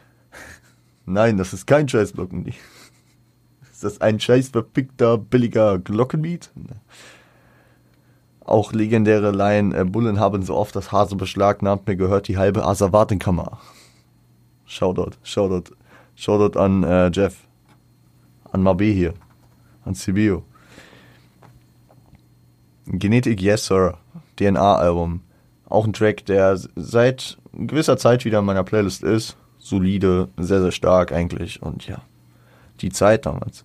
Nein, 1.05 1.38
das 1.38 1.53
ist 1.53 1.65
kein 1.67 1.88
scheiß 1.88 2.13
Glockenbeat. 2.13 2.55
Ist 3.71 3.84
das 3.84 4.01
ein 4.01 4.19
scheiß 4.19 4.49
verpickter, 4.49 5.17
billiger 5.17 5.80
Glockenbeat? 5.80 6.51
Auch 8.45 8.73
legendäre 8.73 9.32
Line, 9.32 9.76
äh, 9.76 9.84
Bullen 9.84 10.19
haben 10.19 10.43
so 10.43 10.55
oft 10.55 10.76
das 10.76 10.91
Hase 10.91 11.15
beschlagnahmt, 11.15 11.88
mir 11.88 11.95
gehört 11.95 12.28
die 12.28 12.38
halbe 12.38 12.63
Asservatenkammer. 12.63 13.59
Shoutout, 14.65 15.17
Shoutout, 15.23 15.76
Shoutout 16.15 16.59
an 16.59 16.84
äh, 16.84 17.09
Jeff, 17.11 17.36
an 18.51 18.61
Mabe 18.61 18.86
hier, 18.86 19.15
an 19.84 19.95
Sibio. 19.95 20.43
Genetik 22.86 23.41
Yes 23.41 23.65
Sir, 23.65 23.97
DNA-Album. 24.38 25.21
Auch 25.76 25.86
ein 25.86 25.91
Track, 25.91 26.26
der 26.26 26.57
seit 26.78 27.38
gewisser 27.51 27.97
Zeit 27.97 28.23
wieder 28.23 28.39
in 28.39 28.45
meiner 28.45 28.63
Playlist 28.63 29.03
ist. 29.03 29.36
Solide, 29.57 30.30
sehr, 30.38 30.61
sehr 30.61 30.71
stark 30.71 31.11
eigentlich. 31.11 31.61
Und 31.61 31.86
ja, 31.86 31.97
die 32.80 32.91
Zeit 32.91 33.26
damals. 33.26 33.63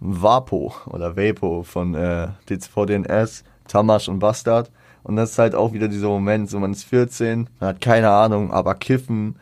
Vapo 0.00 0.74
oder 0.84 1.16
Vapo 1.16 1.62
von 1.62 1.94
äh, 1.94 2.28
DCVDNS, 2.50 3.42
Tamash 3.68 4.08
und 4.10 4.18
Bastard. 4.18 4.70
Und 5.02 5.16
das 5.16 5.30
ist 5.30 5.38
halt 5.38 5.54
auch 5.54 5.72
wieder 5.72 5.88
dieser 5.88 6.08
Moment, 6.08 6.50
so 6.50 6.58
man 6.58 6.72
ist 6.72 6.84
14, 6.84 7.48
man 7.58 7.68
hat 7.70 7.80
keine 7.80 8.10
Ahnung, 8.10 8.52
aber 8.52 8.74
Kiffen, 8.74 9.36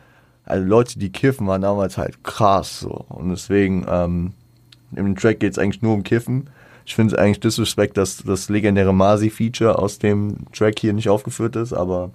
also 0.45 0.65
Leute, 0.65 0.99
die 0.99 1.11
kiffen, 1.11 1.47
waren 1.47 1.63
damals 1.63 1.97
halt 1.97 2.23
krass 2.23 2.79
so. 2.79 3.05
Und 3.09 3.29
deswegen, 3.29 3.85
ähm, 3.89 4.31
dem 4.91 5.17
Track 5.17 5.41
geht 5.41 5.51
es 5.51 5.59
eigentlich 5.59 5.81
nur 5.81 5.95
um 5.95 6.03
Kiffen. 6.03 6.49
Ich 6.89 6.95
finde 6.95 7.13
es 7.13 7.19
eigentlich 7.21 7.39
disrespect, 7.39 7.97
dass 7.97 8.17
das 8.23 8.49
legendäre 8.49 8.95
Masi-Feature 8.95 9.77
aus 9.77 9.99
dem 9.99 10.51
Track 10.51 10.79
hier 10.79 10.91
nicht 10.91 11.07
aufgeführt 11.07 11.55
ist, 11.55 11.71
aber 11.71 12.09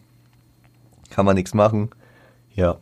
kann 1.11 1.25
man 1.25 1.37
nichts 1.37 1.55
machen. 1.55 1.91
Ja. 2.57 2.79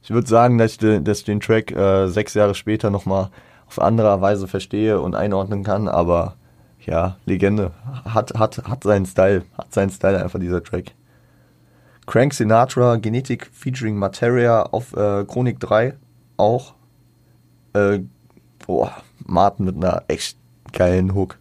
Ich 0.00 0.10
würde 0.10 0.28
sagen, 0.28 0.58
dass 0.58 0.70
ich, 0.70 0.78
de, 0.78 1.00
dass 1.00 1.18
ich 1.18 1.24
den 1.24 1.40
Track 1.40 1.72
äh, 1.72 2.06
sechs 2.06 2.34
Jahre 2.34 2.54
später 2.54 2.90
nochmal 2.90 3.30
auf 3.66 3.80
andere 3.80 4.20
Weise 4.20 4.46
verstehe 4.46 5.00
und 5.00 5.16
einordnen 5.16 5.64
kann, 5.64 5.88
aber 5.88 6.36
ja, 6.78 7.16
Legende. 7.24 7.72
Hat, 8.04 8.34
hat, 8.38 8.58
hat 8.68 8.84
seinen 8.84 9.06
Style. 9.06 9.42
Hat 9.58 9.74
seinen 9.74 9.90
Style 9.90 10.22
einfach 10.22 10.38
dieser 10.38 10.62
Track. 10.62 10.92
Crank 12.06 12.32
Sinatra, 12.32 12.94
Genetik 12.98 13.50
featuring 13.52 13.96
Materia 13.96 14.62
auf 14.62 14.96
äh, 14.96 15.24
Chronik 15.24 15.58
3 15.58 15.94
auch. 16.36 16.74
Äh, 17.72 18.02
boah, 18.64 18.92
Martin 19.26 19.66
mit 19.66 19.74
einer 19.74 20.04
echt 20.06 20.38
geilen 20.76 21.14
Hook. 21.14 21.38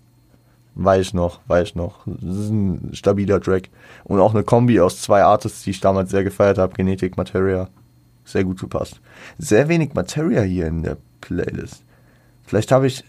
Weiß 0.74 1.14
noch, 1.14 1.40
weiß 1.48 1.76
noch. 1.76 2.00
Das 2.06 2.36
ist 2.36 2.50
ein 2.50 2.90
stabiler 2.94 3.40
Track. 3.40 3.70
Und 4.04 4.20
auch 4.20 4.34
eine 4.34 4.44
Kombi 4.44 4.80
aus 4.82 5.02
zwei 5.02 5.24
Artists, 5.24 5.64
die 5.64 5.70
ich 5.70 5.80
damals 5.80 6.10
sehr 6.10 6.24
gefeiert 6.24 6.58
habe. 6.58 6.74
Genetik, 6.74 7.16
Materia. 7.16 7.70
Sehr 8.26 8.44
gut 8.44 8.60
gepasst. 8.60 9.00
Sehr 9.38 9.70
wenig 9.70 9.94
Materia 9.94 10.42
hier 10.42 10.68
in 10.68 10.84
der 10.84 10.98
Playlist. 11.22 11.84
Vielleicht 12.44 12.72
habe 12.72 12.88
ich 12.88 13.04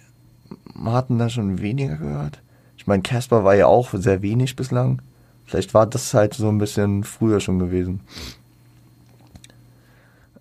Martin 0.75 1.19
da 1.19 1.29
schon 1.29 1.61
weniger 1.61 1.97
gehört. 1.97 2.41
Ich 2.77 2.87
meine, 2.87 3.03
Casper 3.03 3.43
war 3.43 3.55
ja 3.55 3.67
auch 3.67 3.91
sehr 3.95 4.23
wenig 4.23 4.55
bislang. 4.55 5.03
Vielleicht 5.45 5.75
war 5.75 5.87
das 5.87 6.13
halt 6.15 6.35
so 6.35 6.49
ein 6.49 6.59
bisschen 6.59 7.03
früher 7.03 7.41
schon 7.41 7.59
gewesen. 7.59 8.01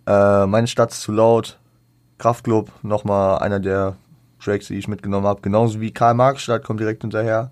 Äh, 0.06 0.46
meine 0.46 0.68
Stadt 0.68 0.92
ist 0.92 1.02
zu 1.02 1.12
laut. 1.12 1.60
Kraftclub, 2.18 2.72
nochmal 2.84 3.40
einer 3.40 3.60
der 3.60 3.96
Tracks, 4.46 4.68
die 4.68 4.76
ich 4.76 4.88
mitgenommen 4.88 5.28
habe. 5.28 5.42
Genauso 5.42 5.82
wie 5.82 5.92
Karl 5.92 6.14
Marxstadt 6.14 6.64
kommt 6.64 6.80
direkt 6.80 7.02
hinterher. 7.02 7.52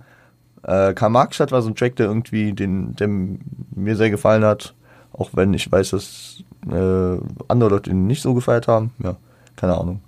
Äh, 0.63 0.93
Karl 0.93 1.09
Marxstadt 1.09 1.51
war 1.51 1.61
so 1.61 1.69
ein 1.69 1.75
Track, 1.75 1.95
der 1.97 2.07
irgendwie, 2.07 2.53
den, 2.53 2.95
der 2.95 3.07
mir 3.07 3.95
sehr 3.95 4.09
gefallen 4.09 4.45
hat. 4.45 4.73
Auch 5.11 5.31
wenn 5.33 5.53
ich 5.53 5.71
weiß, 5.71 5.91
dass 5.91 6.43
äh, 6.71 7.17
andere 7.47 7.69
Leute 7.69 7.89
ihn 7.89 8.07
nicht 8.07 8.21
so 8.21 8.33
gefeiert 8.33 8.67
haben. 8.67 8.91
Ja, 9.03 9.17
keine 9.55 9.77
Ahnung. 9.77 10.01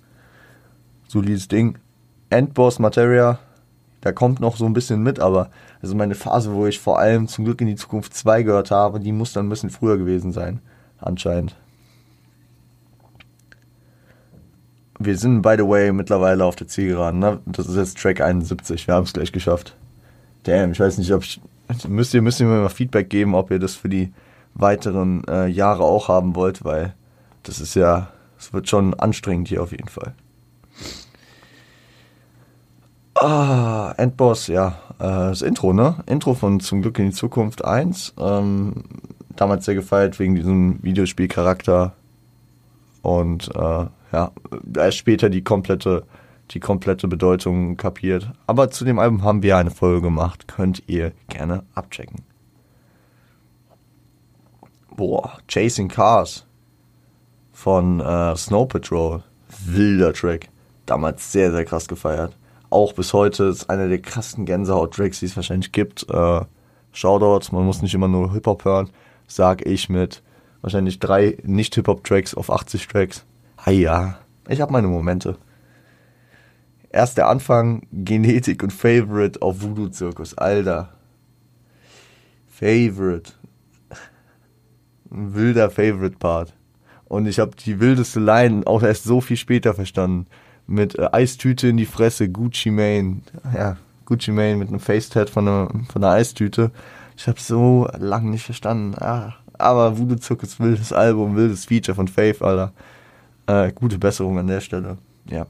Solides 1.08 1.48
Ding. 1.48 1.78
Endboss 2.30 2.80
Materia, 2.80 3.40
da 4.02 4.12
kommt 4.12 4.40
noch 4.40 4.58
so 4.58 4.66
ein 4.66 4.74
bisschen 4.74 5.04
mit, 5.04 5.20
aber 5.20 5.50
also 5.82 5.96
meine 5.96 6.16
Phase, 6.16 6.54
wo 6.54 6.66
ich 6.66 6.80
vor 6.80 7.00
allem 7.00 7.28
zum 7.28 7.46
Glück 7.46 7.62
in 7.62 7.68
die 7.68 7.76
Zukunft 7.76 8.14
2 8.14 8.44
gehört 8.44 8.72
habe, 8.72 9.00
die 9.00 9.12
muss 9.12 9.34
dann 9.34 9.46
ein 9.46 9.50
bisschen 9.50 9.70
früher 9.70 9.98
gewesen 9.98 10.32
sein. 10.32 10.60
Anscheinend. 11.00 11.56
Wir 14.98 15.18
sind, 15.18 15.42
by 15.42 15.56
the 15.58 15.68
way, 15.68 15.92
mittlerweile 15.92 16.46
auf 16.46 16.56
der 16.56 16.68
Zielgeraden. 16.68 17.20
Ne? 17.20 17.40
Das 17.46 17.68
ist 17.68 17.76
jetzt 17.76 17.98
Track 17.98 18.22
71. 18.22 18.88
Wir 18.88 18.94
haben 18.94 19.04
es 19.04 19.14
gleich 19.14 19.32
geschafft. 19.32 19.76
Damn, 20.44 20.72
ich 20.72 20.80
weiß 20.80 20.98
nicht, 20.98 21.12
ob 21.14 21.24
ich. 21.24 21.42
Müsst 21.88 22.14
ihr, 22.14 22.22
müsst 22.22 22.40
ihr 22.40 22.46
mir 22.46 22.62
mal 22.62 22.70
Feedback 22.70 23.10
geben, 23.10 23.36
ob 23.36 23.52
ihr 23.52 23.60
das 23.60 23.76
für 23.76 23.90
die 23.90 24.14
weiteren 24.54 25.24
äh, 25.28 25.48
Jahre 25.48 25.84
auch 25.84 26.08
haben 26.08 26.36
wollt, 26.36 26.64
weil 26.64 26.94
das 27.44 27.60
ist 27.60 27.76
ja. 27.76 28.10
Es 28.38 28.54
wird 28.54 28.70
schon 28.70 28.94
anstrengend 28.94 29.48
hier 29.48 29.64
auf 29.64 29.72
jeden 29.72 29.88
Fall. 29.88 30.14
Ah, 33.16 33.94
Endboss, 33.98 34.48
ja. 34.48 34.78
Äh, 35.00 35.30
das 35.30 35.42
Intro, 35.42 35.74
ne? 35.74 36.04
Intro 36.06 36.34
von 36.34 36.60
Zum 36.60 36.82
Glück 36.82 37.00
in 37.00 37.08
die 37.08 37.16
Zukunft 37.16 37.64
1. 37.64 38.14
Ähm, 38.20 38.84
damals 39.36 39.66
sehr 39.66 39.76
gefeiert 39.76 40.20
wegen 40.20 40.36
diesem 40.36 40.84
Videospielcharakter. 40.84 41.94
Und 43.02 43.50
äh, 43.56 43.86
ja, 44.16 44.32
erst 44.78 44.98
später 44.98 45.30
die 45.30 45.44
komplette, 45.44 46.06
die 46.52 46.62
komplette 46.62 47.10
Bedeutung 47.10 47.76
kapiert. 47.76 48.32
Aber 48.48 48.70
zu 48.70 48.86
dem 48.86 48.98
Album 48.98 49.24
haben 49.24 49.44
wir 49.44 49.58
eine 49.58 49.72
Folge 49.72 50.04
gemacht. 50.04 50.48
Könnt 50.48 50.84
ihr 50.88 51.12
gerne 51.28 51.64
abchecken. 51.76 52.24
Boah, 54.96 55.38
Chasing 55.50 55.90
Cars 55.90 56.46
von 57.52 58.00
äh, 58.00 58.36
Snow 58.38 58.66
Patrol. 58.68 59.22
Wilder 59.66 60.14
Track. 60.14 60.48
Damals 60.86 61.32
sehr, 61.34 61.52
sehr 61.52 61.66
krass 61.66 61.88
gefeiert. 61.88 62.38
Auch 62.70 62.94
bis 62.94 63.12
heute 63.12 63.46
ist 63.46 63.70
einer 63.70 63.90
der 63.90 64.02
krassen 64.02 64.46
Gänsehaut-Tracks, 64.46 65.20
die 65.20 65.26
es 65.26 65.36
wahrscheinlich 65.36 65.74
gibt. 65.74 66.10
Äh, 66.10 66.42
Shoutouts, 66.94 67.52
man 67.52 67.66
muss 67.66 67.82
nicht 67.82 67.94
immer 67.94 68.08
nur 68.08 68.32
Hip-Hop 68.32 68.64
hören. 68.64 68.90
Sag 69.28 69.66
ich 69.66 69.90
mit 69.90 70.24
wahrscheinlich 70.62 71.00
drei 71.00 71.38
Nicht-Hip-Hop-Tracks 71.44 72.34
auf 72.34 72.50
80 72.50 72.88
Tracks. 72.88 73.26
Ah 73.68 73.72
ja, 73.72 74.20
ich 74.48 74.62
habe 74.62 74.72
meine 74.72 74.88
Momente. 74.88 75.40
Erst 76.92 77.18
der 77.18 77.28
Anfang, 77.28 77.88
Genetik 77.92 78.62
und 78.62 78.72
Favorite 78.72 79.42
auf 79.42 79.64
Voodoo 79.64 79.88
Zirkus, 79.88 80.38
Alter. 80.38 80.90
Favorite. 82.48 83.32
Ein 85.10 85.34
wilder 85.34 85.72
Favorite 85.72 86.18
Part. 86.20 86.54
Und 87.06 87.26
ich 87.26 87.40
habe 87.40 87.56
die 87.56 87.80
wildeste 87.80 88.20
Line 88.20 88.68
auch 88.68 88.84
erst 88.84 89.06
so 89.06 89.20
viel 89.20 89.38
später 89.38 89.74
verstanden. 89.74 90.28
Mit 90.68 91.00
äh, 91.00 91.10
Eistüte 91.12 91.70
in 91.70 91.78
die 91.78 91.88
Fresse, 91.88 92.30
Gucci 92.30 92.70
Mane. 92.70 93.22
Ja, 93.52 93.78
Gucci 94.06 94.32
Mane 94.32 94.58
mit 94.58 94.68
einem 94.68 94.80
Facetat 94.80 95.32
von 95.32 95.48
einer, 95.48 95.70
von 95.92 96.04
einer 96.04 96.14
Eistüte. 96.14 96.70
Ich 97.18 97.28
habe 97.28 97.40
so 97.40 97.90
lange 97.98 98.30
nicht 98.30 98.46
verstanden. 98.46 98.94
Ah, 99.00 99.34
aber 99.54 99.98
Voodoo 99.98 100.18
Zirkus, 100.18 100.60
wildes 100.60 100.94
Album, 100.94 101.36
wildes 101.36 101.66
Feature 101.66 101.96
von 101.96 102.08
Faith, 102.08 102.44
Alter. 102.44 102.72
Äh, 103.48 103.72
gute 103.74 103.98
Besserung 104.00 104.40
an 104.40 104.48
der 104.48 104.62
Stelle. 104.62 104.98
Ja. 105.30 105.46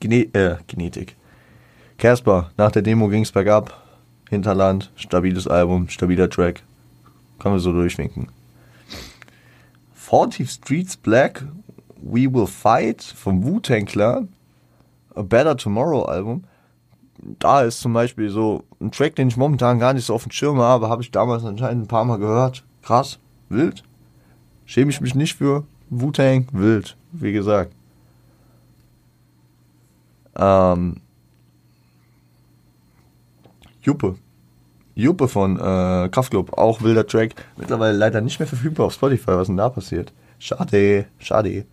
Gene 0.00 0.22
äh, 0.34 0.56
Genetik. 0.66 1.16
Casper, 1.98 2.50
nach 2.56 2.72
der 2.72 2.82
Demo 2.82 3.08
ging's 3.08 3.30
bergab. 3.30 3.76
Hinterland, 4.30 4.90
stabiles 4.96 5.46
Album, 5.46 5.88
stabiler 5.88 6.30
Track. 6.30 6.62
Kann 7.38 7.52
man 7.52 7.60
so 7.60 7.72
durchwinken. 7.72 8.28
40 9.94 10.50
Streets 10.50 10.96
Black, 10.96 11.44
We 11.96 12.32
Will 12.32 12.46
Fight 12.46 13.02
vom 13.02 13.44
Wu-Tang 13.44 13.84
Clan. 13.84 14.28
A 15.14 15.22
Better 15.22 15.56
Tomorrow 15.56 16.04
Album. 16.04 16.44
Da 17.38 17.62
ist 17.62 17.80
zum 17.80 17.92
Beispiel 17.92 18.30
so 18.30 18.64
ein 18.80 18.90
Track, 18.90 19.16
den 19.16 19.28
ich 19.28 19.36
momentan 19.36 19.78
gar 19.78 19.92
nicht 19.92 20.06
so 20.06 20.14
auf 20.14 20.22
dem 20.22 20.32
Schirm 20.32 20.58
habe, 20.58 20.88
habe 20.88 21.02
ich 21.02 21.10
damals 21.10 21.44
anscheinend 21.44 21.84
ein 21.84 21.88
paar 21.88 22.04
Mal 22.04 22.18
gehört. 22.18 22.64
Krass, 22.82 23.18
wild. 23.50 23.84
Schäme 24.64 24.90
ich 24.90 25.00
mich 25.00 25.14
nicht 25.14 25.36
für, 25.36 25.64
Wu-Tang, 25.90 26.46
wild, 26.52 26.96
wie 27.12 27.32
gesagt. 27.32 27.72
Ähm, 30.36 31.00
Juppe. 33.82 34.16
Juppe 34.94 35.28
von 35.28 35.56
äh, 35.56 36.08
Kraftklub, 36.10 36.56
auch 36.56 36.82
wilder 36.82 37.06
Track. 37.06 37.34
Mittlerweile 37.56 37.96
leider 37.96 38.20
nicht 38.20 38.38
mehr 38.38 38.46
verfügbar 38.46 38.86
auf 38.86 38.94
Spotify. 38.94 39.32
Was 39.32 39.48
denn 39.48 39.56
da 39.56 39.68
passiert? 39.68 40.12
Schade, 40.38 41.06
schade. 41.18 41.66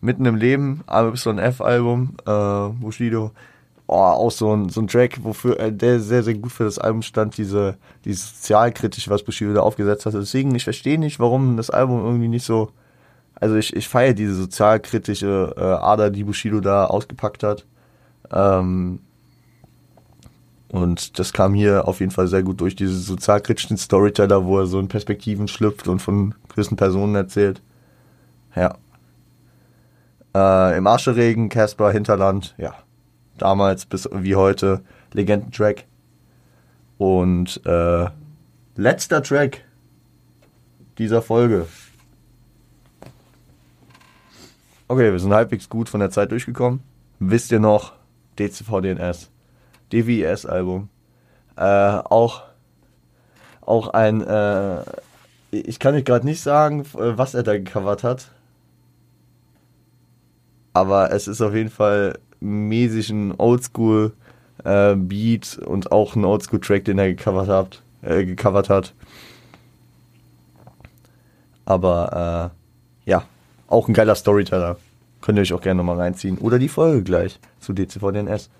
Mitten 0.00 0.24
im 0.24 0.36
Leben, 0.36 0.82
AYF-Album, 0.86 2.16
äh, 2.26 2.68
Bushido. 2.80 3.32
Oh, 3.86 3.94
auch 3.96 4.30
so 4.30 4.54
ein, 4.54 4.68
so 4.68 4.80
ein 4.80 4.88
Track, 4.88 5.22
wofür 5.24 5.58
äh, 5.58 5.72
der 5.72 6.00
sehr, 6.00 6.22
sehr 6.22 6.34
gut 6.34 6.52
für 6.52 6.64
das 6.64 6.78
Album 6.78 7.02
stand, 7.02 7.36
diese, 7.36 7.76
diese 8.04 8.26
sozialkritische, 8.28 9.10
was 9.10 9.24
Bushido 9.24 9.52
da 9.52 9.60
aufgesetzt 9.60 10.06
hat. 10.06 10.14
Deswegen, 10.14 10.54
ich 10.54 10.64
verstehe 10.64 10.98
nicht, 10.98 11.18
warum 11.18 11.56
das 11.56 11.70
Album 11.70 12.04
irgendwie 12.04 12.28
nicht 12.28 12.44
so 12.44 12.70
also 13.40 13.56
ich, 13.56 13.74
ich 13.74 13.88
feiere 13.88 14.12
diese 14.12 14.34
sozialkritische 14.34 15.54
äh, 15.56 15.60
Ader, 15.60 16.10
die 16.10 16.24
Bushido 16.24 16.60
da 16.60 16.84
ausgepackt 16.84 17.42
hat. 17.42 17.66
Ähm, 18.30 19.00
und 20.68 21.18
das 21.18 21.32
kam 21.32 21.54
hier 21.54 21.88
auf 21.88 22.00
jeden 22.00 22.12
Fall 22.12 22.28
sehr 22.28 22.42
gut 22.42 22.60
durch, 22.60 22.76
diese 22.76 22.96
sozialkritischen 22.96 23.76
Storyteller, 23.76 24.44
wo 24.44 24.58
er 24.58 24.66
so 24.66 24.78
in 24.78 24.88
Perspektiven 24.88 25.48
schlüpft 25.48 25.88
und 25.88 26.00
von 26.00 26.34
gewissen 26.48 26.76
Personen 26.76 27.14
erzählt. 27.14 27.60
Ja. 28.54 28.76
Äh, 30.34 30.76
Im 30.76 30.86
Ascheregen, 30.86 31.48
Casper, 31.48 31.90
Hinterland, 31.90 32.54
ja. 32.58 32.74
Damals 33.38 33.86
bis 33.86 34.08
wie 34.12 34.36
heute 34.36 34.82
Legendentrack. 35.12 35.86
Und 36.98 37.64
äh, 37.64 38.04
letzter 38.76 39.22
Track 39.22 39.64
dieser 40.98 41.22
Folge. 41.22 41.66
Okay, 44.90 45.12
wir 45.12 45.20
sind 45.20 45.32
halbwegs 45.32 45.68
gut 45.68 45.88
von 45.88 46.00
der 46.00 46.10
Zeit 46.10 46.32
durchgekommen. 46.32 46.80
Wisst 47.20 47.52
ihr 47.52 47.60
noch, 47.60 47.92
DCVDNS, 48.40 49.30
DWS-Album. 49.92 50.88
Äh, 51.54 51.62
auch, 51.62 52.42
auch 53.60 53.86
ein, 53.90 54.20
äh, 54.20 54.82
ich 55.52 55.78
kann 55.78 55.94
euch 55.94 56.04
gerade 56.04 56.26
nicht 56.26 56.40
sagen, 56.40 56.84
was 56.92 57.34
er 57.34 57.44
da 57.44 57.56
gecovert 57.56 58.02
hat. 58.02 58.32
Aber 60.72 61.12
es 61.12 61.28
ist 61.28 61.40
auf 61.40 61.54
jeden 61.54 61.70
Fall 61.70 62.18
mäßig 62.40 63.10
ein 63.10 63.34
Oldschool 63.38 64.12
äh, 64.64 64.96
Beat 64.96 65.56
und 65.58 65.92
auch 65.92 66.16
ein 66.16 66.24
Oldschool-Track, 66.24 66.86
den 66.86 66.98
er 66.98 67.14
gecovert 67.14 67.48
hat. 67.48 67.82
Äh, 68.02 68.24
gecovert 68.24 68.68
hat. 68.68 68.92
Aber 71.64 72.50
äh, 73.06 73.08
ja, 73.08 73.22
auch 73.70 73.88
ein 73.88 73.94
geiler 73.94 74.14
Storyteller. 74.14 74.76
Könnt 75.20 75.38
ihr 75.38 75.42
euch 75.42 75.52
auch 75.52 75.60
gerne 75.60 75.78
nochmal 75.78 75.98
reinziehen. 75.98 76.38
Oder 76.38 76.58
die 76.58 76.68
Folge 76.68 77.02
gleich 77.02 77.40
zu 77.60 77.72
DCVDNS. 77.72 78.50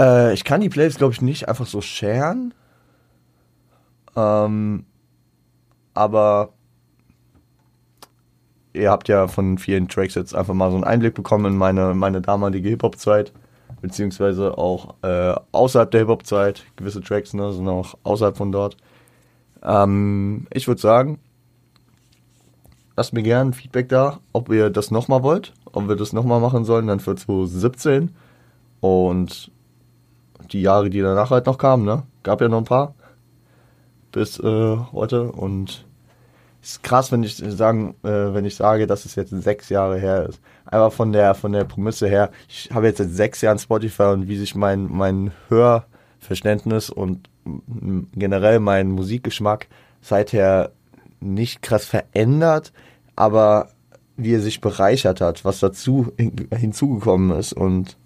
Äh, 0.00 0.34
ich 0.34 0.44
kann 0.44 0.60
die 0.60 0.68
Playlist, 0.68 0.98
glaube 0.98 1.12
ich, 1.12 1.22
nicht 1.22 1.48
einfach 1.48 1.66
so 1.66 1.80
sharen. 1.80 2.54
Ähm, 4.16 4.84
aber 5.94 6.50
ihr 8.72 8.90
habt 8.90 9.08
ja 9.08 9.28
von 9.28 9.58
vielen 9.58 9.88
Tracks 9.88 10.14
jetzt 10.14 10.34
einfach 10.34 10.54
mal 10.54 10.70
so 10.70 10.76
einen 10.76 10.84
Einblick 10.84 11.14
bekommen 11.14 11.46
in 11.46 11.56
meine, 11.56 11.94
meine 11.94 12.20
damalige 12.20 12.68
Hip-Hop-Zeit 12.68 13.32
beziehungsweise 13.80 14.56
auch 14.56 14.94
äh, 15.02 15.34
außerhalb 15.52 15.90
der 15.90 16.00
Hip-Hop-Zeit. 16.00 16.64
Gewisse 16.76 17.02
Tracks 17.02 17.34
ne, 17.34 17.52
sind 17.52 17.68
auch 17.68 17.94
außerhalb 18.02 18.36
von 18.36 18.50
dort. 18.50 18.76
Ähm, 19.62 20.46
ich 20.52 20.66
würde 20.68 20.80
sagen, 20.80 21.18
lasst 22.96 23.12
mir 23.12 23.22
gerne 23.22 23.52
Feedback 23.52 23.88
da, 23.88 24.20
ob 24.32 24.50
ihr 24.50 24.70
das 24.70 24.90
nochmal 24.90 25.22
wollt, 25.22 25.52
ob 25.72 25.88
wir 25.88 25.96
das 25.96 26.12
nochmal 26.12 26.40
machen 26.40 26.64
sollen, 26.64 26.86
dann 26.86 27.00
für 27.00 27.16
2017 27.16 28.10
und 28.80 29.50
die 30.52 30.62
Jahre, 30.62 30.90
die 30.90 31.00
danach 31.00 31.30
halt 31.30 31.46
noch 31.46 31.58
kamen, 31.58 31.84
ne? 31.84 32.02
Gab 32.22 32.40
ja 32.40 32.48
noch 32.48 32.58
ein 32.58 32.64
paar 32.64 32.94
bis 34.12 34.38
äh, 34.38 34.76
heute 34.92 35.32
und 35.32 35.84
ist 36.62 36.82
krass, 36.82 37.12
wenn 37.12 37.22
ich 37.24 37.36
sagen, 37.36 37.94
äh, 38.04 38.32
wenn 38.32 38.44
ich 38.44 38.56
sage, 38.56 38.86
dass 38.86 39.04
es 39.04 39.16
jetzt 39.16 39.30
sechs 39.30 39.68
Jahre 39.68 39.98
her 39.98 40.26
ist. 40.28 40.40
Einfach 40.64 40.92
von 40.92 41.12
der 41.12 41.34
von 41.34 41.52
der 41.52 41.64
Prämisse 41.64 42.08
her. 42.08 42.30
Ich 42.48 42.70
habe 42.72 42.86
jetzt 42.86 42.98
seit 42.98 43.10
sechs 43.10 43.40
Jahren 43.42 43.58
Spotify 43.58 44.04
und 44.04 44.28
wie 44.28 44.36
sich 44.36 44.54
mein 44.54 44.86
mein 44.90 45.32
Hörverständnis 45.48 46.90
und 46.90 47.28
generell 48.14 48.60
mein 48.60 48.90
Musikgeschmack 48.90 49.66
seither 50.00 50.70
nicht 51.24 51.62
krass 51.62 51.84
verändert, 51.84 52.72
aber 53.16 53.70
wie 54.16 54.34
er 54.34 54.40
sich 54.40 54.60
bereichert 54.60 55.20
hat, 55.20 55.44
was 55.44 55.60
dazu 55.60 56.12
hinzugekommen 56.16 57.36
ist 57.36 57.52
und 57.52 57.96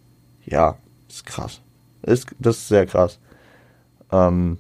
ja, 0.45 0.77
ist 1.09 1.27
krass. 1.27 1.61
Ist, 2.03 2.29
das 2.39 2.57
ist 2.59 2.69
sehr 2.69 2.87
krass. 2.87 3.19
Ähm, 4.11 4.59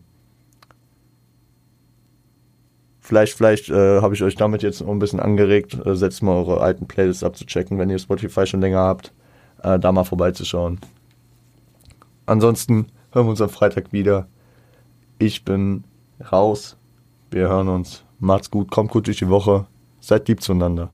Vielleicht, 3.09 3.39
vielleicht 3.39 3.71
äh, 3.71 4.03
habe 4.03 4.15
ich 4.15 4.23
euch 4.23 4.35
damit 4.35 4.63
jetzt 4.63 4.83
ein 4.83 4.99
bisschen 4.99 5.19
angeregt, 5.19 5.79
äh, 5.87 5.97
setzt 5.97 6.23
mal 6.23 6.37
eure 6.37 6.61
alten 6.61 6.87
Playlists 6.87 7.25
abzuchecken, 7.25 7.79
wenn 7.79 7.89
ihr 7.89 7.99
Spotify 7.99 8.47
schon 8.47 8.61
länger 8.61 8.81
habt, 8.81 9.15
äh, 9.63 9.79
da 9.79 9.93
mal 9.93 10.05
vorbeizuschauen. 10.05 10.79
Ansonsten 12.27 12.89
hören 13.13 13.25
wir 13.25 13.31
uns 13.31 13.41
am 13.41 13.49
Freitag 13.49 13.95
wieder. 13.95 14.29
Ich 15.19 15.43
bin 15.43 15.85
raus. 16.31 16.77
Wir 17.31 17.49
hören 17.49 17.69
uns. 17.69 18.05
Macht's 18.21 18.51
gut, 18.51 18.71
kommt 18.71 18.91
gut 18.91 19.07
durch 19.07 19.19
die 19.19 19.29
Woche. 19.29 19.67
Seid 20.01 20.29
lieb 20.29 20.43
zueinander. 20.43 20.87